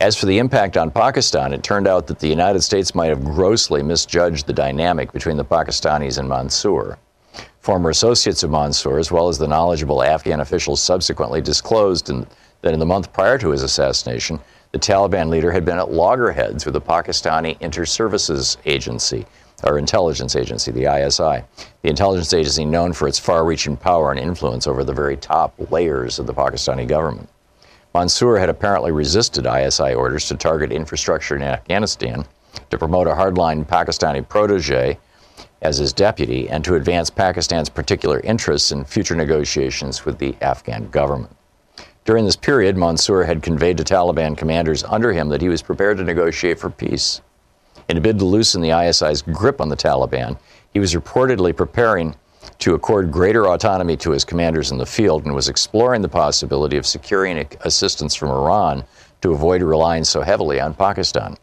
As 0.00 0.16
for 0.16 0.26
the 0.26 0.38
impact 0.38 0.76
on 0.76 0.90
Pakistan, 0.90 1.52
it 1.52 1.62
turned 1.62 1.86
out 1.86 2.08
that 2.08 2.18
the 2.18 2.28
United 2.28 2.62
States 2.62 2.94
might 2.94 3.10
have 3.10 3.24
grossly 3.24 3.82
misjudged 3.82 4.46
the 4.46 4.52
dynamic 4.52 5.12
between 5.12 5.36
the 5.36 5.44
Pakistanis 5.44 6.18
and 6.18 6.28
Mansour. 6.28 6.98
Former 7.60 7.90
associates 7.90 8.42
of 8.42 8.50
Mansour, 8.50 8.98
as 8.98 9.12
well 9.12 9.28
as 9.28 9.38
the 9.38 9.46
knowledgeable 9.46 10.02
Afghan 10.02 10.40
officials, 10.40 10.82
subsequently 10.82 11.40
disclosed 11.40 12.10
in, 12.10 12.26
that 12.62 12.74
in 12.74 12.80
the 12.80 12.86
month 12.86 13.12
prior 13.12 13.38
to 13.38 13.50
his 13.50 13.62
assassination, 13.62 14.40
the 14.72 14.78
Taliban 14.78 15.28
leader 15.28 15.52
had 15.52 15.64
been 15.64 15.78
at 15.78 15.92
loggerheads 15.92 16.64
with 16.64 16.74
the 16.74 16.80
Pakistani 16.80 17.56
Inter-Services 17.60 18.56
Agency, 18.64 19.24
or 19.64 19.78
intelligence 19.78 20.36
agency, 20.36 20.70
the 20.70 20.92
ISI, 20.92 21.44
the 21.82 21.88
intelligence 21.88 22.32
agency 22.32 22.64
known 22.64 22.92
for 22.92 23.08
its 23.08 23.18
far 23.18 23.44
reaching 23.44 23.76
power 23.76 24.10
and 24.10 24.20
influence 24.20 24.66
over 24.66 24.84
the 24.84 24.92
very 24.92 25.16
top 25.16 25.54
layers 25.70 26.18
of 26.18 26.26
the 26.26 26.34
Pakistani 26.34 26.86
government. 26.86 27.28
Mansour 27.94 28.38
had 28.38 28.48
apparently 28.48 28.90
resisted 28.90 29.46
ISI 29.46 29.94
orders 29.94 30.26
to 30.28 30.36
target 30.36 30.72
infrastructure 30.72 31.36
in 31.36 31.42
Afghanistan, 31.42 32.24
to 32.70 32.78
promote 32.78 33.06
a 33.06 33.10
hardline 33.12 33.66
Pakistani 33.66 34.26
protege 34.26 34.98
as 35.62 35.78
his 35.78 35.92
deputy, 35.92 36.48
and 36.48 36.64
to 36.64 36.74
advance 36.74 37.08
Pakistan's 37.08 37.68
particular 37.68 38.18
interests 38.20 38.72
in 38.72 38.84
future 38.84 39.14
negotiations 39.14 40.04
with 40.04 40.18
the 40.18 40.34
Afghan 40.42 40.88
government. 40.88 41.34
During 42.04 42.24
this 42.24 42.34
period, 42.34 42.76
Mansour 42.76 43.22
had 43.22 43.44
conveyed 43.44 43.76
to 43.76 43.84
Taliban 43.84 44.36
commanders 44.36 44.82
under 44.82 45.12
him 45.12 45.28
that 45.28 45.40
he 45.40 45.48
was 45.48 45.62
prepared 45.62 45.98
to 45.98 46.04
negotiate 46.04 46.58
for 46.58 46.68
peace. 46.68 47.20
In 47.92 47.98
a 47.98 48.00
bid 48.00 48.18
to 48.20 48.24
loosen 48.24 48.62
the 48.62 48.72
ISI's 48.72 49.20
grip 49.20 49.60
on 49.60 49.68
the 49.68 49.76
Taliban, 49.76 50.38
he 50.72 50.80
was 50.80 50.94
reportedly 50.94 51.54
preparing 51.54 52.14
to 52.60 52.72
accord 52.72 53.12
greater 53.12 53.48
autonomy 53.48 53.98
to 53.98 54.12
his 54.12 54.24
commanders 54.24 54.70
in 54.70 54.78
the 54.78 54.86
field 54.86 55.26
and 55.26 55.34
was 55.34 55.50
exploring 55.50 56.00
the 56.00 56.08
possibility 56.08 56.78
of 56.78 56.86
securing 56.86 57.46
assistance 57.60 58.14
from 58.14 58.30
Iran 58.30 58.84
to 59.20 59.34
avoid 59.34 59.60
relying 59.60 60.04
so 60.04 60.22
heavily 60.22 60.58
on 60.58 60.72
Pakistan. 60.72 61.36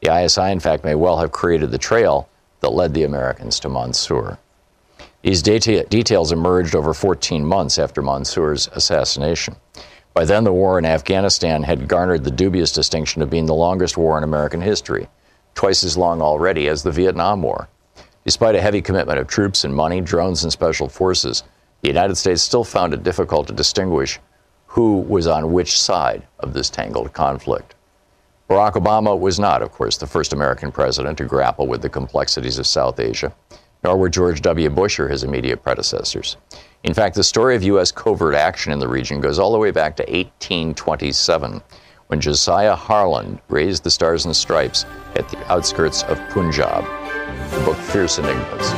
The 0.00 0.16
ISI, 0.16 0.52
in 0.52 0.60
fact, 0.60 0.84
may 0.84 0.94
well 0.94 1.18
have 1.18 1.32
created 1.32 1.72
the 1.72 1.78
trail 1.78 2.28
that 2.60 2.70
led 2.70 2.94
the 2.94 3.02
Americans 3.02 3.58
to 3.58 3.68
Mansour. 3.68 4.38
These 5.22 5.42
deta- 5.42 5.88
details 5.88 6.30
emerged 6.30 6.76
over 6.76 6.94
14 6.94 7.44
months 7.44 7.76
after 7.76 8.02
Mansour's 8.02 8.68
assassination. 8.68 9.56
By 10.14 10.24
then, 10.24 10.44
the 10.44 10.52
war 10.52 10.78
in 10.78 10.84
Afghanistan 10.84 11.64
had 11.64 11.88
garnered 11.88 12.22
the 12.22 12.30
dubious 12.30 12.70
distinction 12.70 13.20
of 13.20 13.30
being 13.30 13.46
the 13.46 13.52
longest 13.52 13.96
war 13.96 14.16
in 14.16 14.22
American 14.22 14.60
history 14.60 15.08
twice 15.58 15.82
as 15.82 15.96
long 15.96 16.22
already 16.22 16.68
as 16.68 16.84
the 16.84 16.92
Vietnam 16.92 17.42
War. 17.42 17.68
Despite 18.24 18.54
a 18.54 18.60
heavy 18.60 18.80
commitment 18.80 19.18
of 19.18 19.26
troops 19.26 19.64
and 19.64 19.74
money, 19.74 20.00
drones, 20.00 20.44
and 20.44 20.52
special 20.52 20.88
forces, 20.88 21.42
the 21.80 21.88
United 21.88 22.14
States 22.14 22.42
still 22.42 22.62
found 22.62 22.94
it 22.94 23.02
difficult 23.02 23.48
to 23.48 23.52
distinguish 23.52 24.20
who 24.68 24.98
was 25.00 25.26
on 25.26 25.52
which 25.52 25.80
side 25.80 26.22
of 26.38 26.52
this 26.54 26.70
tangled 26.70 27.12
conflict. 27.12 27.74
Barack 28.48 28.74
Obama 28.74 29.18
was 29.18 29.40
not, 29.40 29.60
of 29.60 29.72
course, 29.72 29.96
the 29.96 30.06
first 30.06 30.32
American 30.32 30.70
president 30.70 31.18
to 31.18 31.24
grapple 31.24 31.66
with 31.66 31.82
the 31.82 31.88
complexities 31.88 32.60
of 32.60 32.66
South 32.68 33.00
Asia, 33.00 33.34
nor 33.82 33.96
were 33.96 34.08
George 34.08 34.40
W. 34.42 34.70
Bush 34.70 35.00
or 35.00 35.08
his 35.08 35.24
immediate 35.24 35.64
predecessors. 35.64 36.36
In 36.84 36.94
fact, 36.94 37.16
the 37.16 37.24
story 37.24 37.56
of 37.56 37.64
U.S. 37.64 37.90
covert 37.90 38.36
action 38.36 38.72
in 38.72 38.78
the 38.78 38.86
region 38.86 39.20
goes 39.20 39.40
all 39.40 39.50
the 39.50 39.58
way 39.58 39.72
back 39.72 39.96
to 39.96 40.04
1827 40.04 41.60
when 42.08 42.20
Josiah 42.20 42.74
Harlan 42.74 43.40
raised 43.48 43.84
the 43.84 43.90
Stars 43.90 44.24
and 44.24 44.34
Stripes 44.34 44.84
at 45.14 45.28
the 45.28 45.38
outskirts 45.52 46.02
of 46.04 46.18
Punjab. 46.30 46.84
The 47.50 47.64
book 47.64 47.76
Fierce 47.76 48.18
Enigmas. 48.18 48.72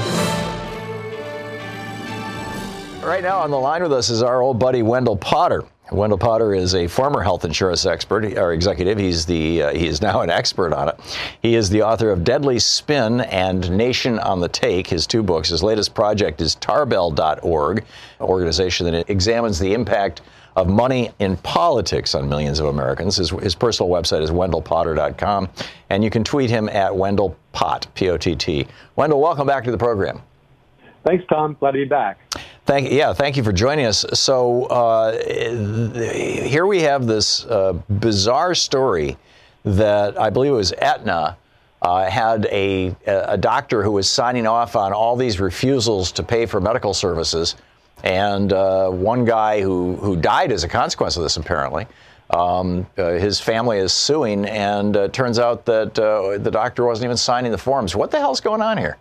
Right 3.03 3.22
now 3.22 3.39
on 3.39 3.51
the 3.51 3.59
line 3.59 3.83
with 3.83 3.93
us 3.93 4.11
is 4.11 4.22
our 4.22 4.43
old 4.43 4.59
buddy 4.59 4.83
Wendell 4.83 5.16
Potter. 5.16 5.64
Wendell 5.91 6.18
Potter 6.18 6.55
is 6.55 6.74
a 6.74 6.87
former 6.87 7.22
health 7.22 7.45
insurance 7.45 7.85
expert 7.87 8.24
or 8.39 8.53
executive. 8.53 8.99
He's 8.99 9.26
the 9.26 9.62
uh, 9.62 9.74
he 9.74 9.87
is 9.87 10.01
now 10.01 10.20
an 10.20 10.31
expert 10.31 10.72
on 10.72 10.91
it. 10.91 11.18
He 11.43 11.57
is 11.57 11.68
the 11.70 11.83
author 11.83 12.11
of 12.11 12.22
Deadly 12.22 12.61
Spin 12.61 13.22
and 13.22 13.68
Nation 13.76 14.18
on 14.20 14.41
the 14.41 14.49
Take. 14.49 14.87
His 14.87 15.07
two 15.07 15.22
books. 15.22 15.49
His 15.49 15.62
latest 15.62 15.95
project 15.95 16.41
is 16.41 16.55
Tarbell.org, 16.57 17.78
an 17.78 17.85
organization 18.20 18.87
that 18.87 19.11
examines 19.11 19.59
the 19.59 19.74
impact 19.74 20.20
of 20.61 20.68
money 20.68 21.11
in 21.20 21.38
politics 21.38 22.14
on 22.14 22.28
millions 22.28 22.61
of 22.61 22.66
Americans. 22.66 23.16
His, 23.16 23.30
his 23.30 23.54
personal 23.54 23.90
website 23.90 24.22
is 24.22 24.30
wendellpotter.com, 24.30 25.48
and 25.88 26.04
you 26.04 26.11
can 26.11 26.22
tweet 26.22 26.50
him 26.50 26.68
at 26.68 26.94
Wendell 26.94 27.34
Pott, 27.52 27.86
P 27.94 28.11
O 28.11 28.18
T 28.18 28.36
T. 28.36 28.66
Wendell, 28.94 29.20
welcome 29.20 29.46
back 29.46 29.64
to 29.64 29.70
the 29.70 29.78
program. 29.78 30.20
Thanks, 31.04 31.24
Thom. 31.30 31.56
Glad 31.58 31.72
to 31.72 31.78
be 31.78 31.86
back. 31.86 32.18
Thank 32.66 32.92
yeah, 32.92 33.14
thank 33.14 33.38
you 33.38 33.42
for 33.42 33.52
joining 33.52 33.86
us. 33.86 34.04
So 34.12 34.64
uh, 34.66 35.16
here 35.24 36.66
we 36.66 36.82
have 36.82 37.06
this 37.06 37.46
uh, 37.46 37.72
bizarre 37.88 38.54
story 38.54 39.16
that 39.64 40.20
I 40.20 40.28
believe 40.28 40.52
it 40.52 40.56
was 40.56 40.74
Aetna 40.74 41.38
uh, 41.80 42.11
had 42.11 42.46
a, 42.46 42.94
a 43.06 43.38
doctor 43.38 43.82
who 43.82 43.92
was 43.92 44.11
signing 44.11 44.46
off 44.46 44.76
on 44.76 44.92
all 44.92 45.16
these 45.16 45.40
refusals 45.40 46.12
to 46.12 46.22
pay 46.22 46.44
for 46.44 46.61
medical 46.61 46.92
services 46.92 47.56
and 48.03 48.53
uh, 48.53 48.90
one 48.90 49.24
guy 49.24 49.61
who, 49.61 49.96
who 49.96 50.16
died 50.16 50.53
as 50.53 50.64
a 50.64 50.68
consequence 50.68 51.16
of 51.16 51.22
this, 51.22 51.36
apparently, 51.36 51.86
um, 52.30 52.86
uh, 52.96 53.12
his 53.12 53.40
family 53.40 53.78
is 53.78 53.92
suing, 53.92 54.44
and 54.46 54.96
uh, 54.96 55.09
turns 55.09 55.38
out 55.38 55.66
that 55.66 55.98
uh, 55.98 56.38
the 56.38 56.51
doctor 56.51 56.84
wasn't 56.84 57.05
even 57.05 57.16
signing 57.16 57.51
the 57.51 57.59
forms. 57.59 57.96
What 57.96 58.11
the 58.11 58.18
hell's 58.18 58.40
going 58.40 58.62
on 58.62 58.78
here? 58.78 58.96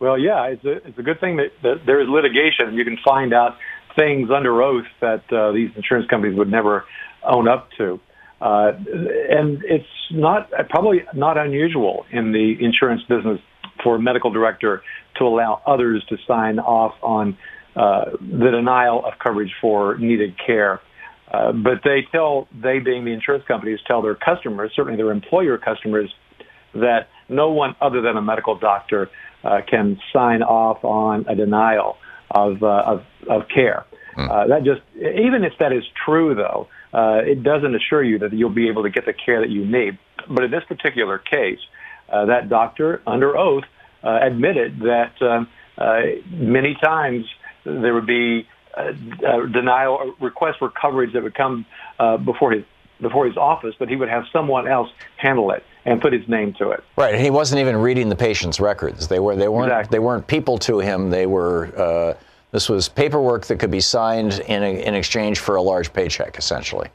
Well, 0.00 0.18
yeah, 0.18 0.46
it's 0.46 0.64
a, 0.64 0.86
it's 0.86 0.98
a 0.98 1.02
good 1.02 1.20
thing 1.20 1.36
that, 1.36 1.52
that 1.62 1.86
there 1.86 2.00
is 2.00 2.08
litigation. 2.08 2.74
You 2.74 2.84
can 2.84 2.98
find 3.04 3.32
out 3.32 3.56
things 3.96 4.30
under 4.30 4.62
oath 4.62 4.86
that 5.00 5.30
uh, 5.32 5.52
these 5.52 5.70
insurance 5.76 6.08
companies 6.08 6.36
would 6.36 6.50
never 6.50 6.84
own 7.22 7.48
up 7.48 7.70
to. 7.78 8.00
Uh, 8.40 8.72
and 9.30 9.62
it's 9.64 9.86
not 10.10 10.50
probably 10.68 11.04
not 11.14 11.38
unusual 11.38 12.04
in 12.10 12.32
the 12.32 12.56
insurance 12.60 13.02
business 13.04 13.40
for 13.82 13.96
a 13.96 13.98
medical 13.98 14.30
director 14.30 14.82
to 15.16 15.24
allow 15.24 15.62
others 15.66 16.04
to 16.08 16.18
sign 16.26 16.58
off 16.58 16.94
on 17.02 17.36
uh, 17.76 18.10
the 18.20 18.50
denial 18.50 19.04
of 19.04 19.14
coverage 19.18 19.52
for 19.60 19.96
needed 19.98 20.34
care. 20.44 20.80
Uh, 21.30 21.52
but 21.52 21.80
they 21.84 22.06
tell, 22.12 22.46
they 22.52 22.78
being 22.78 23.04
the 23.04 23.12
insurance 23.12 23.44
companies, 23.46 23.80
tell 23.86 24.02
their 24.02 24.14
customers, 24.14 24.70
certainly 24.74 24.96
their 24.96 25.10
employer 25.10 25.58
customers, 25.58 26.14
that 26.74 27.08
no 27.28 27.50
one 27.50 27.74
other 27.80 28.00
than 28.00 28.16
a 28.16 28.22
medical 28.22 28.56
doctor 28.56 29.10
uh, 29.42 29.60
can 29.68 29.98
sign 30.12 30.42
off 30.42 30.84
on 30.84 31.24
a 31.28 31.34
denial 31.34 31.96
of, 32.30 32.62
uh, 32.62 32.82
of, 32.86 33.02
of 33.28 33.48
care. 33.48 33.84
Mm. 34.16 34.30
Uh, 34.30 34.46
that 34.46 34.64
just, 34.64 34.82
even 34.96 35.44
if 35.44 35.54
that 35.58 35.72
is 35.72 35.84
true, 36.04 36.34
though, 36.34 36.68
uh, 36.92 37.20
it 37.24 37.42
doesn't 37.42 37.74
assure 37.74 38.02
you 38.02 38.18
that 38.20 38.32
you'll 38.32 38.50
be 38.50 38.68
able 38.68 38.84
to 38.84 38.90
get 38.90 39.04
the 39.06 39.12
care 39.12 39.40
that 39.40 39.50
you 39.50 39.64
need. 39.66 39.98
But 40.28 40.44
in 40.44 40.50
this 40.50 40.64
particular 40.64 41.18
case, 41.18 41.58
uh, 42.08 42.26
that 42.26 42.48
doctor, 42.48 43.02
under 43.06 43.36
oath, 43.36 43.64
uh, 44.02 44.18
admitted 44.22 44.80
that 44.80 45.20
um, 45.20 45.48
uh, 45.78 46.02
many 46.30 46.76
times 46.80 47.24
there 47.64 47.94
would 47.94 48.06
be 48.06 48.46
a, 48.76 48.88
a 48.88 49.48
denial 49.48 50.14
request 50.20 50.58
for 50.58 50.70
coverage 50.70 51.12
that 51.12 51.22
would 51.22 51.34
come 51.34 51.66
uh, 51.98 52.16
before 52.16 52.52
his 52.52 52.64
before 53.00 53.26
his 53.26 53.36
office, 53.36 53.74
but 53.78 53.88
he 53.88 53.96
would 53.96 54.08
have 54.08 54.24
someone 54.32 54.68
else 54.68 54.88
handle 55.16 55.50
it 55.50 55.64
and 55.84 56.00
put 56.00 56.12
his 56.12 56.26
name 56.28 56.54
to 56.54 56.70
it. 56.70 56.82
Right, 56.96 57.14
and 57.14 57.22
he 57.22 57.30
wasn't 57.30 57.60
even 57.60 57.76
reading 57.76 58.08
the 58.08 58.16
patient's 58.16 58.60
records. 58.60 59.08
They 59.08 59.18
were 59.18 59.36
they 59.36 59.48
weren't 59.48 59.72
exactly. 59.72 59.96
they 59.96 59.98
weren't 59.98 60.26
people 60.26 60.58
to 60.58 60.78
him. 60.78 61.10
They 61.10 61.26
were 61.26 61.72
uh, 61.78 62.14
this 62.52 62.68
was 62.68 62.88
paperwork 62.88 63.46
that 63.46 63.58
could 63.58 63.70
be 63.70 63.80
signed 63.80 64.40
in 64.46 64.62
a, 64.62 64.84
in 64.84 64.94
exchange 64.94 65.40
for 65.40 65.56
a 65.56 65.62
large 65.62 65.92
paycheck, 65.92 66.38
essentially. 66.38 66.88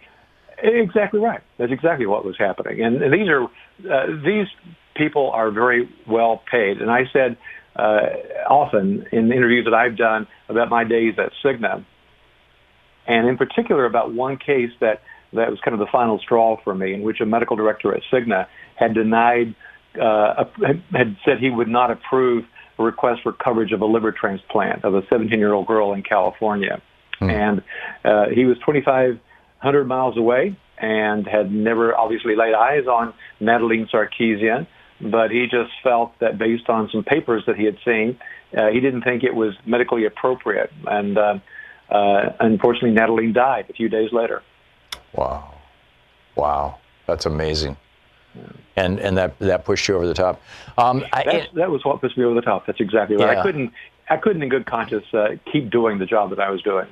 Exactly 0.61 1.19
right. 1.19 1.41
That's 1.57 1.71
exactly 1.71 2.05
what 2.05 2.25
was 2.25 2.37
happening, 2.37 2.81
and, 2.81 3.01
and 3.01 3.13
these 3.13 3.27
are 3.29 3.43
uh, 3.43 4.07
these 4.23 4.47
people 4.95 5.31
are 5.31 5.51
very 5.51 5.89
well 6.07 6.41
paid. 6.51 6.81
And 6.81 6.91
I 6.91 7.05
said 7.13 7.37
uh, 7.79 7.99
often 8.49 9.05
in 9.11 9.31
interviews 9.31 9.65
that 9.65 9.73
I've 9.73 9.97
done 9.97 10.27
about 10.49 10.69
my 10.69 10.83
days 10.83 11.15
at 11.17 11.31
Cigna, 11.43 11.85
and 13.07 13.27
in 13.27 13.37
particular 13.37 13.85
about 13.85 14.13
one 14.13 14.37
case 14.37 14.71
that 14.81 15.01
that 15.31 15.49
was 15.49 15.59
kind 15.63 15.73
of 15.73 15.79
the 15.79 15.91
final 15.91 16.19
straw 16.19 16.57
for 16.63 16.73
me, 16.73 16.93
in 16.93 17.01
which 17.01 17.21
a 17.21 17.25
medical 17.25 17.55
director 17.55 17.95
at 17.95 18.01
Cigna 18.11 18.47
had 18.75 18.93
denied, 18.93 19.55
uh, 20.01 20.45
had 20.91 21.17
said 21.23 21.37
he 21.39 21.49
would 21.49 21.67
not 21.67 21.91
approve 21.91 22.45
a 22.79 22.83
request 22.83 23.21
for 23.23 23.33
coverage 23.33 23.71
of 23.71 23.81
a 23.81 23.85
liver 23.85 24.11
transplant 24.11 24.83
of 24.83 24.95
a 24.95 25.01
17-year-old 25.03 25.67
girl 25.67 25.93
in 25.93 26.01
California, 26.01 26.81
hmm. 27.19 27.29
and 27.29 27.59
uh, 28.03 28.25
he 28.33 28.45
was 28.45 28.57
2,500 28.65 29.83
miles 29.85 30.17
away 30.17 30.57
and 30.79 31.27
had 31.27 31.51
never 31.51 31.95
obviously 31.95 32.35
laid 32.35 32.53
eyes 32.53 32.87
on 32.87 33.13
Natalie 33.39 33.85
Sarkisyan, 33.93 34.65
but 35.01 35.31
he 35.31 35.47
just 35.47 35.71
felt 35.83 36.17
that 36.19 36.37
based 36.37 36.69
on 36.69 36.89
some 36.91 37.03
papers 37.03 37.43
that 37.47 37.55
he 37.55 37.65
had 37.65 37.77
seen, 37.85 38.19
uh, 38.57 38.67
he 38.67 38.79
didn't 38.79 39.03
think 39.03 39.23
it 39.23 39.35
was 39.35 39.53
medically 39.65 40.05
appropriate, 40.05 40.71
and 40.87 41.17
uh, 41.17 41.39
uh, 41.89 42.33
unfortunately, 42.39 42.91
Natalie 42.91 43.31
died 43.31 43.65
a 43.69 43.73
few 43.73 43.89
days 43.89 44.11
later. 44.11 44.43
Wow. 45.13 45.55
Wow. 46.35 46.79
That's 47.07 47.25
amazing. 47.25 47.77
And 48.75 48.99
and 48.99 49.17
that 49.17 49.37
that 49.39 49.65
pushed 49.65 49.87
you 49.87 49.95
over 49.95 50.07
the 50.07 50.13
top. 50.13 50.41
Um, 50.77 51.03
I, 51.11 51.47
that 51.55 51.71
was 51.71 51.83
what 51.83 51.99
pushed 51.99 52.17
me 52.17 52.23
over 52.23 52.35
the 52.35 52.41
top. 52.41 52.67
That's 52.67 52.79
exactly 52.79 53.17
right. 53.17 53.33
Yeah. 53.33 53.39
I 53.39 53.43
couldn't 53.43 53.73
I 54.09 54.17
couldn't 54.17 54.43
in 54.43 54.49
good 54.49 54.67
conscience 54.67 55.05
uh, 55.13 55.29
keep 55.51 55.71
doing 55.71 55.97
the 55.97 56.05
job 56.05 56.29
that 56.29 56.39
I 56.39 56.51
was 56.51 56.61
doing. 56.61 56.87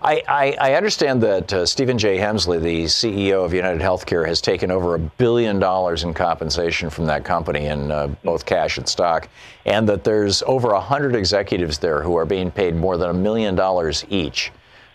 I, 0.00 0.22
I, 0.26 0.56
I 0.60 0.74
understand 0.74 1.22
that 1.22 1.52
uh, 1.52 1.66
Stephen 1.66 1.98
J. 1.98 2.16
Hemsley, 2.16 2.60
the 2.60 2.84
CEO 2.84 3.44
of 3.44 3.52
United 3.52 3.80
Healthcare, 3.80 4.26
has 4.26 4.40
taken 4.40 4.70
over 4.70 4.94
a 4.94 4.98
billion 4.98 5.58
dollars 5.58 6.04
in 6.04 6.14
compensation 6.14 6.88
from 6.88 7.06
that 7.06 7.24
company 7.24 7.66
in 7.66 7.90
uh, 7.90 8.08
both 8.24 8.46
cash 8.46 8.78
and 8.78 8.88
stock, 8.88 9.28
and 9.66 9.88
that 9.88 10.04
there's 10.04 10.42
over 10.44 10.72
100 10.72 11.14
executives 11.14 11.78
there 11.78 12.02
who 12.02 12.16
are 12.16 12.24
being 12.24 12.50
paid 12.50 12.74
more 12.74 12.96
than 12.96 13.10
a 13.10 13.14
million 13.14 13.54
dollars 13.54 14.04
each. 14.08 14.50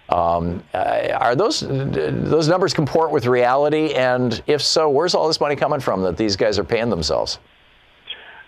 Um, 0.09 0.63
uh, 0.73 1.09
are 1.19 1.35
those 1.35 1.59
those 1.59 2.47
numbers 2.47 2.73
comport 2.73 3.11
with 3.11 3.25
reality? 3.25 3.93
And 3.93 4.41
if 4.47 4.61
so, 4.61 4.89
where's 4.89 5.13
all 5.13 5.27
this 5.27 5.41
money 5.41 5.55
coming 5.55 5.81
from 5.81 6.01
that 6.03 6.15
these 6.15 6.37
guys 6.37 6.57
are 6.57 6.63
paying 6.63 6.89
themselves? 6.89 7.39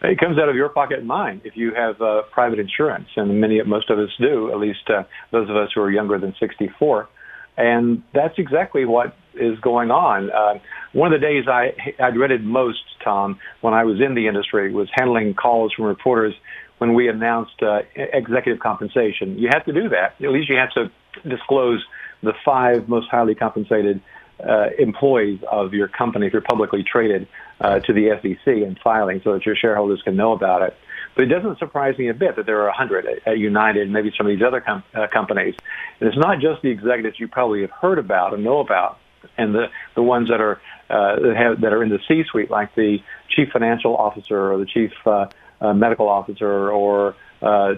It 0.01 0.17
comes 0.17 0.37
out 0.37 0.47
of 0.47 0.55
your 0.55 0.69
pocket 0.69 0.99
and 0.99 1.07
mine 1.07 1.41
if 1.43 1.57
you 1.57 1.73
have 1.75 2.01
uh, 2.01 2.21
private 2.31 2.59
insurance, 2.59 3.07
and 3.17 3.41
many, 3.41 3.61
most 3.63 3.89
of 3.89 3.99
us 3.99 4.09
do. 4.19 4.51
At 4.51 4.59
least 4.59 4.89
uh, 4.89 5.03
those 5.31 5.49
of 5.49 5.57
us 5.57 5.69
who 5.75 5.81
are 5.81 5.91
younger 5.91 6.17
than 6.17 6.33
64, 6.39 7.09
and 7.57 8.01
that's 8.13 8.35
exactly 8.37 8.85
what 8.85 9.15
is 9.33 9.59
going 9.59 9.91
on. 9.91 10.29
Uh, 10.31 10.59
one 10.93 11.13
of 11.13 11.19
the 11.19 11.27
days 11.27 11.45
I 11.47 11.75
I 12.01 12.11
dreaded 12.11 12.43
most, 12.43 12.79
Thom, 13.03 13.39
when 13.61 13.73
I 13.73 13.83
was 13.83 13.99
in 13.99 14.15
the 14.15 14.27
industry, 14.27 14.73
was 14.73 14.87
handling 14.93 15.33
calls 15.33 15.73
from 15.73 15.85
reporters 15.85 16.33
when 16.77 16.93
we 16.93 17.09
announced 17.09 17.61
uh, 17.61 17.79
executive 17.95 18.61
compensation. 18.61 19.37
You 19.37 19.49
have 19.51 19.65
to 19.65 19.73
do 19.73 19.89
that. 19.89 20.15
At 20.23 20.31
least 20.31 20.49
you 20.49 20.55
have 20.55 20.71
to 20.71 20.91
disclose 21.27 21.83
the 22.23 22.33
five 22.45 22.87
most 22.87 23.07
highly 23.09 23.35
compensated 23.35 24.01
uh, 24.47 24.67
employees 24.77 25.39
of 25.51 25.73
your 25.73 25.87
company 25.87 26.27
if 26.27 26.33
you're 26.33 26.41
publicly 26.41 26.83
traded 26.83 27.27
uh, 27.61 27.79
to 27.79 27.93
the 27.93 28.09
SEC 28.21 28.47
and 28.47 28.79
filing 28.83 29.21
so 29.23 29.33
that 29.33 29.45
your 29.45 29.55
shareholders 29.55 30.01
can 30.03 30.15
know 30.15 30.31
about 30.31 30.61
it. 30.61 30.75
But 31.15 31.25
it 31.25 31.27
doesn't 31.27 31.59
surprise 31.59 31.97
me 31.97 32.09
a 32.09 32.13
bit 32.13 32.35
that 32.37 32.45
there 32.45 32.61
are 32.61 32.67
100 32.67 33.05
at, 33.25 33.37
United 33.37 33.83
and 33.83 33.93
maybe 33.93 34.11
some 34.17 34.27
of 34.27 34.31
these 34.31 34.45
other 34.45 34.61
com- 34.61 34.83
uh, 34.93 35.07
companies. 35.11 35.55
And 35.99 36.07
it's 36.07 36.17
not 36.17 36.39
just 36.39 36.61
the 36.61 36.69
executives 36.69 37.19
you 37.19 37.27
probably 37.27 37.61
have 37.61 37.71
heard 37.71 37.99
about 37.99 38.33
and 38.33 38.43
know 38.43 38.59
about, 38.59 38.97
and 39.37 39.53
the 39.53 39.65
the 39.95 40.03
ones 40.03 40.29
that 40.29 40.39
are 40.39 40.61
uh, 40.89 41.19
that 41.19 41.35
have 41.35 41.61
that 41.61 41.73
are 41.73 41.83
in 41.83 41.89
the 41.89 41.99
C-suite, 42.07 42.49
like 42.49 42.73
the 42.75 42.99
chief 43.35 43.49
financial 43.51 43.97
officer 43.97 44.53
or 44.53 44.57
the 44.59 44.65
chief 44.65 44.91
uh, 45.05 45.25
uh, 45.59 45.73
medical 45.73 46.07
officer 46.07 46.71
or 46.71 47.15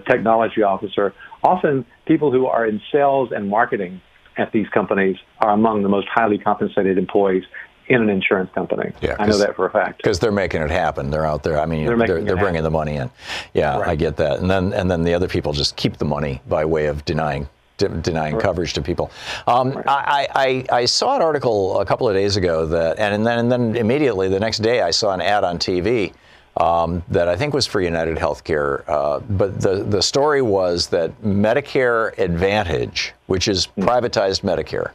technology 0.08 0.62
officer. 0.62 1.12
Often, 1.42 1.84
people 2.06 2.30
who 2.30 2.46
are 2.46 2.64
in 2.66 2.80
sales 2.92 3.30
and 3.32 3.48
marketing 3.48 4.00
at 4.36 4.52
these 4.52 4.68
companies 4.68 5.16
are 5.40 5.50
among 5.50 5.82
the 5.82 5.88
most 5.88 6.08
highly 6.08 6.38
compensated 6.38 6.98
employees 6.98 7.44
in 7.88 8.00
an 8.00 8.08
insurance 8.08 8.50
company. 8.54 8.92
Yeah, 9.00 9.16
I 9.18 9.26
know 9.26 9.38
that 9.38 9.56
for 9.56 9.66
a 9.66 9.70
fact. 9.70 9.98
Because 9.98 10.18
they're 10.18 10.32
making 10.32 10.62
it 10.62 10.70
happen. 10.70 11.10
They're 11.10 11.26
out 11.26 11.42
there. 11.42 11.58
I 11.58 11.66
mean, 11.66 11.86
they're, 11.86 11.96
they're, 11.96 12.22
they're 12.22 12.36
bringing 12.36 12.62
the 12.62 12.70
money 12.70 12.96
in. 12.96 13.10
Yeah, 13.54 13.78
right. 13.78 13.88
I 13.88 13.96
get 13.96 14.16
that. 14.16 14.38
And 14.38 14.50
then 14.50 14.72
and 14.72 14.90
then 14.90 15.02
the 15.02 15.14
other 15.14 15.28
people 15.28 15.52
just 15.52 15.76
keep 15.76 15.96
the 15.96 16.04
money 16.04 16.40
by 16.48 16.64
way 16.64 16.86
of 16.86 17.04
denying 17.04 17.48
denying 17.78 18.34
right. 18.34 18.42
coverage 18.42 18.74
to 18.74 18.82
people. 18.82 19.10
Um, 19.46 19.72
right. 19.72 19.86
I, 19.88 20.28
I, 20.70 20.76
I 20.80 20.84
saw 20.84 21.16
an 21.16 21.22
article 21.22 21.80
a 21.80 21.86
couple 21.86 22.08
of 22.08 22.14
days 22.14 22.36
ago 22.36 22.66
that, 22.66 22.98
and 22.98 23.26
then 23.26 23.38
and 23.38 23.50
then 23.50 23.76
immediately 23.76 24.28
the 24.28 24.40
next 24.40 24.58
day 24.58 24.82
I 24.82 24.90
saw 24.90 25.12
an 25.12 25.20
ad 25.20 25.44
on 25.44 25.58
TV. 25.58 26.12
Um, 26.58 27.02
that 27.08 27.28
I 27.28 27.36
think 27.36 27.54
was 27.54 27.66
for 27.66 27.80
United 27.80 28.18
Healthcare. 28.18 28.84
Uh, 28.86 29.20
but 29.20 29.58
the, 29.58 29.84
the 29.84 30.02
story 30.02 30.42
was 30.42 30.88
that 30.88 31.10
Medicare 31.22 32.16
Advantage, 32.18 33.14
which 33.26 33.48
is 33.48 33.68
privatized 33.78 34.42
Medicare, 34.42 34.90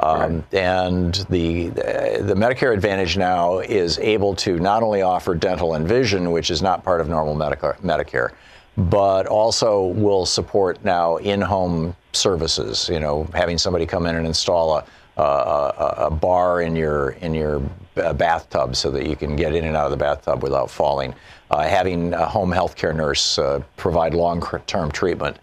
um, 0.00 0.18
right. 0.18 0.54
And 0.54 1.14
the 1.28 1.68
the 1.68 2.34
Medicare 2.36 2.72
Advantage 2.72 3.16
now 3.16 3.58
is 3.58 3.98
able 3.98 4.34
to 4.36 4.58
not 4.58 4.82
only 4.82 5.02
offer 5.02 5.34
dental 5.34 5.74
and 5.74 5.88
vision, 5.88 6.30
which 6.30 6.50
is 6.50 6.62
not 6.62 6.84
part 6.84 7.00
of 7.00 7.08
normal 7.08 7.34
Medicare, 7.34 8.32
but 8.76 9.26
also 9.26 9.86
will 9.86 10.24
support 10.24 10.84
now 10.84 11.16
in-home 11.16 11.96
services. 12.12 12.88
You 12.88 13.00
know, 13.00 13.26
having 13.34 13.58
somebody 13.58 13.86
come 13.86 14.06
in 14.06 14.14
and 14.14 14.26
install 14.26 14.76
a 14.76 14.84
a, 15.22 15.94
a 16.06 16.10
bar 16.10 16.62
in 16.62 16.76
your 16.76 17.10
in 17.20 17.34
your 17.34 17.60
bathtub 17.94 18.76
so 18.76 18.90
that 18.90 19.06
you 19.06 19.16
can 19.16 19.36
get 19.36 19.54
in 19.54 19.64
and 19.64 19.76
out 19.76 19.86
of 19.86 19.90
the 19.90 19.96
bathtub 19.96 20.42
without 20.42 20.70
falling. 20.70 21.14
Uh, 21.50 21.66
having 21.66 22.12
a 22.14 22.26
home 22.26 22.52
health 22.52 22.76
care 22.76 22.92
nurse 22.92 23.38
uh, 23.38 23.60
provide 23.76 24.14
long-term 24.14 24.90
treatment 24.92 25.36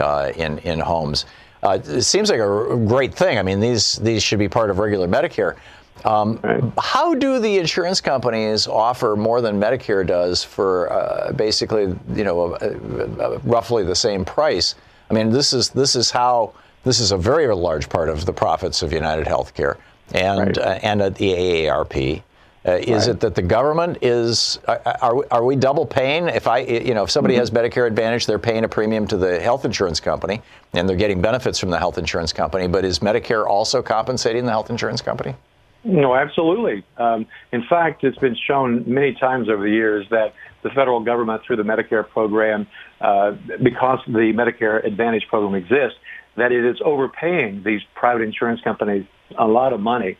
uh, 0.00 0.30
in 0.36 0.58
in 0.58 0.78
homes. 0.78 1.26
Uh, 1.62 1.78
it 1.84 2.02
seems 2.02 2.30
like 2.30 2.40
a 2.40 2.76
great 2.86 3.14
thing. 3.14 3.38
I 3.38 3.42
mean, 3.42 3.60
these 3.60 3.96
these 3.96 4.22
should 4.22 4.38
be 4.38 4.48
part 4.48 4.70
of 4.70 4.78
regular 4.78 5.08
Medicare. 5.08 5.56
Um, 6.04 6.38
right. 6.42 6.62
How 6.78 7.14
do 7.14 7.40
the 7.40 7.58
insurance 7.58 8.00
companies 8.00 8.66
offer 8.66 9.16
more 9.16 9.40
than 9.40 9.58
Medicare 9.58 10.06
does 10.06 10.44
for 10.44 10.92
uh, 10.92 11.32
basically, 11.32 11.96
you 12.14 12.22
know, 12.24 12.52
uh, 12.52 13.40
roughly 13.44 13.82
the 13.82 13.94
same 13.94 14.24
price? 14.24 14.74
I 15.10 15.14
mean, 15.14 15.30
this 15.30 15.52
is 15.52 15.70
this 15.70 15.96
is 15.96 16.10
how 16.10 16.52
this 16.86 17.00
is 17.00 17.10
a 17.10 17.16
very 17.16 17.52
large 17.52 17.88
part 17.88 18.08
of 18.08 18.24
the 18.24 18.32
profits 18.32 18.80
of 18.80 18.92
United 18.92 19.26
Healthcare 19.26 19.76
and 20.14 20.56
right. 20.56 20.58
Uh, 20.58 20.78
and 20.82 21.02
at 21.02 21.16
the 21.16 21.32
AARP. 21.32 22.22
Uh, 22.64 22.72
is 22.78 23.06
right. 23.06 23.08
it 23.14 23.20
that 23.20 23.36
the 23.36 23.42
government 23.42 23.98
is 24.02 24.58
uh, 24.66 24.78
are, 25.00 25.24
are 25.30 25.44
we 25.44 25.54
double 25.54 25.86
paying? 25.86 26.28
If 26.28 26.48
I 26.48 26.58
you 26.58 26.94
know 26.94 27.04
if 27.04 27.10
somebody 27.10 27.34
mm-hmm. 27.34 27.40
has 27.40 27.50
Medicare 27.52 27.86
Advantage, 27.86 28.26
they're 28.26 28.40
paying 28.40 28.64
a 28.64 28.68
premium 28.68 29.06
to 29.08 29.16
the 29.16 29.38
health 29.38 29.64
insurance 29.64 30.00
company, 30.00 30.42
and 30.72 30.88
they're 30.88 30.96
getting 30.96 31.20
benefits 31.20 31.60
from 31.60 31.70
the 31.70 31.78
health 31.78 31.96
insurance 31.96 32.32
company. 32.32 32.66
But 32.66 32.84
is 32.84 32.98
Medicare 33.00 33.46
also 33.46 33.82
compensating 33.82 34.46
the 34.46 34.50
health 34.50 34.70
insurance 34.70 35.00
company? 35.00 35.36
No, 35.84 36.16
absolutely. 36.16 36.84
Um, 36.96 37.26
in 37.52 37.62
fact, 37.68 38.02
it's 38.02 38.18
been 38.18 38.34
shown 38.34 38.82
many 38.92 39.14
times 39.14 39.48
over 39.48 39.62
the 39.62 39.70
years 39.70 40.04
that 40.10 40.34
the 40.64 40.70
federal 40.70 40.98
government, 40.98 41.42
through 41.46 41.56
the 41.56 41.62
Medicare 41.62 42.08
program, 42.08 42.66
uh, 43.00 43.36
because 43.62 44.00
the 44.08 44.32
Medicare 44.34 44.84
Advantage 44.84 45.28
program 45.28 45.54
exists, 45.54 46.00
that 46.36 46.52
it 46.52 46.64
is 46.64 46.76
overpaying 46.84 47.62
these 47.64 47.80
private 47.94 48.22
insurance 48.22 48.60
companies 48.62 49.06
a 49.38 49.46
lot 49.46 49.72
of 49.72 49.80
money 49.80 50.16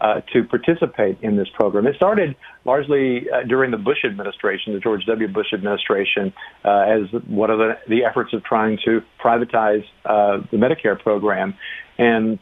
uh, 0.00 0.20
to 0.32 0.44
participate 0.44 1.18
in 1.22 1.36
this 1.36 1.48
program. 1.54 1.86
It 1.86 1.96
started 1.96 2.36
largely 2.64 3.26
uh, 3.30 3.46
during 3.46 3.70
the 3.70 3.76
Bush 3.76 4.04
administration, 4.04 4.74
the 4.74 4.80
George 4.80 5.04
W. 5.06 5.28
Bush 5.28 5.52
administration, 5.52 6.32
uh, 6.64 6.84
as 6.86 7.22
one 7.26 7.50
of 7.50 7.58
the, 7.58 7.72
the, 7.88 8.04
efforts 8.04 8.32
of 8.32 8.44
trying 8.44 8.78
to 8.84 9.00
privatize 9.22 9.82
uh, 10.04 10.38
the 10.50 10.56
Medicare 10.56 10.98
program. 10.98 11.54
And 11.98 12.38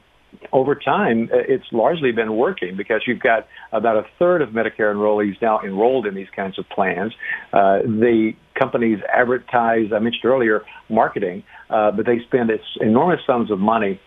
over 0.52 0.74
time, 0.74 1.28
uh, 1.32 1.38
it's 1.48 1.64
largely 1.72 2.12
been 2.12 2.36
working 2.36 2.76
because 2.76 3.02
you've 3.06 3.20
got 3.20 3.46
about 3.72 3.96
a 3.96 4.04
third 4.18 4.42
of 4.42 4.50
Medicare 4.50 4.94
enrollees 4.94 5.40
now 5.40 5.60
enrolled 5.60 6.06
in 6.06 6.14
these 6.14 6.30
kinds 6.34 6.58
of 6.58 6.68
plans. 6.68 7.12
Uh, 7.52 7.78
the 7.82 8.32
companies 8.58 8.98
advertise, 9.12 9.92
I 9.94 9.98
mentioned 9.98 10.24
earlier, 10.24 10.62
marketing, 10.88 11.44
but 11.68 12.06
they 12.06 12.20
spend 12.26 12.50
enormous 12.80 13.20
sums 13.26 13.50
of 13.50 13.58
money 13.58 14.00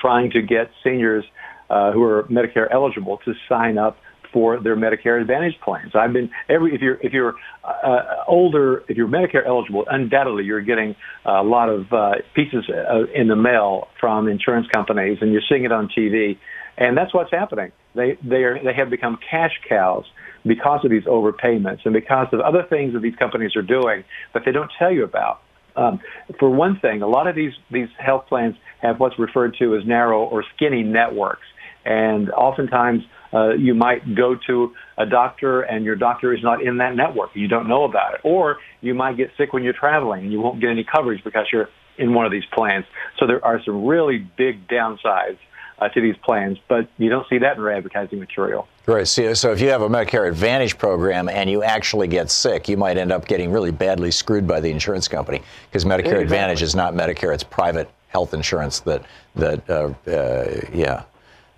trying 0.00 0.30
to 0.30 0.42
get 0.42 0.70
seniors 0.84 1.24
uh, 1.70 1.92
who 1.92 2.02
are 2.02 2.24
Medicare 2.24 2.66
eligible 2.72 3.18
to 3.24 3.34
sign 3.48 3.78
up 3.78 3.98
for 4.32 4.60
their 4.60 4.76
Medicare 4.76 5.20
Advantage 5.20 5.58
plans. 5.62 5.92
I've 5.94 6.12
been 6.12 6.30
every 6.48 6.74
if 6.74 6.80
you're 6.80 6.98
if 7.00 7.12
you're 7.12 7.34
uh, 7.64 8.24
older 8.26 8.84
if 8.88 8.96
you're 8.96 9.08
Medicare 9.08 9.46
eligible, 9.46 9.84
undoubtedly 9.90 10.44
you're 10.44 10.60
getting 10.60 10.94
a 11.24 11.42
lot 11.42 11.68
of 11.68 11.92
uh, 11.92 12.12
pieces 12.34 12.68
uh, 12.68 13.04
in 13.14 13.28
the 13.28 13.36
mail 13.36 13.88
from 14.00 14.28
insurance 14.28 14.66
companies, 14.72 15.18
and 15.20 15.32
you're 15.32 15.42
seeing 15.48 15.64
it 15.64 15.72
on 15.72 15.88
TV, 15.96 16.38
and 16.76 16.96
that's 16.96 17.14
what's 17.14 17.30
happening. 17.30 17.72
They 17.94 18.18
they 18.22 18.44
are 18.44 18.62
they 18.62 18.74
have 18.74 18.90
become 18.90 19.18
cash 19.30 19.52
cows 19.68 20.04
because 20.46 20.80
of 20.84 20.90
these 20.90 21.04
overpayments 21.04 21.80
and 21.84 21.92
because 21.92 22.28
of 22.32 22.40
other 22.40 22.64
things 22.68 22.94
that 22.94 23.00
these 23.00 23.16
companies 23.16 23.56
are 23.56 23.62
doing 23.62 24.04
that 24.34 24.44
they 24.44 24.52
don't 24.52 24.70
tell 24.78 24.92
you 24.92 25.04
about. 25.04 25.40
Um, 25.76 26.00
for 26.38 26.50
one 26.50 26.78
thing, 26.80 27.02
a 27.02 27.06
lot 27.06 27.26
of 27.28 27.36
these 27.36 27.52
these 27.70 27.88
health 27.98 28.26
plans 28.28 28.56
have 28.80 28.98
what's 28.98 29.18
referred 29.18 29.56
to 29.60 29.76
as 29.76 29.86
narrow 29.86 30.24
or 30.24 30.44
skinny 30.54 30.82
networks. 30.82 31.46
And 31.84 32.30
oftentimes, 32.30 33.02
uh, 33.32 33.50
you 33.50 33.74
might 33.74 34.14
go 34.14 34.36
to 34.46 34.74
a 34.96 35.06
doctor 35.06 35.62
and 35.62 35.84
your 35.84 35.96
doctor 35.96 36.34
is 36.34 36.42
not 36.42 36.62
in 36.62 36.78
that 36.78 36.94
network. 36.96 37.30
You 37.34 37.48
don't 37.48 37.68
know 37.68 37.84
about 37.84 38.14
it. 38.14 38.20
Or 38.24 38.58
you 38.80 38.94
might 38.94 39.16
get 39.16 39.30
sick 39.36 39.52
when 39.52 39.62
you're 39.62 39.72
traveling 39.72 40.24
and 40.24 40.32
you 40.32 40.40
won't 40.40 40.60
get 40.60 40.70
any 40.70 40.84
coverage 40.84 41.22
because 41.24 41.46
you're 41.52 41.68
in 41.98 42.14
one 42.14 42.24
of 42.24 42.32
these 42.32 42.46
plans. 42.52 42.84
So 43.18 43.26
there 43.26 43.44
are 43.44 43.62
some 43.64 43.84
really 43.84 44.18
big 44.18 44.68
downsides 44.68 45.38
uh, 45.80 45.88
to 45.88 46.00
these 46.00 46.16
plans, 46.24 46.58
but 46.68 46.88
you 46.98 47.08
don't 47.08 47.28
see 47.28 47.38
that 47.38 47.56
in 47.56 47.62
our 47.62 47.70
advertising 47.70 48.18
material. 48.18 48.66
Right. 48.86 49.06
So, 49.06 49.34
so 49.34 49.52
if 49.52 49.60
you 49.60 49.68
have 49.68 49.82
a 49.82 49.88
Medicare 49.88 50.26
Advantage 50.26 50.78
program 50.78 51.28
and 51.28 51.50
you 51.50 51.62
actually 51.62 52.08
get 52.08 52.30
sick, 52.30 52.68
you 52.68 52.76
might 52.76 52.96
end 52.96 53.12
up 53.12 53.26
getting 53.26 53.52
really 53.52 53.70
badly 53.70 54.10
screwed 54.10 54.46
by 54.46 54.60
the 54.60 54.70
insurance 54.70 55.06
company 55.08 55.42
because 55.70 55.84
Medicare 55.84 55.98
exactly. 55.98 56.22
Advantage 56.22 56.62
is 56.62 56.74
not 56.74 56.94
Medicare; 56.94 57.34
it's 57.34 57.44
private 57.44 57.90
health 58.08 58.34
insurance. 58.34 58.80
That 58.80 59.04
that 59.36 59.68
uh, 59.70 59.92
uh, 60.10 60.60
yeah. 60.72 61.04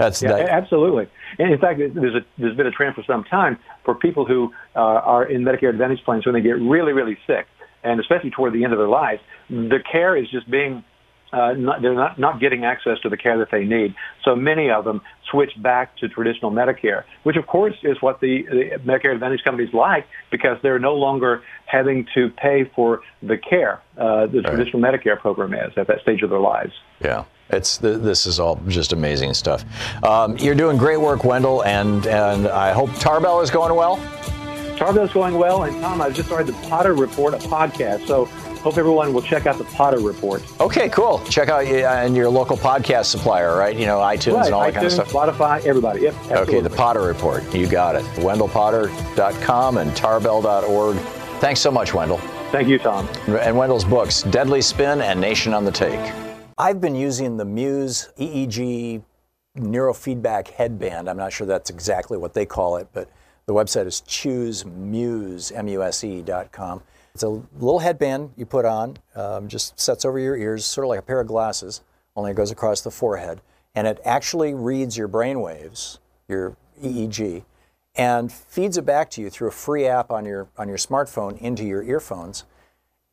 That's 0.01 0.23
yeah, 0.23 0.31
that. 0.31 0.49
absolutely. 0.49 1.09
And 1.39 1.53
in 1.53 1.59
fact, 1.59 1.79
there's 1.79 2.15
a 2.15 2.25
there's 2.39 2.57
been 2.57 2.67
a 2.67 2.71
trend 2.71 2.95
for 2.95 3.05
some 3.07 3.23
time 3.25 3.59
for 3.85 3.95
people 3.95 4.25
who 4.25 4.51
uh, 4.75 4.79
are 4.79 5.27
in 5.27 5.43
Medicare 5.43 5.69
Advantage 5.69 6.03
plans 6.07 6.25
when 6.25 6.35
they 6.35 6.41
get 6.41 6.53
really 6.53 6.93
really 6.93 7.19
sick, 7.27 7.47
and 7.85 8.01
especially 8.01 8.31
toward 8.31 8.55
the 8.55 8.65
end 8.65 8.73
of 8.73 8.79
their 8.79 8.89
lives, 8.89 9.21
the 9.51 9.79
care 9.93 10.17
is 10.17 10.31
just 10.31 10.51
being 10.51 10.83
uh, 11.35 11.53
not, 11.53 11.83
they're 11.83 11.95
not, 11.95 12.19
not 12.19 12.41
getting 12.41 12.65
access 12.65 12.99
to 13.03 13.11
the 13.11 13.17
care 13.17 13.39
that 13.39 13.51
they 13.53 13.65
need. 13.65 13.95
So 14.25 14.35
many 14.35 14.71
of 14.71 14.85
them 14.85 15.03
switch 15.31 15.53
back 15.63 15.97
to 15.99 16.09
traditional 16.09 16.51
Medicare, 16.51 17.05
which 17.23 17.37
of 17.37 17.47
course 17.47 17.75
is 17.83 17.99
what 18.01 18.21
the, 18.21 18.43
the 18.49 18.79
Medicare 18.85 19.13
Advantage 19.13 19.45
companies 19.45 19.73
like 19.75 20.07
because 20.31 20.57
they're 20.63 20.79
no 20.79 20.95
longer 20.95 21.43
having 21.67 22.07
to 22.15 22.31
pay 22.31 22.65
for 22.75 23.03
the 23.23 23.37
care 23.37 23.81
uh, 23.99 24.27
the 24.27 24.41
right. 24.41 24.47
traditional 24.47 24.81
Medicare 24.81 25.21
program 25.21 25.53
is 25.53 25.73
at 25.77 25.87
that 25.89 26.01
stage 26.01 26.23
of 26.23 26.31
their 26.31 26.41
lives. 26.41 26.73
Yeah. 27.01 27.25
It's 27.53 27.79
this 27.79 28.27
is 28.27 28.39
all 28.41 28.61
just 28.69 28.93
amazing 28.93 29.35
stuff. 29.35 29.65
Um, 30.05 30.37
you're 30.39 30.55
doing 30.55 30.77
great 30.77 31.01
work, 31.01 31.25
Wendell, 31.25 31.65
and 31.65 32.07
and 32.07 32.49
I 32.49 32.73
hope 32.73 32.91
Tarbell 32.95 33.41
is 33.41 33.51
going 33.51 33.75
well. 33.75 33.97
Tarbell's 34.77 35.13
going 35.13 35.35
well, 35.35 35.65
and 35.65 35.79
Thom, 35.83 36.01
I've 36.01 36.15
just 36.15 36.29
started 36.29 36.47
the 36.47 36.69
Potter 36.69 36.95
Report, 36.95 37.35
a 37.35 37.39
podcast. 37.39 38.07
So 38.07 38.25
hope 38.61 38.79
everyone 38.79 39.13
will 39.13 39.21
check 39.21 39.47
out 39.47 39.59
the 39.59 39.65
Potter 39.65 39.99
Report. 39.99 40.43
Okay, 40.59 40.89
cool. 40.89 41.19
Check 41.29 41.49
out 41.51 41.67
uh, 41.67 42.07
in 42.07 42.15
your 42.15 42.31
local 42.31 42.57
podcast 42.57 43.07
supplier, 43.07 43.57
right? 43.57 43.77
You 43.77 43.85
know, 43.87 43.99
iTunes 43.99 44.35
right, 44.37 44.47
and 44.47 44.55
all 44.55 44.63
iTunes, 44.63 44.67
that 44.67 44.75
kind 44.75 44.87
of 44.87 44.93
stuff. 44.93 45.13
Spotify, 45.13 45.65
everybody. 45.67 46.03
Yep. 46.03 46.15
Absolutely. 46.15 46.57
Okay, 46.57 46.61
the 46.63 46.75
Potter 46.75 47.03
Report. 47.03 47.55
You 47.55 47.67
got 47.69 47.95
it. 47.97 48.05
WendellPotter.com 48.17 49.77
and 49.77 49.95
tarbell.org. 49.97 50.97
Thanks 51.41 51.61
so 51.61 51.71
much, 51.71 51.93
Wendell. 51.93 52.19
Thank 52.51 52.69
you, 52.69 52.79
Thom. 52.79 53.09
And 53.29 53.57
Wendell's 53.57 53.85
books, 53.85 54.23
Deadly 54.23 54.63
Spin 54.63 55.01
and 55.03 55.21
Nation 55.21 55.53
on 55.55 55.65
the 55.65 55.73
Take. 55.73 56.30
I've 56.61 56.79
been 56.79 56.95
using 56.95 57.39
the 57.39 57.47
Muse 57.47 58.11
EEG 58.19 59.03
neurofeedback 59.57 60.49
headband. 60.49 61.09
I'm 61.09 61.17
not 61.17 61.33
sure 61.33 61.47
that's 61.47 61.71
exactly 61.71 62.19
what 62.19 62.35
they 62.35 62.45
call 62.45 62.77
it, 62.77 62.87
but 62.93 63.09
the 63.47 63.55
website 63.55 63.87
is 63.87 64.03
choosemuse, 64.07 65.57
M-U-S-E 65.57 66.21
dot 66.21 66.53
com. 66.53 66.83
It's 67.15 67.23
a 67.23 67.31
little 67.31 67.79
headband 67.79 68.35
you 68.37 68.45
put 68.45 68.67
on, 68.67 68.99
um, 69.15 69.49
just 69.49 69.81
sets 69.81 70.05
over 70.05 70.19
your 70.19 70.37
ears, 70.37 70.67
sort 70.67 70.85
of 70.85 70.91
like 70.91 70.99
a 70.99 71.03
pair 71.03 71.21
of 71.21 71.29
glasses, 71.29 71.81
only 72.15 72.33
it 72.33 72.35
goes 72.35 72.51
across 72.51 72.83
the 72.83 72.91
forehead. 72.91 73.41
And 73.75 73.87
it 73.87 73.99
actually 74.05 74.53
reads 74.53 74.99
your 74.99 75.09
brain 75.09 75.41
waves, 75.41 75.99
your 76.29 76.59
EEG, 76.83 77.43
and 77.95 78.31
feeds 78.31 78.77
it 78.77 78.85
back 78.85 79.09
to 79.13 79.23
you 79.23 79.31
through 79.31 79.49
a 79.49 79.53
free 79.53 79.87
app 79.87 80.11
on 80.11 80.27
your, 80.27 80.49
on 80.59 80.69
your 80.69 80.77
smartphone 80.77 81.39
into 81.39 81.65
your 81.65 81.83
earphones, 81.83 82.45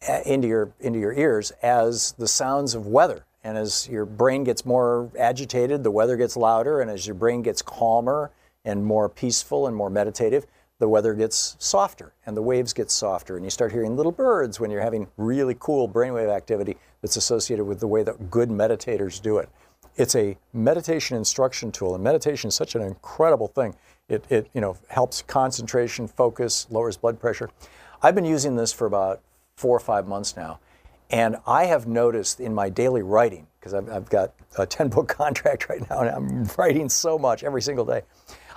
uh, 0.06 0.20
into, 0.26 0.50
your, 0.50 0.74
into 0.82 1.00
your 1.00 1.14
ears 1.14 1.52
as 1.64 2.12
the 2.18 2.28
sounds 2.28 2.76
of 2.76 2.86
weather. 2.86 3.24
And 3.48 3.58
as 3.58 3.88
your 3.88 4.04
brain 4.04 4.44
gets 4.44 4.66
more 4.66 5.10
agitated, 5.18 5.82
the 5.82 5.90
weather 5.90 6.18
gets 6.18 6.36
louder. 6.36 6.82
And 6.82 6.92
as 6.92 7.08
your 7.08 7.14
brain 7.14 7.42
gets 7.42 7.62
calmer 7.62 8.30
and 8.66 8.86
more 8.86 9.08
peaceful 9.08 9.68
and 9.68 9.76
more 9.76 9.90
meditative, 9.90 10.46
the 10.80 10.90
weather 10.90 11.14
gets 11.14 11.56
softer 11.58 12.12
and 12.26 12.36
the 12.36 12.42
waves 12.42 12.74
get 12.74 12.92
softer 12.92 13.38
and 13.38 13.46
you 13.46 13.50
start 13.50 13.72
hearing 13.72 13.96
little 13.96 14.12
birds 14.12 14.60
when 14.60 14.70
you're 14.70 14.82
having 14.82 15.08
really 15.16 15.56
cool 15.60 15.88
brainwave 15.88 16.30
activity 16.30 16.76
that's 17.02 17.16
associated 17.16 17.64
with 17.64 17.80
the 17.80 17.88
way 17.88 18.04
that 18.04 18.30
good 18.30 18.50
meditators 18.50 19.22
do 19.22 19.38
it. 19.38 19.48
It's 19.96 20.18
a 20.18 20.38
meditation 20.52 21.16
instruction 21.16 21.72
tool 21.72 21.96
and 21.96 22.04
meditation 22.04 22.50
is 22.50 22.56
such 22.56 22.76
an 22.76 22.82
incredible 22.82 23.48
thing. 23.48 23.76
It, 24.10 24.26
it 24.30 24.50
you 24.54 24.60
know 24.60 24.76
helps 24.90 25.22
concentration, 25.22 26.10
focus, 26.10 26.68
lowers 26.70 26.98
blood 26.98 27.18
pressure. 27.18 27.50
I've 28.04 28.14
been 28.14 28.26
using 28.26 28.58
this 28.58 28.74
for 28.74 28.86
about 28.88 29.22
four 29.56 29.76
or 29.76 29.80
five 29.80 30.06
months 30.06 30.36
now 30.36 30.60
and 31.10 31.38
I 31.46 31.66
have 31.66 31.88
noticed 31.88 32.40
in 32.40 32.54
my 32.54 32.70
daily 32.70 33.02
writing, 33.02 33.48
because 33.60 33.74
I've, 33.74 33.90
I've 33.90 34.10
got 34.10 34.34
a 34.58 34.66
10 34.66 34.90
book 34.90 35.08
contract 35.18 35.70
right 35.70 35.88
now 35.90 36.02
and 36.02 36.10
I'm 36.10 36.44
writing 36.58 36.90
so 36.90 37.18
much 37.18 37.44
every 37.44 37.62
single 37.62 37.86
day 37.86 38.04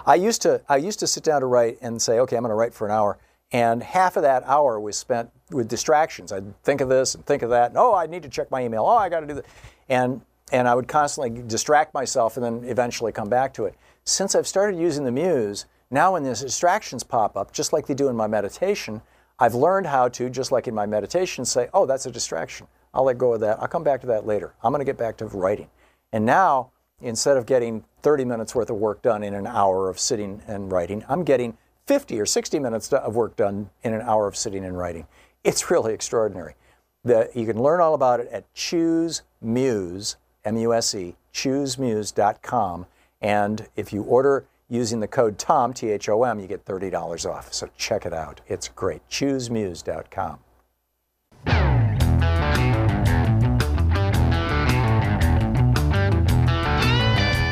I 0.06 0.14
used 0.14 0.42
to 0.42 0.60
I 0.68 0.76
used 0.76 0.98
to 1.00 1.06
sit 1.06 1.24
down 1.24 1.40
to 1.40 1.46
write 1.46 1.78
and 1.80 2.00
say, 2.00 2.18
okay, 2.20 2.36
I'm 2.36 2.42
going 2.42 2.50
to 2.50 2.54
write 2.54 2.74
for 2.74 2.86
an 2.86 2.92
hour, 2.92 3.18
and 3.52 3.82
half 3.82 4.16
of 4.16 4.22
that 4.22 4.42
hour 4.46 4.78
was 4.80 4.96
spent 4.96 5.30
with 5.50 5.68
distractions. 5.68 6.32
I'd 6.32 6.62
think 6.62 6.80
of 6.80 6.88
this 6.88 7.14
and 7.14 7.24
think 7.24 7.42
of 7.42 7.50
that. 7.50 7.70
And, 7.70 7.78
oh, 7.78 7.94
I 7.94 8.06
need 8.06 8.22
to 8.22 8.28
check 8.28 8.50
my 8.50 8.62
email. 8.62 8.84
Oh, 8.84 8.96
I 8.96 9.08
got 9.08 9.20
to 9.20 9.26
do 9.26 9.34
that, 9.34 9.46
and 9.88 10.22
and 10.52 10.66
I 10.66 10.74
would 10.74 10.88
constantly 10.88 11.42
distract 11.42 11.94
myself 11.94 12.36
and 12.36 12.44
then 12.44 12.64
eventually 12.68 13.12
come 13.12 13.28
back 13.28 13.54
to 13.54 13.64
it. 13.64 13.74
Since 14.04 14.34
I've 14.34 14.48
started 14.48 14.78
using 14.78 15.04
the 15.04 15.12
Muse, 15.12 15.66
now 15.90 16.14
when 16.14 16.24
these 16.24 16.40
distractions 16.40 17.04
pop 17.04 17.36
up, 17.36 17.52
just 17.52 17.72
like 17.72 17.86
they 17.86 17.94
do 17.94 18.08
in 18.08 18.16
my 18.16 18.26
meditation, 18.26 19.02
I've 19.40 19.54
learned 19.54 19.86
how 19.86 20.08
to, 20.08 20.28
just 20.28 20.52
like 20.52 20.68
in 20.68 20.74
my 20.74 20.84
meditation, 20.84 21.46
say, 21.46 21.68
oh, 21.72 21.86
that's 21.86 22.04
a 22.04 22.10
distraction. 22.10 22.66
I'll 22.92 23.04
let 23.04 23.16
go 23.16 23.32
of 23.32 23.40
that. 23.40 23.58
I'll 23.60 23.68
come 23.68 23.82
back 23.82 24.02
to 24.02 24.06
that 24.08 24.26
later. 24.26 24.54
I'm 24.62 24.70
going 24.70 24.80
to 24.80 24.84
get 24.84 24.98
back 24.98 25.16
to 25.18 25.26
writing. 25.26 25.70
And 26.12 26.26
now 26.26 26.72
instead 27.00 27.36
of 27.36 27.46
getting 27.46 27.84
30 28.02 28.26
minutes 28.26 28.54
worth 28.54 28.68
of 28.68 28.76
work 28.76 29.00
done 29.00 29.22
in 29.22 29.32
an 29.32 29.46
hour 29.46 29.88
of 29.88 29.98
sitting 29.98 30.42
and 30.46 30.70
writing, 30.70 31.04
I'm 31.08 31.24
getting 31.24 31.56
50 31.86 32.20
or 32.20 32.26
60 32.26 32.58
minutes 32.58 32.92
of 32.92 33.14
work 33.14 33.36
done 33.36 33.70
in 33.82 33.94
an 33.94 34.02
hour 34.02 34.28
of 34.28 34.36
sitting 34.36 34.64
and 34.64 34.76
writing. 34.76 35.06
It's 35.42 35.70
really 35.70 35.94
extraordinary. 35.94 36.54
The, 37.02 37.30
you 37.34 37.46
can 37.46 37.62
learn 37.62 37.80
all 37.80 37.94
about 37.94 38.20
it 38.20 38.28
at 38.30 38.52
Choose 38.52 39.22
Muse, 39.40 40.16
M-U-S-E, 40.44 41.16
choosemuse.com. 41.32 42.86
And 43.22 43.68
if 43.74 43.92
you 43.92 44.02
order 44.02 44.44
using 44.70 45.00
the 45.00 45.08
code 45.08 45.38
TOM, 45.38 45.74
T-H-O-M, 45.74 46.40
you 46.40 46.46
get 46.46 46.64
$30 46.64 47.30
off. 47.30 47.52
So 47.52 47.68
check 47.76 48.06
it 48.06 48.14
out. 48.14 48.40
It's 48.46 48.68
great. 48.68 49.06
ChooseMuse.com. 49.10 50.38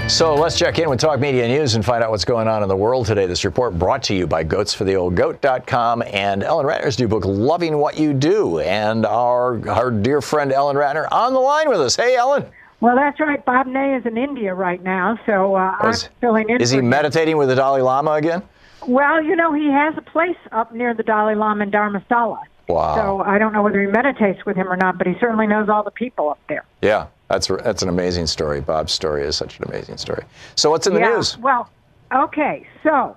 So 0.08 0.34
let's 0.34 0.58
check 0.58 0.78
in 0.78 0.88
with 0.88 0.98
Talk 0.98 1.20
Media 1.20 1.46
News 1.46 1.74
and 1.74 1.84
find 1.84 2.02
out 2.02 2.10
what's 2.10 2.24
going 2.24 2.48
on 2.48 2.62
in 2.62 2.68
the 2.68 2.76
world 2.76 3.04
today. 3.06 3.26
This 3.26 3.44
report 3.44 3.78
brought 3.78 4.02
to 4.04 4.14
you 4.14 4.26
by 4.26 4.42
goatsfortheoldgoat.com 4.42 6.02
and 6.06 6.42
Ellen 6.42 6.64
Ratner's 6.64 6.98
new 6.98 7.06
book, 7.06 7.26
Loving 7.26 7.76
What 7.76 7.98
You 7.98 8.14
Do. 8.14 8.58
And 8.60 9.04
our, 9.04 9.68
our 9.68 9.90
dear 9.90 10.22
friend 10.22 10.50
Ellen 10.50 10.76
Ratner 10.76 11.06
on 11.12 11.34
the 11.34 11.38
line 11.38 11.68
with 11.68 11.80
us. 11.80 11.94
Hey, 11.94 12.16
Ellen. 12.16 12.46
Well, 12.80 12.94
that's 12.94 13.18
right. 13.18 13.44
Bob 13.44 13.66
Ney 13.66 13.96
is 13.96 14.06
in 14.06 14.16
India 14.16 14.54
right 14.54 14.82
now, 14.82 15.18
so 15.26 15.56
uh, 15.56 15.76
oh, 15.80 15.88
I'm 15.88 15.94
filling 16.20 16.48
in. 16.48 16.60
Is 16.60 16.70
he 16.70 16.80
meditating 16.80 17.36
with 17.36 17.48
the 17.48 17.56
Dalai 17.56 17.82
Lama 17.82 18.12
again? 18.12 18.42
Well, 18.86 19.22
you 19.22 19.34
know, 19.34 19.52
he 19.52 19.66
has 19.70 19.94
a 19.96 20.02
place 20.02 20.36
up 20.52 20.72
near 20.72 20.94
the 20.94 21.02
Dalai 21.02 21.34
Lama 21.34 21.64
in 21.64 21.70
Dharamsala. 21.70 22.40
Wow. 22.68 22.94
So 22.94 23.20
I 23.22 23.38
don't 23.38 23.52
know 23.52 23.62
whether 23.62 23.80
he 23.80 23.86
meditates 23.86 24.44
with 24.44 24.56
him 24.56 24.68
or 24.68 24.76
not, 24.76 24.98
but 24.98 25.06
he 25.06 25.14
certainly 25.18 25.46
knows 25.46 25.68
all 25.68 25.82
the 25.82 25.90
people 25.90 26.28
up 26.28 26.38
there. 26.48 26.64
Yeah, 26.82 27.06
that's 27.28 27.48
that's 27.48 27.82
an 27.82 27.88
amazing 27.88 28.26
story. 28.26 28.60
Bob's 28.60 28.92
story 28.92 29.24
is 29.24 29.36
such 29.36 29.58
an 29.58 29.64
amazing 29.68 29.96
story. 29.96 30.24
So 30.54 30.70
what's 30.70 30.86
in 30.86 30.94
the 30.94 31.00
yeah, 31.00 31.16
news? 31.16 31.36
Well, 31.38 31.68
okay, 32.14 32.66
so 32.82 33.16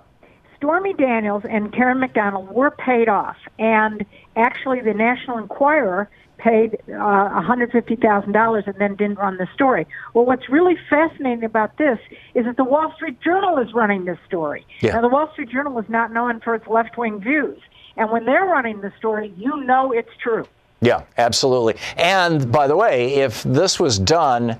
Stormy 0.56 0.94
Daniels 0.94 1.42
and 1.48 1.72
Karen 1.72 2.00
McDonald 2.00 2.50
were 2.50 2.70
paid 2.70 3.08
off, 3.08 3.36
and 3.58 4.04
actually, 4.36 4.80
the 4.80 4.94
National 4.94 5.38
Enquirer 5.38 6.08
paid 6.42 6.76
uh, 6.88 6.90
$150,000 6.90 8.66
and 8.66 8.74
then 8.78 8.96
didn't 8.96 9.18
run 9.18 9.36
the 9.36 9.46
story. 9.54 9.86
Well, 10.12 10.24
what's 10.24 10.48
really 10.48 10.76
fascinating 10.90 11.44
about 11.44 11.78
this 11.78 11.98
is 12.34 12.44
that 12.46 12.56
the 12.56 12.64
Wall 12.64 12.92
Street 12.96 13.20
Journal 13.20 13.58
is 13.58 13.72
running 13.72 14.04
this 14.04 14.18
story. 14.26 14.66
Yeah. 14.80 14.94
Now, 14.94 15.02
the 15.02 15.08
Wall 15.08 15.30
Street 15.32 15.50
Journal 15.50 15.78
is 15.78 15.88
not 15.88 16.12
known 16.12 16.40
for 16.40 16.54
its 16.54 16.66
left 16.66 16.98
wing 16.98 17.20
views. 17.20 17.58
And 17.96 18.10
when 18.10 18.24
they're 18.24 18.46
running 18.46 18.80
the 18.80 18.92
story, 18.98 19.32
you 19.36 19.62
know 19.64 19.92
it's 19.92 20.10
true. 20.20 20.46
Yeah, 20.80 21.04
absolutely. 21.16 21.76
And 21.96 22.50
by 22.50 22.66
the 22.66 22.76
way, 22.76 23.14
if 23.14 23.44
this 23.44 23.78
was 23.78 23.98
done, 23.98 24.50
uh, 24.50 24.58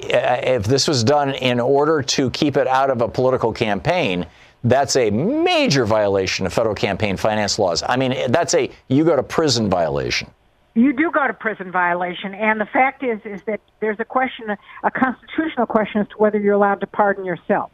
if 0.00 0.64
this 0.64 0.88
was 0.88 1.04
done 1.04 1.34
in 1.34 1.60
order 1.60 2.00
to 2.02 2.30
keep 2.30 2.56
it 2.56 2.66
out 2.66 2.88
of 2.88 3.02
a 3.02 3.08
political 3.08 3.52
campaign, 3.52 4.24
that's 4.64 4.96
a 4.96 5.10
major 5.10 5.84
violation 5.84 6.46
of 6.46 6.52
federal 6.54 6.74
campaign 6.74 7.16
finance 7.16 7.58
laws. 7.58 7.82
I 7.86 7.96
mean, 7.96 8.32
that's 8.32 8.54
a 8.54 8.70
you 8.88 9.04
go 9.04 9.14
to 9.14 9.22
prison 9.22 9.68
violation. 9.68 10.30
You 10.74 10.92
do 10.92 11.10
go 11.10 11.26
to 11.26 11.32
prison 11.32 11.72
violation, 11.72 12.34
and 12.34 12.60
the 12.60 12.66
fact 12.66 13.02
is, 13.02 13.18
is 13.24 13.42
that 13.46 13.60
there's 13.80 13.98
a 13.98 14.04
question, 14.04 14.46
a 14.84 14.90
constitutional 14.90 15.66
question 15.66 16.02
as 16.02 16.08
to 16.08 16.14
whether 16.18 16.38
you're 16.38 16.54
allowed 16.54 16.80
to 16.80 16.86
pardon 16.86 17.24
yourself. 17.24 17.70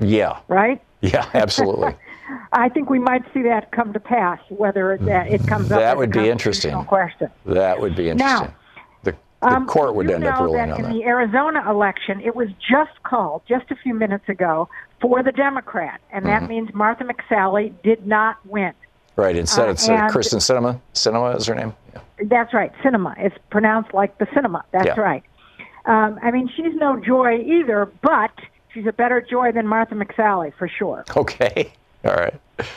Yeah. 0.00 0.40
Right. 0.48 0.82
Yeah, 1.00 1.28
absolutely. 1.34 1.94
I 2.52 2.68
think 2.68 2.90
we 2.90 2.98
might 2.98 3.22
see 3.34 3.42
that 3.42 3.70
come 3.72 3.92
to 3.92 4.00
pass, 4.00 4.38
whether 4.48 4.92
it, 4.92 5.04
that 5.06 5.28
it 5.28 5.46
comes 5.46 5.70
up. 5.70 5.78
That 5.80 5.96
would 5.96 6.14
a 6.16 6.22
be 6.22 6.28
interesting. 6.28 6.84
Question. 6.84 7.30
That 7.46 7.80
would 7.80 7.96
be 7.96 8.08
interesting. 8.08 8.48
Now, 8.48 8.54
the 9.02 9.16
the 9.42 9.48
um, 9.48 9.66
court 9.66 9.94
would 9.94 10.10
end 10.10 10.24
up 10.24 10.40
ruling 10.40 10.56
that 10.68 10.70
on 10.70 10.76
in 10.76 10.82
that. 10.84 10.92
the 10.92 11.04
Arizona 11.04 11.68
election, 11.68 12.20
it 12.20 12.36
was 12.36 12.48
just 12.68 13.02
called 13.02 13.42
just 13.48 13.70
a 13.70 13.76
few 13.76 13.94
minutes 13.94 14.28
ago 14.28 14.68
for 15.00 15.22
the 15.22 15.32
Democrat, 15.32 16.00
and 16.12 16.24
that 16.26 16.42
Mhm. 16.42 16.48
means 16.48 16.74
Martha 16.74 17.04
McSally 17.04 17.72
did 17.82 18.06
not 18.06 18.36
win. 18.46 18.72
Right. 19.20 19.36
Instead, 19.36 19.68
uh, 19.68 19.72
it's 19.72 19.86
uh, 19.88 20.08
Kyrsten 20.08 20.38
Sinema. 20.40 20.80
Sinema 20.94 21.36
is 21.36 21.46
her 21.46 21.54
name. 21.54 21.74
Yeah. 21.92 22.00
That's 22.24 22.54
right, 22.54 22.72
Sinema. 22.82 23.14
It's 23.18 23.36
pronounced 23.50 23.92
like 23.92 24.16
the 24.16 24.26
cinema. 24.34 24.64
That's 24.72 24.86
Yeah. 24.86 25.00
right. 25.00 25.22
Um, 25.84 26.18
I 26.22 26.30
mean, 26.30 26.48
she's 26.56 26.74
no 26.74 26.98
joy 26.98 27.38
either, 27.40 27.90
but 28.02 28.30
she's 28.72 28.86
a 28.86 28.92
better 28.92 29.20
joy 29.20 29.52
than 29.52 29.66
Martha 29.66 29.94
McSally 29.94 30.52
for 30.58 30.68
sure. 30.68 31.04
Okay. 31.16 31.70
All 32.02 32.14
right. 32.14 32.32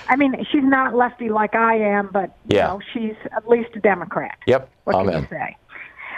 I 0.10 0.18
mean, 0.18 0.36
she's 0.52 0.64
not 0.66 0.94
lefty 0.96 1.30
like 1.30 1.56
I 1.56 1.76
am, 1.76 2.10
but 2.12 2.36
you 2.50 2.58
Yeah. 2.58 2.68
know, 2.68 2.82
she's 2.94 3.16
at 3.34 3.48
least 3.48 3.70
a 3.76 3.80
Democrat. 3.80 4.38
Yep. 4.48 4.70
What 4.84 4.94
can 4.98 5.02
Amen. 5.10 5.22
you 5.22 5.28
say? 5.30 5.58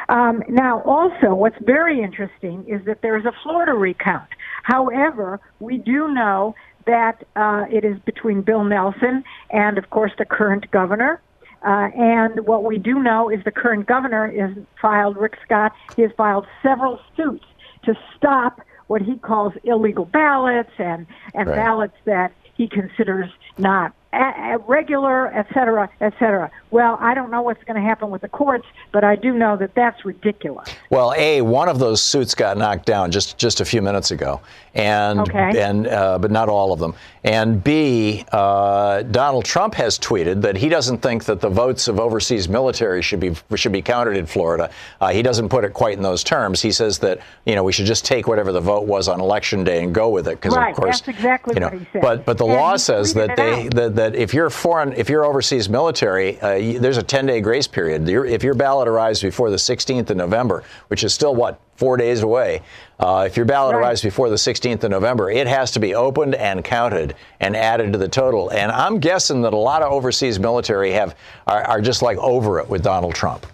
Um, 0.09 0.43
now, 0.49 0.81
also, 0.81 1.35
what's 1.35 1.57
very 1.61 2.01
interesting 2.01 2.65
is 2.67 2.83
that 2.85 3.01
there's 3.03 3.25
a 3.25 3.31
Florida 3.43 3.73
recount. 3.73 4.27
However, 4.63 5.39
we 5.59 5.77
do 5.77 6.07
know 6.07 6.55
that 6.85 7.23
uh, 7.35 7.65
it 7.71 7.83
is 7.83 7.97
between 8.05 8.41
Bill 8.41 8.63
Nelson 8.63 9.23
and, 9.49 9.77
of 9.77 9.89
course, 9.89 10.11
the 10.17 10.25
current 10.25 10.69
governor. 10.71 11.21
Uh, 11.65 11.89
and 11.97 12.45
what 12.45 12.63
we 12.63 12.77
do 12.77 13.01
know 13.01 13.29
is 13.29 13.43
the 13.43 13.51
current 13.51 13.87
governor 13.87 14.27
has 14.31 14.55
filed, 14.79 15.17
Rick 15.17 15.37
Scott, 15.43 15.71
he 15.95 16.03
has 16.03 16.11
filed 16.15 16.45
several 16.61 16.99
suits 17.17 17.45
to 17.85 17.95
stop 18.15 18.61
what 18.87 19.01
he 19.01 19.17
calls 19.17 19.53
illegal 19.63 20.05
ballots 20.05 20.69
and, 20.77 21.07
and 21.33 21.47
Right. 21.49 21.55
ballots 21.55 21.95
that 22.05 22.31
he 22.53 22.67
considers 22.67 23.31
not 23.57 23.93
a- 24.13 24.53
a- 24.53 24.57
regular, 24.59 25.27
et 25.33 25.47
cetera, 25.53 25.89
et 26.01 26.13
cetera. 26.19 26.51
Well, 26.75 26.97
I 26.99 27.13
don't 27.13 27.31
know 27.31 27.41
what's 27.41 27.63
going 27.63 27.81
to 27.81 27.87
happen 27.87 28.09
with 28.09 28.21
the 28.21 28.27
courts, 28.27 28.65
but 28.91 29.05
I 29.05 29.15
do 29.15 29.31
know 29.33 29.55
that 29.55 29.73
that's 29.75 30.03
ridiculous. 30.03 30.67
Well, 30.89 31.13
a 31.15 31.39
one 31.41 31.69
of 31.69 31.79
those 31.79 32.01
suits 32.03 32.35
got 32.35 32.57
knocked 32.57 32.85
down 32.85 33.11
just 33.11 33.37
just 33.37 33.61
a 33.61 33.65
few 33.65 33.81
minutes 33.81 34.11
ago, 34.11 34.41
and 34.73 35.21
Okay. 35.21 35.61
and 35.61 35.87
uh, 35.87 36.19
but 36.19 36.31
not 36.31 36.49
all 36.49 36.73
of 36.73 36.79
them. 36.79 36.93
And 37.23 37.63
b 37.63 38.25
uh, 38.33 39.03
Donald 39.03 39.45
Trump 39.45 39.73
has 39.75 39.97
tweeted 39.97 40.41
that 40.41 40.57
he 40.57 40.67
doesn't 40.67 40.97
think 40.97 41.23
that 41.23 41.39
the 41.39 41.47
votes 41.47 41.87
of 41.87 41.97
overseas 41.97 42.49
military 42.49 43.01
should 43.01 43.21
be 43.21 43.33
should 43.55 43.71
be 43.71 43.81
counted 43.81 44.17
in 44.17 44.25
Florida. 44.25 44.69
Uh, 44.99 45.07
he 45.13 45.21
doesn't 45.21 45.47
put 45.47 45.63
it 45.63 45.71
quite 45.73 45.95
in 45.95 46.03
those 46.03 46.25
terms. 46.25 46.61
He 46.61 46.73
says 46.73 46.99
that 46.99 47.19
you 47.45 47.55
know 47.55 47.63
we 47.63 47.71
should 47.71 47.85
just 47.85 48.03
take 48.03 48.27
whatever 48.27 48.51
the 48.51 48.59
vote 48.59 48.85
was 48.85 49.07
on 49.07 49.21
election 49.21 49.63
day 49.63 49.81
and 49.81 49.95
go 49.95 50.09
with 50.09 50.27
it 50.27 50.41
because 50.41 50.57
right, 50.57 50.71
of 50.71 50.75
course 50.75 50.99
that's 50.99 51.17
exactly 51.17 51.53
you 51.53 51.61
know. 51.61 51.69
what 51.69 51.79
he 51.79 51.87
said. 51.93 52.01
But 52.01 52.25
but 52.25 52.37
the 52.37 52.45
And 52.45 52.53
law 52.53 52.75
says 52.75 53.13
that 53.13 53.37
they 53.37 53.69
that, 53.69 53.95
that 53.95 54.15
if 54.15 54.33
you're 54.33 54.49
foreign, 54.49 54.91
if 54.91 55.09
you're 55.09 55.23
overseas 55.23 55.69
military, 55.69 56.37
uh, 56.41 56.64
there's 56.73 56.97
a 56.97 57.03
10 57.03 57.25
day 57.25 57.41
grace 57.41 57.67
period. 57.67 58.07
If 58.07 58.43
your 58.43 58.53
ballot 58.53 58.87
arrives 58.87 59.21
before 59.21 59.49
the 59.49 59.55
16th 59.55 60.09
of 60.09 60.17
November, 60.17 60.63
which 60.87 61.03
is 61.03 61.13
still 61.13 61.35
what 61.35 61.59
four 61.75 61.97
days 61.97 62.21
away, 62.21 62.61
uh, 62.99 63.25
if 63.27 63.37
your 63.37 63.45
ballot 63.45 63.75
arrives 63.75 64.01
before 64.01 64.29
the 64.29 64.35
16th 64.35 64.83
of 64.83 64.91
November, 64.91 65.29
it 65.29 65.47
has 65.47 65.71
to 65.71 65.79
be 65.79 65.95
opened 65.95 66.35
and 66.35 66.63
counted 66.63 67.15
and 67.39 67.55
added 67.55 67.93
to 67.93 67.97
the 67.99 68.07
total. 68.07 68.49
And 68.49 68.71
I'm 68.71 68.99
guessing 68.99 69.41
that 69.43 69.53
a 69.53 69.57
lot 69.57 69.81
of 69.81 69.91
overseas 69.91 70.39
military 70.39 70.91
have 70.91 71.15
are, 71.47 71.63
are 71.63 71.81
just 71.81 72.01
like 72.01 72.17
over 72.17 72.59
it 72.59 72.69
with 72.69 72.83
Donald 72.83 73.15
Trump. 73.15 73.45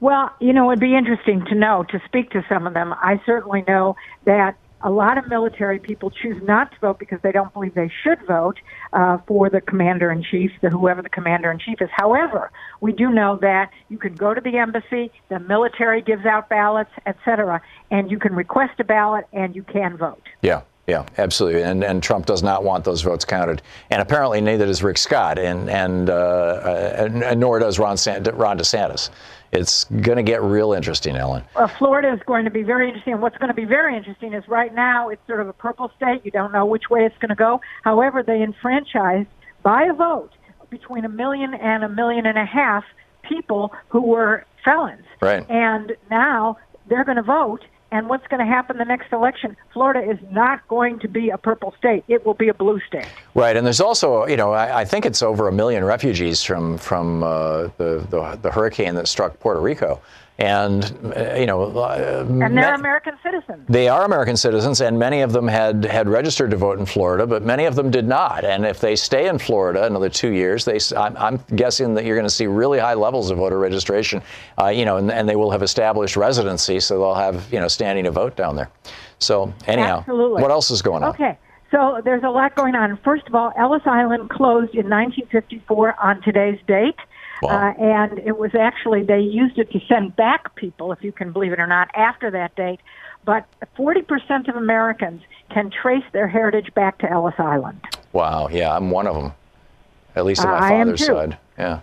Well, 0.00 0.30
you 0.40 0.52
know, 0.52 0.70
it'd 0.70 0.80
be 0.80 0.94
interesting 0.94 1.44
to 1.46 1.54
know, 1.54 1.84
to 1.88 2.00
speak 2.04 2.30
to 2.30 2.44
some 2.48 2.66
of 2.66 2.74
them. 2.74 2.92
I 2.92 3.20
certainly 3.24 3.64
know 3.66 3.96
that 4.24 4.56
a 4.86 4.90
lot 4.90 5.18
of 5.18 5.26
military 5.26 5.80
people 5.80 6.12
choose 6.12 6.40
not 6.44 6.70
to 6.70 6.78
vote 6.78 6.98
because 7.00 7.18
they 7.22 7.32
don't 7.32 7.52
believe 7.52 7.74
they 7.74 7.90
should 8.04 8.24
vote 8.24 8.56
uh, 8.92 9.18
for 9.26 9.50
the 9.50 9.60
commander 9.60 10.12
in 10.12 10.22
chief, 10.22 10.52
the 10.62 10.70
whoever 10.70 11.02
the 11.02 11.08
commander 11.08 11.50
in 11.50 11.58
chief 11.58 11.82
is. 11.82 11.88
However, 11.92 12.52
we 12.80 12.92
do 12.92 13.10
know 13.10 13.36
that 13.42 13.72
you 13.88 13.98
can 13.98 14.14
go 14.14 14.32
to 14.32 14.40
the 14.40 14.58
embassy, 14.58 15.10
the 15.28 15.40
military 15.40 16.02
gives 16.02 16.24
out 16.24 16.48
ballots, 16.48 16.92
et 17.04 17.16
cetera, 17.24 17.60
and 17.90 18.12
you 18.12 18.18
can 18.20 18.32
request 18.32 18.78
a 18.78 18.84
ballot 18.84 19.26
and 19.32 19.56
you 19.56 19.64
can 19.64 19.96
vote. 19.96 20.22
Yeah, 20.40 20.62
yeah, 20.86 21.04
absolutely. 21.18 21.62
And 21.64 21.82
and 21.82 22.00
Trump 22.00 22.26
does 22.26 22.44
not 22.44 22.62
want 22.62 22.84
those 22.84 23.02
votes 23.02 23.24
counted, 23.24 23.62
and 23.90 24.00
apparently 24.00 24.40
neither 24.40 24.66
does 24.66 24.84
Rick 24.84 24.98
Scott, 24.98 25.36
and 25.36 25.68
and, 25.68 26.08
uh, 26.08 26.14
uh, 26.14 26.94
and, 26.98 27.24
and 27.24 27.40
nor 27.40 27.58
does 27.58 27.80
Ron, 27.80 27.96
San, 27.96 28.22
Ron 28.22 28.56
DeSantis. 28.56 29.10
It's 29.52 29.84
going 29.84 30.16
to 30.16 30.22
get 30.22 30.42
real 30.42 30.72
interesting, 30.72 31.16
Ellen. 31.16 31.44
Well, 31.54 31.68
Florida 31.68 32.12
is 32.12 32.20
going 32.26 32.44
to 32.44 32.50
be 32.50 32.62
very 32.62 32.88
interesting. 32.88 33.14
And 33.14 33.22
what's 33.22 33.38
going 33.38 33.48
to 33.48 33.54
be 33.54 33.64
very 33.64 33.96
interesting 33.96 34.32
is 34.32 34.46
right 34.48 34.74
now 34.74 35.08
it's 35.08 35.24
sort 35.26 35.40
of 35.40 35.48
a 35.48 35.52
purple 35.52 35.90
state. 35.96 36.24
You 36.24 36.30
don't 36.30 36.52
know 36.52 36.66
which 36.66 36.90
way 36.90 37.04
it's 37.04 37.16
going 37.18 37.30
to 37.30 37.36
go. 37.36 37.60
However, 37.82 38.22
they 38.22 38.42
enfranchised 38.42 39.28
by 39.62 39.84
a 39.84 39.92
vote 39.92 40.32
between 40.70 41.04
a 41.04 41.08
million 41.08 41.54
and 41.54 41.84
a 41.84 41.88
million 41.88 42.26
and 42.26 42.38
a 42.38 42.44
half 42.44 42.84
people 43.22 43.72
who 43.88 44.00
were 44.00 44.44
felons. 44.64 45.04
Right. 45.20 45.48
And 45.48 45.96
now 46.10 46.58
they're 46.88 47.04
going 47.04 47.16
to 47.16 47.22
vote. 47.22 47.64
And 47.92 48.08
what's 48.08 48.26
going 48.26 48.40
to 48.40 48.46
happen 48.46 48.78
the 48.78 48.84
next 48.84 49.12
election? 49.12 49.56
Florida 49.72 50.10
is 50.10 50.18
not 50.30 50.66
going 50.66 50.98
to 51.00 51.08
be 51.08 51.30
a 51.30 51.38
purple 51.38 51.72
state. 51.78 52.02
It 52.08 52.26
will 52.26 52.34
be 52.34 52.48
a 52.48 52.54
blue 52.54 52.80
state. 52.80 53.06
Right, 53.34 53.56
and 53.56 53.64
there's 53.64 53.80
also, 53.80 54.26
you 54.26 54.36
know, 54.36 54.52
I, 54.52 54.80
I 54.80 54.84
think 54.84 55.06
it's 55.06 55.22
over 55.22 55.46
a 55.46 55.52
million 55.52 55.84
refugees 55.84 56.42
from 56.42 56.78
from 56.78 57.22
uh, 57.22 57.68
the, 57.76 58.04
the 58.10 58.38
the 58.42 58.50
hurricane 58.50 58.96
that 58.96 59.06
struck 59.06 59.38
Puerto 59.38 59.60
Rico, 59.60 60.00
and 60.38 60.84
uh, 61.16 61.34
you 61.34 61.46
know, 61.46 61.62
uh, 61.62 62.26
And 62.28 62.40
they're 62.40 62.50
ma- 62.72 62.74
American 62.74 63.14
citizens. 63.22 63.64
they 63.68 63.88
are 63.88 64.04
American 64.04 64.36
citizens, 64.36 64.80
and 64.82 64.98
many 64.98 65.22
of 65.22 65.32
them 65.32 65.48
had 65.48 65.84
had 65.84 66.08
registered 66.08 66.50
to 66.50 66.56
vote 66.56 66.78
in 66.78 66.84
Florida, 66.86 67.26
but 67.26 67.42
many 67.42 67.64
of 67.64 67.74
them 67.74 67.90
did 67.90 68.06
not. 68.06 68.44
And 68.44 68.66
if 68.66 68.78
they 68.80 68.96
stay 68.96 69.28
in 69.28 69.38
Florida 69.38 69.84
another 69.84 70.10
two 70.10 70.30
years, 70.30 70.64
they 70.64 70.78
I'm, 70.96 71.16
I'm 71.16 71.40
guessing 71.56 71.94
that 71.94 72.04
you're 72.04 72.16
going 72.16 72.26
to 72.28 72.34
see 72.34 72.46
really 72.46 72.78
high 72.78 72.94
levels 72.94 73.30
of 73.30 73.38
voter 73.38 73.58
registration, 73.58 74.20
uh, 74.60 74.66
you 74.68 74.84
know, 74.84 74.98
and, 74.98 75.10
and 75.10 75.26
they 75.28 75.36
will 75.36 75.50
have 75.50 75.62
established 75.62 76.16
residency, 76.16 76.80
so 76.80 76.98
they'll 76.98 77.14
have 77.14 77.50
you 77.52 77.58
know 77.60 77.68
standing 77.68 78.04
to 78.04 78.10
vote 78.10 78.36
down 78.36 78.56
there. 78.56 78.70
So 79.18 79.54
anyhow, 79.66 80.00
Absolutely. 80.00 80.42
what 80.42 80.50
else 80.50 80.70
is 80.70 80.82
going 80.82 81.02
on? 81.02 81.10
Okay. 81.10 81.38
So 81.70 82.00
there's 82.04 82.22
a 82.22 82.28
lot 82.30 82.54
going 82.54 82.74
on. 82.76 82.96
First 83.02 83.26
of 83.26 83.34
all, 83.34 83.52
Ellis 83.58 83.82
Island 83.86 84.30
closed 84.30 84.74
in 84.74 84.88
1954 84.88 85.96
on 86.00 86.22
today's 86.22 86.60
date. 86.68 86.94
Uh, 87.42 87.72
and 87.78 88.18
it 88.20 88.38
was 88.38 88.54
actually, 88.54 89.02
they 89.02 89.20
used 89.20 89.58
it 89.58 89.70
to 89.72 89.80
send 89.88 90.16
back 90.16 90.54
people, 90.56 90.92
if 90.92 91.02
you 91.02 91.12
can 91.12 91.32
believe 91.32 91.52
it 91.52 91.60
or 91.60 91.66
not, 91.66 91.88
after 91.94 92.30
that 92.30 92.54
date. 92.56 92.80
But 93.24 93.44
40% 93.76 94.48
of 94.48 94.56
Americans 94.56 95.22
can 95.50 95.70
trace 95.70 96.04
their 96.12 96.28
heritage 96.28 96.72
back 96.74 96.98
to 96.98 97.10
Ellis 97.10 97.34
Island. 97.38 97.80
Wow, 98.12 98.48
yeah, 98.48 98.74
I'm 98.74 98.90
one 98.90 99.06
of 99.06 99.16
them, 99.16 99.32
at 100.14 100.24
least 100.24 100.42
on 100.42 100.48
Uh, 100.48 100.60
my 100.60 100.72
am 100.72 100.86
father's 100.86 101.06
side. 101.06 101.38
Yeah, 101.58 101.80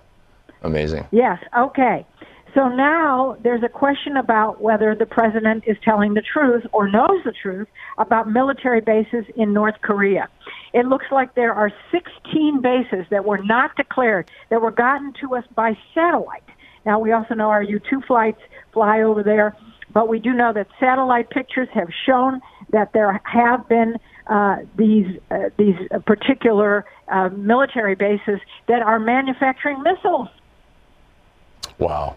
amazing. 0.64 1.06
Yes, 1.12 1.39
okay. 1.58 2.06
So 2.54 2.70
now 2.70 3.36
there's 3.41 3.64
a 3.64 3.70
question 3.70 4.16
about 4.16 4.62
whether 4.62 4.93
the 4.95 5.08
president 5.08 5.64
is 5.66 5.76
telling 5.84 6.14
the 6.14 6.22
truth 6.22 6.64
or 6.72 6.88
knows 6.88 7.24
the 7.26 7.32
truth 7.32 7.68
about 7.97 8.30
military 8.30 8.80
bases 8.80 9.26
in 9.36 9.54
North 9.54 9.76
Korea. 9.82 10.30
It 10.74 10.88
looks 10.88 11.06
like 11.12 11.36
there 11.36 11.54
are 11.54 11.72
16 11.92 12.62
bases 12.62 13.06
that 13.12 13.26
were 13.26 13.38
not 13.38 13.76
declared, 13.76 14.30
that 14.50 14.62
were 14.62 14.72
gotten 14.72 15.14
to 15.22 15.36
us 15.36 15.44
by 15.56 15.78
satellite. 15.94 16.44
Now, 16.86 17.00
we 17.00 17.12
also 17.12 17.36
know 17.36 17.50
our 17.50 17.62
U 17.64 17.80
2 17.80 18.02
flights 18.02 18.42
fly 18.74 19.02
over 19.02 19.24
there, 19.24 19.56
but 19.94 20.08
we 20.08 20.20
do 20.20 20.34
know 20.34 20.52
that 20.54 20.68
satellite 20.80 21.30
pictures 21.30 21.70
have 21.74 21.90
shown 22.06 22.42
that 22.72 22.92
there 22.94 23.22
have 23.24 23.70
been 23.70 23.98
uh, 24.28 24.58
these 24.78 25.20
uh, 25.30 25.50
these 25.58 25.76
particular 26.06 26.86
uh, 27.10 27.30
military 27.30 27.94
bases 27.94 28.40
that 28.68 28.82
are 28.82 28.98
manufacturing 28.98 29.82
missiles. 29.84 30.30
Wow. 31.78 32.16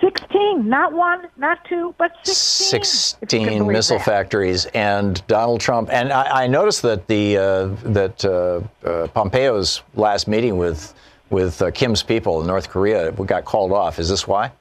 16, 0.00 0.68
not 0.68 0.92
one, 0.92 1.28
not 1.36 1.64
two, 1.68 1.94
but 1.98 2.12
16. 2.24 2.84
16 2.84 3.66
missile 3.66 3.98
that. 3.98 4.04
factories. 4.04 4.66
And 4.66 5.24
Donald 5.26 5.60
Trump, 5.60 5.88
and 5.92 6.12
I, 6.12 6.44
I 6.44 6.46
noticed 6.46 6.82
that 6.82 7.06
the 7.06 7.36
uh, 7.36 7.66
that 7.84 8.24
uh, 8.24 8.60
uh, 8.86 9.08
Pompeo's 9.08 9.82
last 9.94 10.28
meeting 10.28 10.58
with 10.58 10.94
with 11.30 11.60
uh, 11.62 11.70
Kim's 11.70 12.02
people 12.02 12.40
in 12.40 12.46
North 12.46 12.68
Korea 12.68 13.12
got 13.12 13.44
called 13.44 13.72
off. 13.72 13.98
Is 13.98 14.08
this 14.08 14.26
why? 14.26 14.52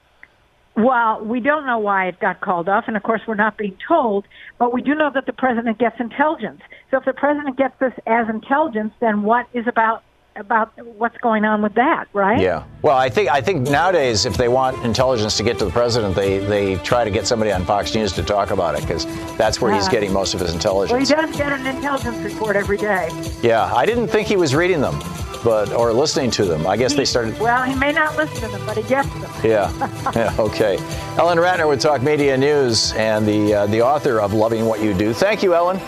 Well, 0.75 1.23
we 1.23 1.39
don't 1.39 1.65
know 1.65 1.79
why 1.79 2.07
it 2.07 2.19
got 2.19 2.41
called 2.41 2.67
off, 2.67 2.85
and 2.87 2.97
of 2.97 3.03
course, 3.03 3.21
we're 3.25 3.35
not 3.35 3.57
being 3.57 3.77
told, 3.87 4.25
but 4.59 4.73
we 4.73 4.81
do 4.81 4.93
know 4.93 5.09
that 5.13 5.25
the 5.25 5.31
president 5.31 5.77
gets 5.77 5.99
intelligence. 6.01 6.61
So 6.91 6.97
if 6.97 7.05
the 7.05 7.13
president 7.13 7.57
gets 7.57 7.79
this 7.79 7.93
as 8.05 8.27
intelligence, 8.27 8.93
then 8.99 9.23
what 9.23 9.47
is 9.53 9.67
about 9.67 10.03
about 10.35 10.71
what's 10.97 11.17
going 11.19 11.45
on 11.45 11.61
with 11.61 11.73
that, 11.75 12.07
right? 12.13 12.39
Yeah. 12.39 12.63
Well, 12.81 12.97
I 12.97 13.09
think 13.09 13.29
I 13.29 13.41
think 13.41 13.69
nowadays, 13.69 14.25
if 14.25 14.35
they 14.37 14.47
want 14.47 14.83
intelligence 14.83 15.37
to 15.37 15.43
get 15.43 15.57
to 15.59 15.65
the 15.65 15.71
president, 15.71 16.15
they 16.15 16.39
they 16.39 16.75
try 16.77 17.03
to 17.03 17.11
get 17.11 17.25
somebody 17.25 17.51
on 17.51 17.65
Fox 17.65 17.95
News 17.95 18.11
to 18.13 18.23
talk 18.23 18.51
about 18.51 18.75
it 18.75 18.81
because 18.81 19.05
that's 19.37 19.61
where 19.61 19.73
he's 19.73 19.87
getting 19.87 20.11
most 20.11 20.33
of 20.33 20.39
his 20.39 20.53
intelligence. 20.53 20.91
Well, 20.91 21.21
he 21.21 21.27
does 21.27 21.37
get 21.37 21.51
an 21.51 21.65
intelligence 21.65 22.17
report 22.17 22.55
every 22.55 22.77
day. 22.77 23.09
Yeah, 23.41 23.63
I 23.73 23.85
didn't 23.85 24.07
think 24.07 24.27
he 24.27 24.35
was 24.35 24.53
reading 24.53 24.81
them, 24.81 24.99
but 25.43 25.71
or 25.71 25.93
listening 25.93 26.31
to 26.31 26.45
them. 26.45 26.67
I 26.67 26.77
guess 26.77 26.91
he, 26.91 26.97
they 26.97 27.05
started. 27.05 27.39
Well, 27.39 27.63
he 27.63 27.75
may 27.75 27.91
not 27.91 28.17
listen 28.17 28.49
to 28.49 28.57
them, 28.57 28.65
but 28.65 28.77
he 28.77 28.83
gets 28.83 29.09
them. 29.09 29.31
Yeah. 29.43 29.71
yeah. 30.15 30.35
Okay. 30.37 30.77
Ellen 31.17 31.37
Ratner 31.37 31.67
with 31.67 31.79
Talk 31.79 32.01
Media 32.01 32.37
News 32.37 32.93
and 32.93 33.25
the 33.25 33.53
uh, 33.53 33.65
the 33.67 33.81
author 33.81 34.19
of 34.19 34.33
Loving 34.33 34.65
What 34.65 34.81
You 34.81 34.93
Do. 34.93 35.13
Thank 35.13 35.43
you, 35.43 35.55
Ellen. 35.55 35.79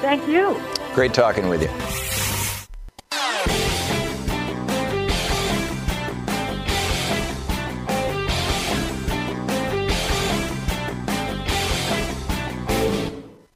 Thank 0.00 0.26
you. 0.26 0.60
Great 0.94 1.14
talking 1.14 1.48
with 1.48 1.62
you. 1.62 2.31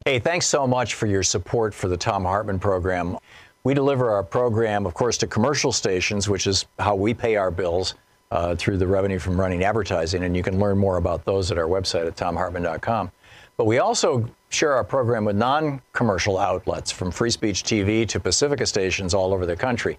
Hey, 0.06 0.20
thanks 0.20 0.46
so 0.46 0.68
much 0.68 0.94
for 0.94 1.06
your 1.06 1.24
support 1.24 1.74
for 1.74 1.88
the 1.88 1.96
Thom 1.96 2.22
Hartmann 2.22 2.60
program. 2.60 3.18
We 3.64 3.74
deliver 3.74 4.08
our 4.08 4.22
program, 4.22 4.86
of 4.86 4.94
course, 4.94 5.18
to 5.18 5.26
commercial 5.26 5.72
stations, 5.72 6.28
which 6.28 6.46
is 6.46 6.64
how 6.78 6.94
we 6.94 7.12
pay 7.12 7.34
our 7.34 7.50
bills 7.50 7.94
uh, 8.30 8.54
through 8.54 8.76
the 8.76 8.86
revenue 8.86 9.18
from 9.18 9.36
running 9.36 9.64
advertising. 9.64 10.22
And 10.22 10.36
you 10.36 10.44
can 10.44 10.60
learn 10.60 10.78
more 10.78 10.98
about 10.98 11.24
those 11.24 11.50
at 11.50 11.58
our 11.58 11.66
website 11.66 12.06
at 12.06 12.14
thomhartmann.com. 12.14 13.10
But 13.56 13.64
we 13.64 13.78
also 13.78 14.30
share 14.48 14.74
our 14.74 14.84
program 14.84 15.24
with 15.24 15.34
non 15.34 15.82
commercial 15.92 16.38
outlets 16.38 16.92
from 16.92 17.10
Free 17.10 17.30
Speech 17.30 17.64
TV 17.64 18.06
to 18.06 18.20
Pacifica 18.20 18.64
stations 18.64 19.12
all 19.12 19.34
over 19.34 19.44
the 19.44 19.56
country. 19.56 19.98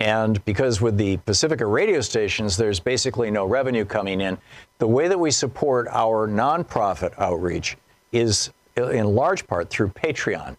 And 0.00 0.44
because 0.44 0.82
with 0.82 0.98
the 0.98 1.16
Pacifica 1.24 1.64
radio 1.64 2.02
stations, 2.02 2.58
there's 2.58 2.78
basically 2.78 3.30
no 3.30 3.46
revenue 3.46 3.86
coming 3.86 4.20
in, 4.20 4.36
the 4.76 4.86
way 4.86 5.08
that 5.08 5.18
we 5.18 5.30
support 5.30 5.88
our 5.92 6.28
nonprofit 6.28 7.18
outreach 7.18 7.78
is 8.12 8.50
in 8.76 9.14
large 9.14 9.46
part 9.46 9.70
through 9.70 9.88
Patreon. 9.88 10.56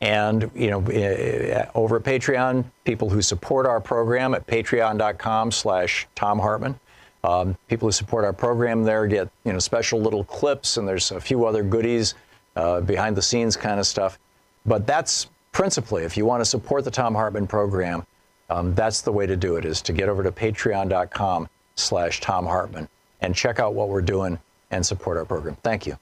And, 0.00 0.50
you 0.54 0.70
know, 0.70 0.80
eh, 0.86 1.66
over 1.74 1.96
at 1.96 2.02
Patreon, 2.02 2.64
people 2.84 3.10
who 3.10 3.20
support 3.20 3.66
our 3.66 3.80
program 3.80 4.34
at 4.34 4.46
patreon.com 4.46 5.52
slash 5.52 6.08
Thom 6.14 6.38
Hartmann. 6.38 6.78
Um, 7.22 7.56
people 7.68 7.86
who 7.88 7.92
support 7.92 8.24
our 8.24 8.32
program 8.32 8.82
there 8.82 9.06
get, 9.06 9.28
you 9.44 9.52
know, 9.52 9.58
special 9.58 10.00
little 10.00 10.24
clips 10.24 10.78
and 10.78 10.88
there's 10.88 11.10
a 11.10 11.20
few 11.20 11.44
other 11.44 11.62
goodies, 11.62 12.14
uh, 12.56 12.80
behind 12.80 13.14
the 13.14 13.22
scenes 13.22 13.56
kind 13.56 13.78
of 13.78 13.86
stuff. 13.86 14.18
But 14.64 14.86
that's 14.86 15.28
principally, 15.52 16.04
if 16.04 16.16
you 16.16 16.24
want 16.24 16.40
to 16.40 16.46
support 16.46 16.84
the 16.84 16.90
Thom 16.90 17.14
Hartmann 17.14 17.46
program, 17.46 18.06
um, 18.48 18.74
that's 18.74 19.02
the 19.02 19.12
way 19.12 19.26
to 19.26 19.36
do 19.36 19.56
it, 19.56 19.66
is 19.66 19.82
to 19.82 19.92
get 19.92 20.08
over 20.08 20.22
to 20.22 20.32
patreon.com 20.32 21.48
slash 21.76 22.20
Thom 22.20 22.46
Hartmann 22.46 22.88
and 23.20 23.34
check 23.34 23.58
out 23.60 23.74
what 23.74 23.90
we're 23.90 24.00
doing 24.00 24.38
and 24.70 24.84
support 24.84 25.18
our 25.18 25.26
program. 25.26 25.56
Thank 25.62 25.86
you. 25.86 25.98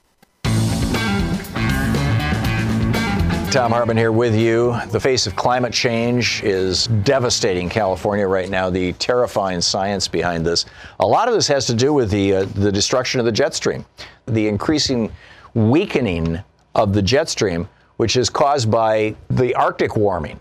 Thom 3.50 3.72
Hartmann 3.72 3.96
here 3.96 4.12
with 4.12 4.36
you. 4.36 4.76
The 4.90 5.00
face 5.00 5.26
of 5.26 5.34
climate 5.34 5.72
change 5.72 6.42
is 6.44 6.86
devastating 6.86 7.70
California 7.70 8.28
right 8.28 8.50
now. 8.50 8.68
The 8.68 8.92
terrifying 8.94 9.62
science 9.62 10.06
behind 10.06 10.44
this. 10.44 10.66
A 11.00 11.06
lot 11.06 11.28
of 11.28 11.34
this 11.34 11.48
has 11.48 11.64
to 11.68 11.74
do 11.74 11.94
with 11.94 12.10
the 12.10 12.34
uh, 12.34 12.44
the 12.44 12.70
destruction 12.70 13.20
of 13.20 13.24
the 13.24 13.32
jet 13.32 13.54
stream, 13.54 13.86
the 14.26 14.46
increasing 14.46 15.10
weakening 15.54 16.38
of 16.74 16.92
the 16.92 17.00
jet 17.00 17.30
stream, 17.30 17.66
which 17.96 18.18
is 18.18 18.28
caused 18.28 18.70
by 18.70 19.16
the 19.30 19.54
Arctic 19.54 19.96
warming. 19.96 20.38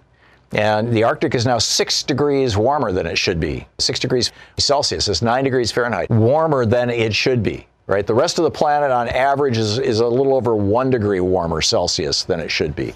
And 0.52 0.92
the 0.92 1.06
Arctic 1.06 1.34
is 1.34 1.46
now 1.46 1.60
six 1.60 2.04
degrees 2.04 2.58
warmer 2.58 2.92
than 2.92 3.06
it 3.06 3.18
should 3.18 3.40
be. 3.40 3.66
Six 3.78 4.00
degrees 4.00 4.34
Celsius 4.58 5.08
is 5.08 5.22
nine 5.22 5.46
degrees 5.46 5.72
Fahrenheit 5.72 6.10
warmer 6.10 6.66
than 6.66 6.90
it 6.90 7.16
should 7.16 7.42
be 7.42 7.68
right? 7.88 8.06
The 8.06 8.14
rest 8.14 8.38
of 8.38 8.44
the 8.44 8.52
planet 8.52 8.92
on 8.92 9.08
average 9.08 9.58
is, 9.58 9.80
is 9.80 10.02
a 10.02 10.08
little 10.08 10.36
over 10.36 10.56
one 10.56 10.90
degree 10.90 11.22
warmer 11.22 11.62
Celsius 11.62 12.24
than 12.24 12.40
it 12.40 12.52
should 12.52 12.76
be. 12.76 12.94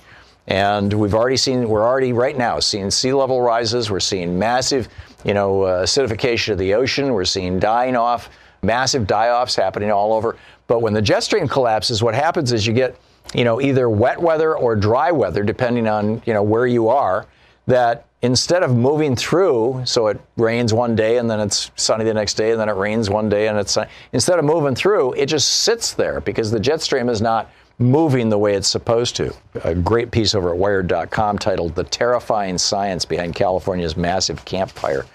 And 0.48 0.92
we've 0.92 1.14
already 1.14 1.38
seen, 1.38 1.70
we're 1.70 1.86
already 1.86 2.14
right 2.14 2.38
now 2.38 2.60
seeing 2.60 2.92
sea 2.92 3.14
level 3.14 3.42
rises. 3.42 3.90
We're 3.90 4.00
seeing 4.00 4.38
massive, 4.38 4.90
you 5.24 5.34
know, 5.34 5.64
uh, 5.64 5.84
acidification 5.84 6.54
of 6.54 6.58
the 6.58 6.74
ocean. 6.74 7.14
We're 7.14 7.26
seeing 7.26 7.60
dying 7.60 7.96
off, 7.96 8.30
massive 8.62 9.08
die 9.08 9.30
offs 9.30 9.56
happening 9.56 9.92
all 9.92 10.14
over. 10.14 10.36
But 10.68 10.82
when 10.82 10.94
the 10.94 11.02
jet 11.02 11.24
stream 11.24 11.48
collapses, 11.48 12.04
what 12.04 12.16
happens 12.16 12.52
is 12.52 12.68
you 12.68 12.74
get, 12.74 12.98
you 13.34 13.44
know, 13.44 13.62
either 13.62 13.90
wet 13.90 14.20
weather 14.22 14.58
or 14.58 14.76
dry 14.76 15.12
weather, 15.12 15.44
depending 15.44 15.88
on, 15.88 16.22
you 16.26 16.34
know, 16.34 16.44
where 16.44 16.68
you 16.68 16.90
are, 16.90 17.28
that 17.68 18.06
instead 18.22 18.64
of 18.64 18.76
moving 18.76 19.16
through, 19.16 19.82
so 19.86 20.08
it 20.08 20.20
rains 20.38 20.74
one 20.74 20.96
day 20.96 21.18
and 21.18 21.30
then 21.30 21.40
it's 21.40 21.72
sunny 21.76 22.04
the 22.04 22.14
next 22.14 22.36
day 22.36 22.52
and 22.52 22.60
then 22.60 22.70
it 22.70 22.76
rains 22.76 23.10
one 23.10 23.30
day 23.30 23.48
and 23.48 23.58
it's 23.58 23.72
sunny, 23.74 23.90
instead 24.14 24.38
of 24.40 24.46
moving 24.46 24.76
through, 24.76 25.14
it 25.14 25.26
just 25.26 25.64
sits 25.64 25.94
there 25.94 26.22
because 26.22 26.52
the 26.52 26.60
jet 26.60 26.82
stream 26.82 27.10
is 27.10 27.22
not 27.22 27.50
moving 27.80 28.30
the 28.30 28.38
way 28.38 28.54
it's 28.54 28.68
supposed 28.68 29.16
to. 29.16 29.34
A 29.64 29.74
great 29.74 30.12
piece 30.12 30.36
over 30.36 30.52
at 30.52 30.58
wired.com 30.58 31.40
titled 31.40 31.76
The 31.76 31.84
Terrifying 31.86 32.58
Science 32.58 33.06
Behind 33.06 33.34
California's 33.34 33.98
Massive 33.98 34.46
Campfire. 34.46 35.06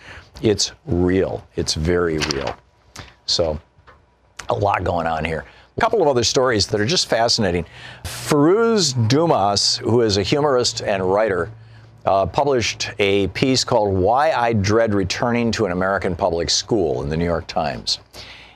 It's 0.43 0.73
real. 0.87 1.47
It's 1.55 1.75
very 1.75 2.19
real. 2.19 2.57
So, 3.27 3.61
a 4.49 4.55
lot 4.55 4.85
going 4.85 5.07
on 5.07 5.25
here. 5.25 5.45
A 5.77 5.81
couple 5.81 6.03
of 6.03 6.09
other 6.09 6.25
stories 6.25 6.67
that 6.69 6.81
are 6.81 6.87
just 6.87 7.09
fascinating. 7.09 7.67
Firoozeh 8.05 9.09
Dumas, 9.09 9.77
who 9.77 10.01
is 10.01 10.17
a 10.17 10.23
humorist 10.23 10.83
and 10.83 11.09
writer, 11.13 11.51
uh, 12.07 12.25
published 12.27 12.91
a 12.99 13.29
piece 13.29 13.65
called 13.65 13.93
Why 13.93 14.33
I 14.33 14.53
Dread 14.53 14.95
Returning 14.95 15.51
to 15.53 15.67
an 15.67 15.73
American 15.73 16.17
Public 16.17 16.49
School 16.49 17.03
in 17.03 17.09
the 17.09 17.17
New 17.17 17.25
York 17.25 17.47
Times. 17.47 17.99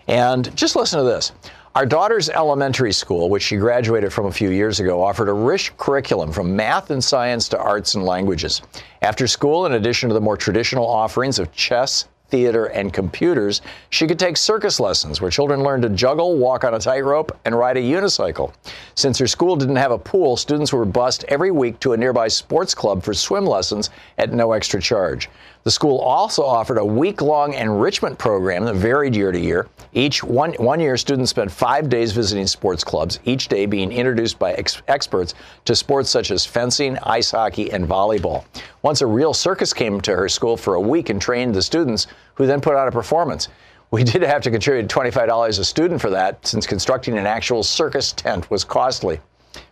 And 0.09 0.55
just 0.57 0.77
listen 0.77 0.99
to 0.99 1.05
this. 1.05 1.33
Our 1.75 1.87
daughter's 1.87 2.29
elementary 2.29 2.93
school, 2.93 3.29
which 3.29 3.45
she 3.45 3.57
graduated 3.57 4.13
from 4.13 4.27
a 4.27 4.33
few 4.33 4.51
years 4.51 4.81
ago, 4.81 5.03
offered 5.03 5.29
a 5.29 5.33
rich 5.33 5.77
curriculum 5.77 6.33
from 6.33 6.57
math 6.57 6.91
and 6.91 7.03
science 7.03 7.49
to 7.51 7.59
arts 7.59 7.95
and 7.95 8.05
languages. 8.05 8.61
After 9.03 9.29
school, 9.29 9.67
in 9.67 9.75
addition 9.75 10.09
to 10.09 10.15
the 10.15 10.21
more 10.21 10.37
traditional 10.37 10.87
offerings 10.87 11.39
of 11.39 11.53
chess, 11.53 12.09
theater, 12.31 12.67
and 12.67 12.93
computers, 12.93 13.63
she 13.91 14.07
could 14.07 14.19
take 14.19 14.37
circus 14.37 14.81
lessons 14.81 15.21
where 15.21 15.31
children 15.31 15.63
learn 15.63 15.83
to 15.83 15.89
juggle, 15.89 16.37
walk 16.37 16.65
on 16.65 16.75
a 16.75 16.79
tightrope, 16.79 17.37
and 17.45 17.59
ride 17.59 17.77
a 17.77 17.81
unicycle. 17.81 18.53
Since 18.95 19.19
her 19.19 19.27
school 19.27 19.57
didn't 19.57 19.77
have 19.77 19.93
a 19.93 19.99
pool, 19.99 20.37
students 20.37 20.73
were 20.73 20.85
bused 20.85 21.25
every 21.29 21.51
week 21.51 21.81
to 21.81 21.93
a 21.93 21.97
nearby 21.97 22.29
sports 22.29 22.75
club 22.75 23.03
for 23.03 23.15
swim 23.15 23.45
lessons 23.45 23.91
at 24.19 24.33
no 24.33 24.53
extra 24.53 24.81
charge. 24.81 25.29
The 25.63 25.71
school 25.71 25.99
also 25.99 26.43
offered 26.43 26.79
a 26.79 26.85
week 26.85 27.21
long 27.21 27.53
enrichment 27.53 28.17
program 28.19 28.65
that 28.65 28.77
varied 28.77 29.15
year 29.15 29.31
to 29.31 29.39
year. 29.39 29.69
Each 29.93 30.25
one, 30.25 30.55
one 30.55 30.81
year, 30.81 30.97
students 30.97 31.31
spent 31.31 31.53
five 31.53 31.91
days 31.91 32.13
visiting 32.13 32.47
sports 32.47 32.83
clubs, 32.83 33.21
each 33.27 33.49
day 33.49 33.67
being 33.67 33.93
introduced 33.93 34.39
by 34.39 34.53
ex- 34.55 34.81
experts 34.89 35.35
to 35.67 35.77
sports 35.77 36.09
such 36.09 36.31
as 36.31 36.47
fencing, 36.47 36.97
ice 37.03 37.31
hockey, 37.31 37.71
and 37.73 37.87
volleyball. 37.87 38.45
Once 38.81 39.03
a 39.03 39.07
real 39.07 39.35
circus 39.35 39.75
came 39.75 40.01
to 40.01 40.17
her 40.17 40.31
school 40.31 40.57
for 40.57 40.77
a 40.77 40.81
week 40.81 41.11
and 41.11 41.21
trained 41.21 41.55
the 41.55 41.61
students, 41.61 42.07
who 42.37 42.47
then 42.47 42.63
put 42.63 42.75
on 42.75 42.89
a 42.89 42.93
performance. 42.93 43.49
We 43.93 44.05
did 44.05 44.23
have 44.23 44.41
to 44.43 44.53
contribute 44.53 44.89
$25 44.89 45.59
a 45.59 45.65
student 45.65 46.01
for 46.01 46.11
that, 46.11 46.47
since 46.47 46.65
constructing 46.65 47.19
an 47.19 47.27
actual 47.27 47.65
circus 47.65 48.13
tent 48.13 48.49
was 48.49 48.63
costly. 48.63 49.19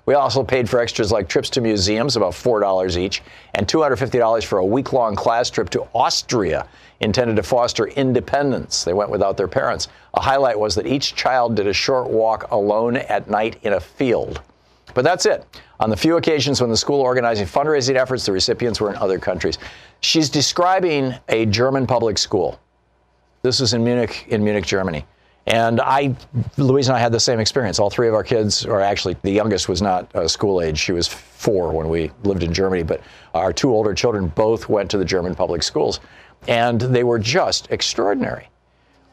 We 0.06 0.14
also 0.14 0.42
paid 0.42 0.70
for 0.70 0.80
extras 0.80 1.12
like 1.12 1.28
trips 1.28 1.50
to 1.50 1.60
museums, 1.60 2.16
about 2.16 2.32
$4 2.32 2.96
each, 2.96 3.22
and 3.54 3.66
$250 3.66 4.44
for 4.44 4.58
a 4.58 4.64
week 4.64 4.92
long 4.92 5.14
class 5.14 5.50
trip 5.50 5.68
to 5.70 5.86
Austria, 5.94 6.66
intended 7.00 7.36
to 7.36 7.42
foster 7.42 7.88
independence. 7.88 8.84
They 8.84 8.94
went 8.94 9.10
without 9.10 9.36
their 9.36 9.48
parents. 9.48 9.88
A 10.14 10.20
highlight 10.20 10.58
was 10.58 10.74
that 10.76 10.86
each 10.86 11.14
child 11.14 11.56
did 11.56 11.66
a 11.66 11.72
short 11.72 12.08
walk 12.08 12.50
alone 12.50 12.96
at 12.96 13.28
night 13.28 13.58
in 13.64 13.74
a 13.74 13.80
field. 13.80 14.40
But 14.94 15.04
that's 15.04 15.26
it. 15.26 15.44
On 15.78 15.90
the 15.90 15.96
few 15.96 16.16
occasions 16.16 16.60
when 16.60 16.70
the 16.70 16.76
school 16.76 17.00
organizing 17.00 17.46
fundraising 17.46 17.94
efforts, 17.96 18.26
the 18.26 18.32
recipients 18.32 18.80
were 18.80 18.90
in 18.90 18.96
other 18.96 19.18
countries. 19.18 19.58
She's 20.00 20.28
describing 20.28 21.14
a 21.28 21.46
German 21.46 21.86
public 21.86 22.18
school. 22.18 22.58
This 23.42 23.60
was 23.60 23.74
in 23.74 23.84
Munich, 23.84 24.26
in 24.28 24.42
Munich, 24.42 24.66
Germany. 24.66 25.04
And 25.48 25.80
I, 25.80 26.14
Louise 26.58 26.88
and 26.88 26.96
I 26.96 27.00
had 27.00 27.10
the 27.10 27.18
same 27.18 27.40
experience. 27.40 27.78
All 27.78 27.88
three 27.88 28.06
of 28.06 28.12
our 28.12 28.22
kids, 28.22 28.66
or 28.66 28.82
actually 28.82 29.16
the 29.22 29.30
youngest 29.30 29.66
was 29.66 29.80
not 29.80 30.14
uh, 30.14 30.28
school 30.28 30.60
age. 30.60 30.78
She 30.78 30.92
was 30.92 31.08
four 31.08 31.72
when 31.72 31.88
we 31.88 32.10
lived 32.22 32.42
in 32.42 32.52
Germany, 32.52 32.82
but 32.82 33.00
our 33.32 33.50
two 33.52 33.70
older 33.70 33.94
children 33.94 34.28
both 34.28 34.68
went 34.68 34.90
to 34.90 34.98
the 34.98 35.06
German 35.06 35.34
public 35.34 35.62
schools. 35.62 36.00
And 36.48 36.78
they 36.80 37.02
were 37.02 37.18
just 37.18 37.70
extraordinary. 37.70 38.48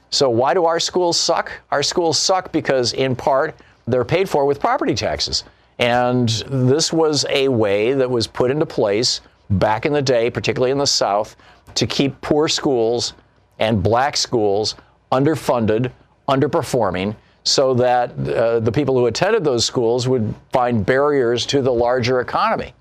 So 0.10 0.30
why 0.30 0.54
do 0.54 0.66
our 0.66 0.80
schools 0.80 1.18
suck? 1.18 1.52
Our 1.72 1.82
schools 1.82 2.20
suck 2.20 2.52
because, 2.52 2.92
in 2.94 3.16
part, 3.16 3.56
they're 3.88 4.06
paid 4.06 4.28
for 4.30 4.46
with 4.46 4.60
property 4.60 4.94
taxes. 4.94 5.46
And 5.80 6.30
this 6.48 6.92
was 6.92 7.26
a 7.30 7.48
way 7.48 7.94
that 7.94 8.10
was 8.10 8.28
put 8.28 8.52
into 8.52 8.66
place 8.66 9.22
back 9.52 9.86
in 9.86 9.94
the 9.94 10.02
day, 10.02 10.30
particularly 10.30 10.72
in 10.72 10.78
the 10.78 10.88
South, 10.88 11.38
to 11.76 11.88
keep 11.88 12.20
poor 12.20 12.48
schools 12.48 13.14
and 13.60 13.82
black 13.82 14.18
schools 14.18 14.76
underfunded, 15.12 15.92
underperforming, 16.28 17.16
so 17.44 17.74
that 17.76 18.12
uh, 18.28 18.60
the 18.60 18.72
people 18.72 18.98
who 18.98 19.06
attended 19.06 19.44
those 19.44 19.66
schools 19.66 20.08
would 20.08 20.34
find 20.52 20.86
barriers 20.86 21.46
to 21.46 21.62
the 21.62 21.72
larger 21.72 22.20
economy. 22.20 22.74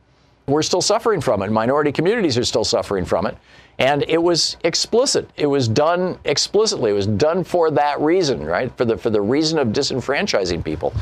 We're 0.46 0.62
still 0.62 0.82
suffering 0.82 1.20
from 1.20 1.42
it. 1.42 1.50
Minority 1.50 1.92
communities 1.92 2.36
are 2.38 2.44
still 2.44 2.64
suffering 2.64 3.04
from 3.04 3.26
it. 3.26 3.36
And 3.78 4.04
it 4.08 4.22
was 4.22 4.56
explicit. 4.62 5.28
It 5.36 5.46
was 5.46 5.68
done 5.68 6.18
explicitly. 6.24 6.90
It 6.90 6.94
was 6.94 7.06
done 7.06 7.44
for 7.44 7.70
that 7.72 8.00
reason, 8.00 8.44
right? 8.44 8.74
For 8.76 8.84
the 8.84 8.96
for 8.96 9.10
the 9.10 9.20
reason 9.20 9.58
of 9.58 9.68
disenfranchising 9.68 10.64
people. 10.64 10.94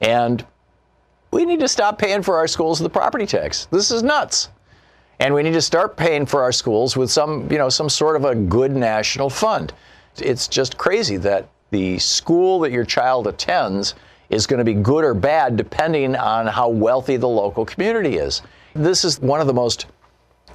And 0.00 0.44
we 1.30 1.44
need 1.44 1.60
to 1.60 1.68
stop 1.68 1.98
paying 1.98 2.22
for 2.22 2.36
our 2.36 2.48
schools 2.48 2.80
with 2.80 2.90
the 2.90 2.98
property 2.98 3.26
tax. 3.26 3.66
This 3.70 3.90
is 3.90 4.02
nuts. 4.02 4.48
And 5.20 5.34
we 5.34 5.42
need 5.42 5.54
to 5.54 5.62
start 5.62 5.96
paying 5.96 6.26
for 6.26 6.42
our 6.42 6.52
schools 6.52 6.96
with 6.96 7.10
some, 7.10 7.50
you 7.50 7.58
know, 7.58 7.68
some 7.68 7.88
sort 7.88 8.16
of 8.16 8.24
a 8.24 8.34
good 8.34 8.74
national 8.74 9.30
fund. 9.30 9.72
It's 10.18 10.48
just 10.48 10.76
crazy 10.76 11.16
that 11.18 11.48
the 11.76 11.98
school 11.98 12.58
that 12.60 12.72
your 12.72 12.86
child 12.86 13.26
attends 13.26 13.96
is 14.30 14.46
going 14.46 14.56
to 14.56 14.64
be 14.64 14.72
good 14.72 15.04
or 15.04 15.12
bad 15.12 15.58
depending 15.58 16.16
on 16.16 16.46
how 16.46 16.70
wealthy 16.70 17.18
the 17.18 17.28
local 17.28 17.66
community 17.66 18.16
is. 18.16 18.40
This 18.74 19.04
is 19.04 19.20
one 19.20 19.42
of 19.42 19.46
the 19.46 19.52
most 19.52 19.84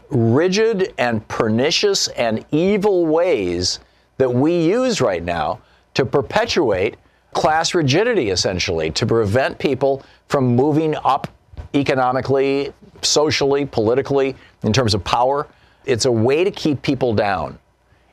rigid 0.09 0.95
and 0.97 1.26
pernicious 1.28 2.07
and 2.07 2.43
evil 2.49 3.05
ways 3.05 3.82
that 4.17 4.34
we 4.34 4.65
use 4.65 4.99
right 4.99 5.24
now 5.24 5.59
to 5.93 6.07
perpetuate 6.07 6.97
class 7.34 7.76
rigidity, 7.76 8.32
essentially, 8.32 8.89
to 8.89 9.05
prevent 9.05 9.59
people 9.59 10.03
from 10.28 10.55
moving 10.55 10.95
up 11.03 11.28
economically, 11.76 12.74
socially, 13.03 13.67
politically, 13.67 14.36
in 14.63 14.74
terms 14.74 14.95
of 14.95 15.03
power. 15.03 15.47
It's 15.86 16.05
a 16.05 16.11
way 16.11 16.43
to 16.43 16.49
keep 16.49 16.82
people 16.82 17.13
down. 17.13 17.59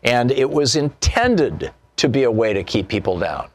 And 0.04 0.30
it 0.30 0.48
was 0.48 0.76
intended 0.76 1.72
to 1.99 2.09
be 2.09 2.24
a 2.24 2.30
way 2.30 2.53
to 2.53 2.64
keep 2.64 2.88
people 2.88 3.18
down. 3.18 3.49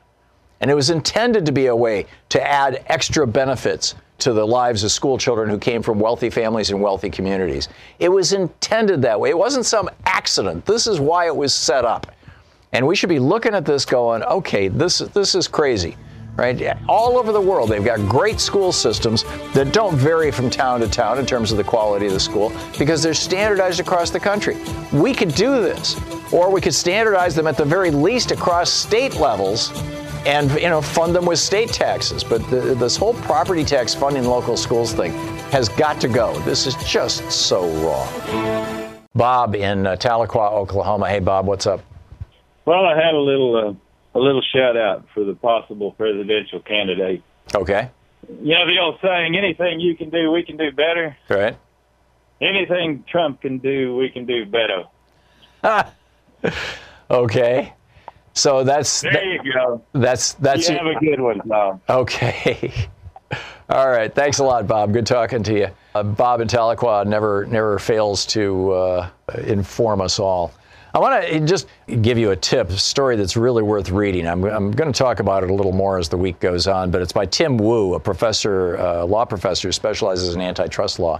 And 0.61 0.71
it 0.71 0.75
was 0.75 0.89
intended 0.89 1.45
to 1.45 1.51
be 1.51 1.65
a 1.65 1.75
way 1.75 2.05
to 2.29 2.41
add 2.41 2.85
extra 2.87 3.27
benefits 3.27 3.95
to 4.19 4.31
the 4.31 4.45
lives 4.45 4.83
of 4.83 4.91
school 4.91 5.17
children 5.17 5.49
who 5.49 5.57
came 5.57 5.81
from 5.81 5.99
wealthy 5.99 6.29
families 6.29 6.69
and 6.69 6.81
wealthy 6.81 7.09
communities. 7.09 7.67
It 7.99 8.07
was 8.07 8.31
intended 8.31 9.01
that 9.01 9.19
way. 9.19 9.29
It 9.29 9.37
wasn't 9.37 9.65
some 9.65 9.89
accident. 10.05 10.65
This 10.65 10.87
is 10.87 10.99
why 10.99 11.25
it 11.25 11.35
was 11.35 11.53
set 11.53 11.83
up. 11.83 12.13
And 12.71 12.87
we 12.87 12.95
should 12.95 13.09
be 13.09 13.19
looking 13.19 13.53
at 13.53 13.65
this 13.65 13.85
going, 13.85 14.23
okay, 14.23 14.67
this, 14.67 14.99
this 14.99 15.35
is 15.35 15.47
crazy, 15.47 15.97
right? 16.35 16.77
All 16.87 17.17
over 17.17 17.31
the 17.31 17.41
world, 17.41 17.69
they've 17.69 17.83
got 17.83 17.99
great 18.09 18.39
school 18.39 18.71
systems 18.71 19.23
that 19.53 19.71
don't 19.71 19.95
vary 19.95 20.31
from 20.31 20.49
town 20.49 20.79
to 20.79 20.87
town 20.87 21.19
in 21.19 21.25
terms 21.25 21.51
of 21.51 21.57
the 21.57 21.63
quality 21.63 22.07
of 22.07 22.13
the 22.13 22.19
school 22.19 22.51
because 22.79 23.03
they're 23.03 23.13
standardized 23.13 23.79
across 23.79 24.09
the 24.09 24.19
country. 24.19 24.57
We 24.91 25.13
could 25.13 25.35
do 25.35 25.61
this, 25.61 25.99
or 26.31 26.49
we 26.49 26.61
could 26.61 26.73
standardize 26.73 27.35
them 27.35 27.47
at 27.47 27.57
the 27.57 27.65
very 27.65 27.91
least 27.91 28.31
across 28.31 28.71
state 28.71 29.15
levels 29.15 29.71
and 30.25 30.51
you 30.53 30.69
know 30.69 30.81
fund 30.81 31.13
them 31.15 31.25
with 31.25 31.39
state 31.39 31.69
taxes. 31.69 32.23
But 32.23 32.49
the, 32.49 32.75
this 32.75 32.95
whole 32.95 33.13
property 33.13 33.63
tax 33.63 33.93
funding 33.93 34.23
local 34.25 34.57
schools 34.57 34.93
thing 34.93 35.11
has 35.51 35.69
got 35.69 35.99
to 36.01 36.07
go. 36.07 36.37
This 36.41 36.65
is 36.65 36.75
just 36.83 37.29
so 37.31 37.67
wrong. 37.83 38.93
Bob 39.15 39.55
in 39.55 39.85
uh, 39.85 39.95
Tahlequah, 39.95 40.53
Oklahoma. 40.53 41.07
Hey, 41.07 41.19
Bob, 41.19 41.45
what's 41.45 41.67
up? 41.67 41.81
Well, 42.65 42.85
I 42.85 42.95
had 42.95 43.13
a 43.13 43.19
little 43.19 43.55
uh, 43.55 43.73
a 44.15 44.19
little 44.19 44.41
shout 44.41 44.77
out 44.77 45.05
for 45.13 45.23
the 45.23 45.33
possible 45.33 45.91
presidential 45.91 46.59
candidate. 46.59 47.23
Okay. 47.53 47.89
You 48.41 48.55
know 48.55 48.65
the 48.65 48.79
old 48.79 48.99
saying, 49.01 49.35
anything 49.35 49.79
you 49.79 49.95
can 49.95 50.09
do, 50.09 50.31
we 50.31 50.43
can 50.43 50.57
do 50.57 50.71
better. 50.71 51.17
Right. 51.29 51.57
Anything 52.41 53.03
Trump 53.09 53.41
can 53.41 53.57
do, 53.57 53.95
we 53.95 54.09
can 54.09 54.25
do 54.25 54.45
Beto. 54.45 54.87
okay. 57.11 57.73
So 58.33 58.63
that's 58.63 59.01
there 59.01 59.25
you 59.25 59.53
go. 59.53 59.83
That's 59.93 60.33
that's 60.33 60.69
you 60.69 60.77
have 60.77 60.87
a 60.87 60.99
good 60.99 61.19
one, 61.19 61.41
Bob. 61.45 61.81
Okay. 61.89 62.73
All 63.69 63.89
right. 63.89 64.13
Thanks 64.13 64.39
a 64.39 64.43
lot, 64.43 64.67
Bob. 64.67 64.91
Good 64.93 65.05
talking 65.05 65.43
to 65.43 65.53
you. 65.53 65.67
Uh, 65.95 66.03
Bob 66.03 66.41
in 66.41 66.47
Tahlequah 66.47 67.05
never 67.05 67.45
never 67.45 67.79
fails 67.79 68.25
to 68.27 68.71
uh, 68.71 69.09
inform 69.45 70.01
us 70.01 70.19
all. 70.19 70.51
I 70.95 70.99
want 70.99 71.25
to 71.25 71.39
just 71.39 71.67
give 72.03 72.19
you 72.19 72.29
a 72.29 72.35
tip, 72.35 72.69
a 72.69 72.77
story 72.77 73.15
that's 73.15 73.35
really 73.35 73.63
worth 73.63 73.89
reading. 73.89 74.27
I'm, 74.27 74.43
I'm 74.43 74.69
going 74.69 74.93
to 74.93 74.97
talk 74.97 75.19
about 75.19 75.43
it 75.43 75.49
a 75.49 75.53
little 75.53 75.71
more 75.71 75.97
as 75.97 76.07
the 76.07 76.17
week 76.17 76.39
goes 76.39 76.67
on, 76.67 76.91
but 76.91 77.01
it's 77.01 77.11
by 77.11 77.25
Tim 77.25 77.57
Wu, 77.57 77.95
a 77.95 77.99
professor, 77.99 78.77
uh, 78.77 79.03
law 79.03 79.25
professor 79.25 79.69
who 79.69 79.71
specializes 79.71 80.35
in 80.35 80.41
antitrust 80.41 80.99
law. 80.99 81.19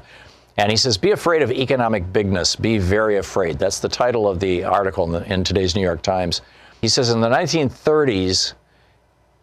And 0.58 0.70
he 0.70 0.78
says, 0.78 0.96
Be 0.96 1.10
afraid 1.10 1.42
of 1.42 1.52
economic 1.52 2.14
bigness. 2.14 2.56
Be 2.56 2.78
very 2.78 3.18
afraid. 3.18 3.58
That's 3.58 3.80
the 3.80 3.90
title 3.90 4.28
of 4.28 4.40
the 4.40 4.64
article 4.64 5.06
in, 5.06 5.12
the, 5.12 5.34
in 5.34 5.44
today's 5.44 5.74
New 5.74 5.82
York 5.82 6.04
Times. 6.04 6.44
He 6.82 6.88
says, 6.88 7.10
In 7.10 7.20
the 7.20 7.30
1930s, 7.30 8.54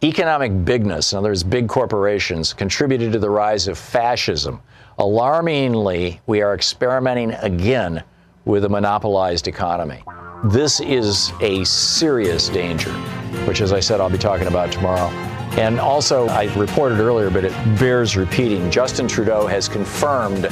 economic 0.05 0.64
bigness, 0.64 1.12
in 1.12 1.18
other 1.18 1.31
words, 1.31 1.43
big 1.43 1.68
corporations, 1.68 2.53
contributed 2.53 3.11
to 3.14 3.18
the 3.18 3.31
rise 3.31 3.66
of 3.66 3.76
fascism. 3.76 4.62
Alarmingly, 4.99 6.20
we 6.28 6.41
are 6.41 6.55
experimenting 6.55 7.33
again 7.33 8.05
with 8.51 8.65
a 8.65 8.69
monopolized 8.69 9.47
economy. 9.47 10.03
This 10.45 10.81
is 10.81 11.33
a 11.41 11.65
serious 11.65 12.49
danger, 12.49 12.91
which, 13.47 13.61
as 13.61 13.73
I 13.73 13.79
said, 13.79 14.01
I'll 14.01 14.11
be 14.11 14.19
talking 14.19 14.49
about 14.49 14.73
tomorrow. 14.73 15.09
And 15.57 15.79
also, 15.79 16.27
I 16.29 16.53
reported 16.55 16.99
earlier, 16.99 17.31
but 17.31 17.45
it 17.45 17.53
bears 17.79 18.17
repeating 18.17 18.71
Justin 18.71 19.07
Trudeau 19.07 19.47
has 19.47 19.69
confirmed 19.69 20.45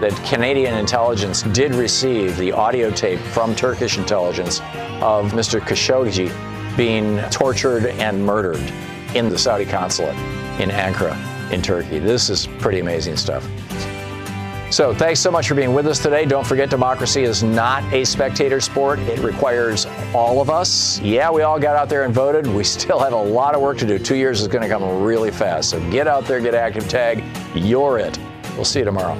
that 0.00 0.12
Canadian 0.28 0.74
intelligence 0.74 1.42
did 1.42 1.74
receive 1.74 2.36
the 2.36 2.52
audio 2.52 2.90
tape 2.90 3.20
from 3.20 3.56
Turkish 3.56 3.96
intelligence 3.96 4.60
of 5.00 5.32
Mr. 5.32 5.58
Khashoggi 5.60 6.30
being 6.76 7.18
tortured 7.30 7.86
and 7.86 8.22
murdered 8.22 8.60
in 9.14 9.30
the 9.30 9.38
Saudi 9.38 9.64
consulate 9.64 10.16
in 10.60 10.68
Ankara, 10.68 11.16
in 11.50 11.62
Turkey. 11.62 12.00
This 12.00 12.28
is 12.28 12.46
pretty 12.58 12.80
amazing 12.80 13.16
stuff. 13.16 13.48
So, 14.70 14.92
thanks 14.92 15.20
so 15.20 15.30
much 15.30 15.48
for 15.48 15.54
being 15.54 15.72
with 15.72 15.86
us 15.86 16.00
today. 16.00 16.24
Don't 16.24 16.46
forget, 16.46 16.68
democracy 16.68 17.22
is 17.22 17.42
not 17.42 17.84
a 17.92 18.04
spectator 18.04 18.60
sport. 18.60 18.98
It 19.00 19.20
requires 19.20 19.86
all 20.12 20.40
of 20.40 20.50
us. 20.50 20.98
Yeah, 21.00 21.30
we 21.30 21.42
all 21.42 21.60
got 21.60 21.76
out 21.76 21.88
there 21.88 22.04
and 22.04 22.12
voted. 22.12 22.46
We 22.48 22.64
still 22.64 22.98
have 22.98 23.12
a 23.12 23.16
lot 23.16 23.54
of 23.54 23.60
work 23.60 23.78
to 23.78 23.86
do. 23.86 23.98
Two 23.98 24.16
years 24.16 24.40
is 24.40 24.48
going 24.48 24.62
to 24.62 24.68
come 24.68 25.02
really 25.02 25.30
fast. 25.30 25.70
So, 25.70 25.90
get 25.90 26.08
out 26.08 26.24
there, 26.24 26.40
get 26.40 26.54
active, 26.54 26.88
tag. 26.88 27.22
You're 27.54 27.98
it. 27.98 28.18
We'll 28.56 28.64
see 28.64 28.80
you 28.80 28.84
tomorrow. 28.84 29.14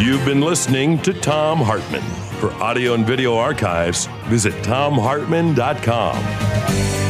You've 0.00 0.24
been 0.24 0.40
listening 0.40 0.98
to 1.02 1.12
Thom 1.12 1.58
Hartmann. 1.58 2.00
For 2.40 2.52
audio 2.54 2.94
and 2.94 3.06
video 3.06 3.36
archives, 3.36 4.06
visit 4.28 4.54
thomhartmann.com. 4.64 7.09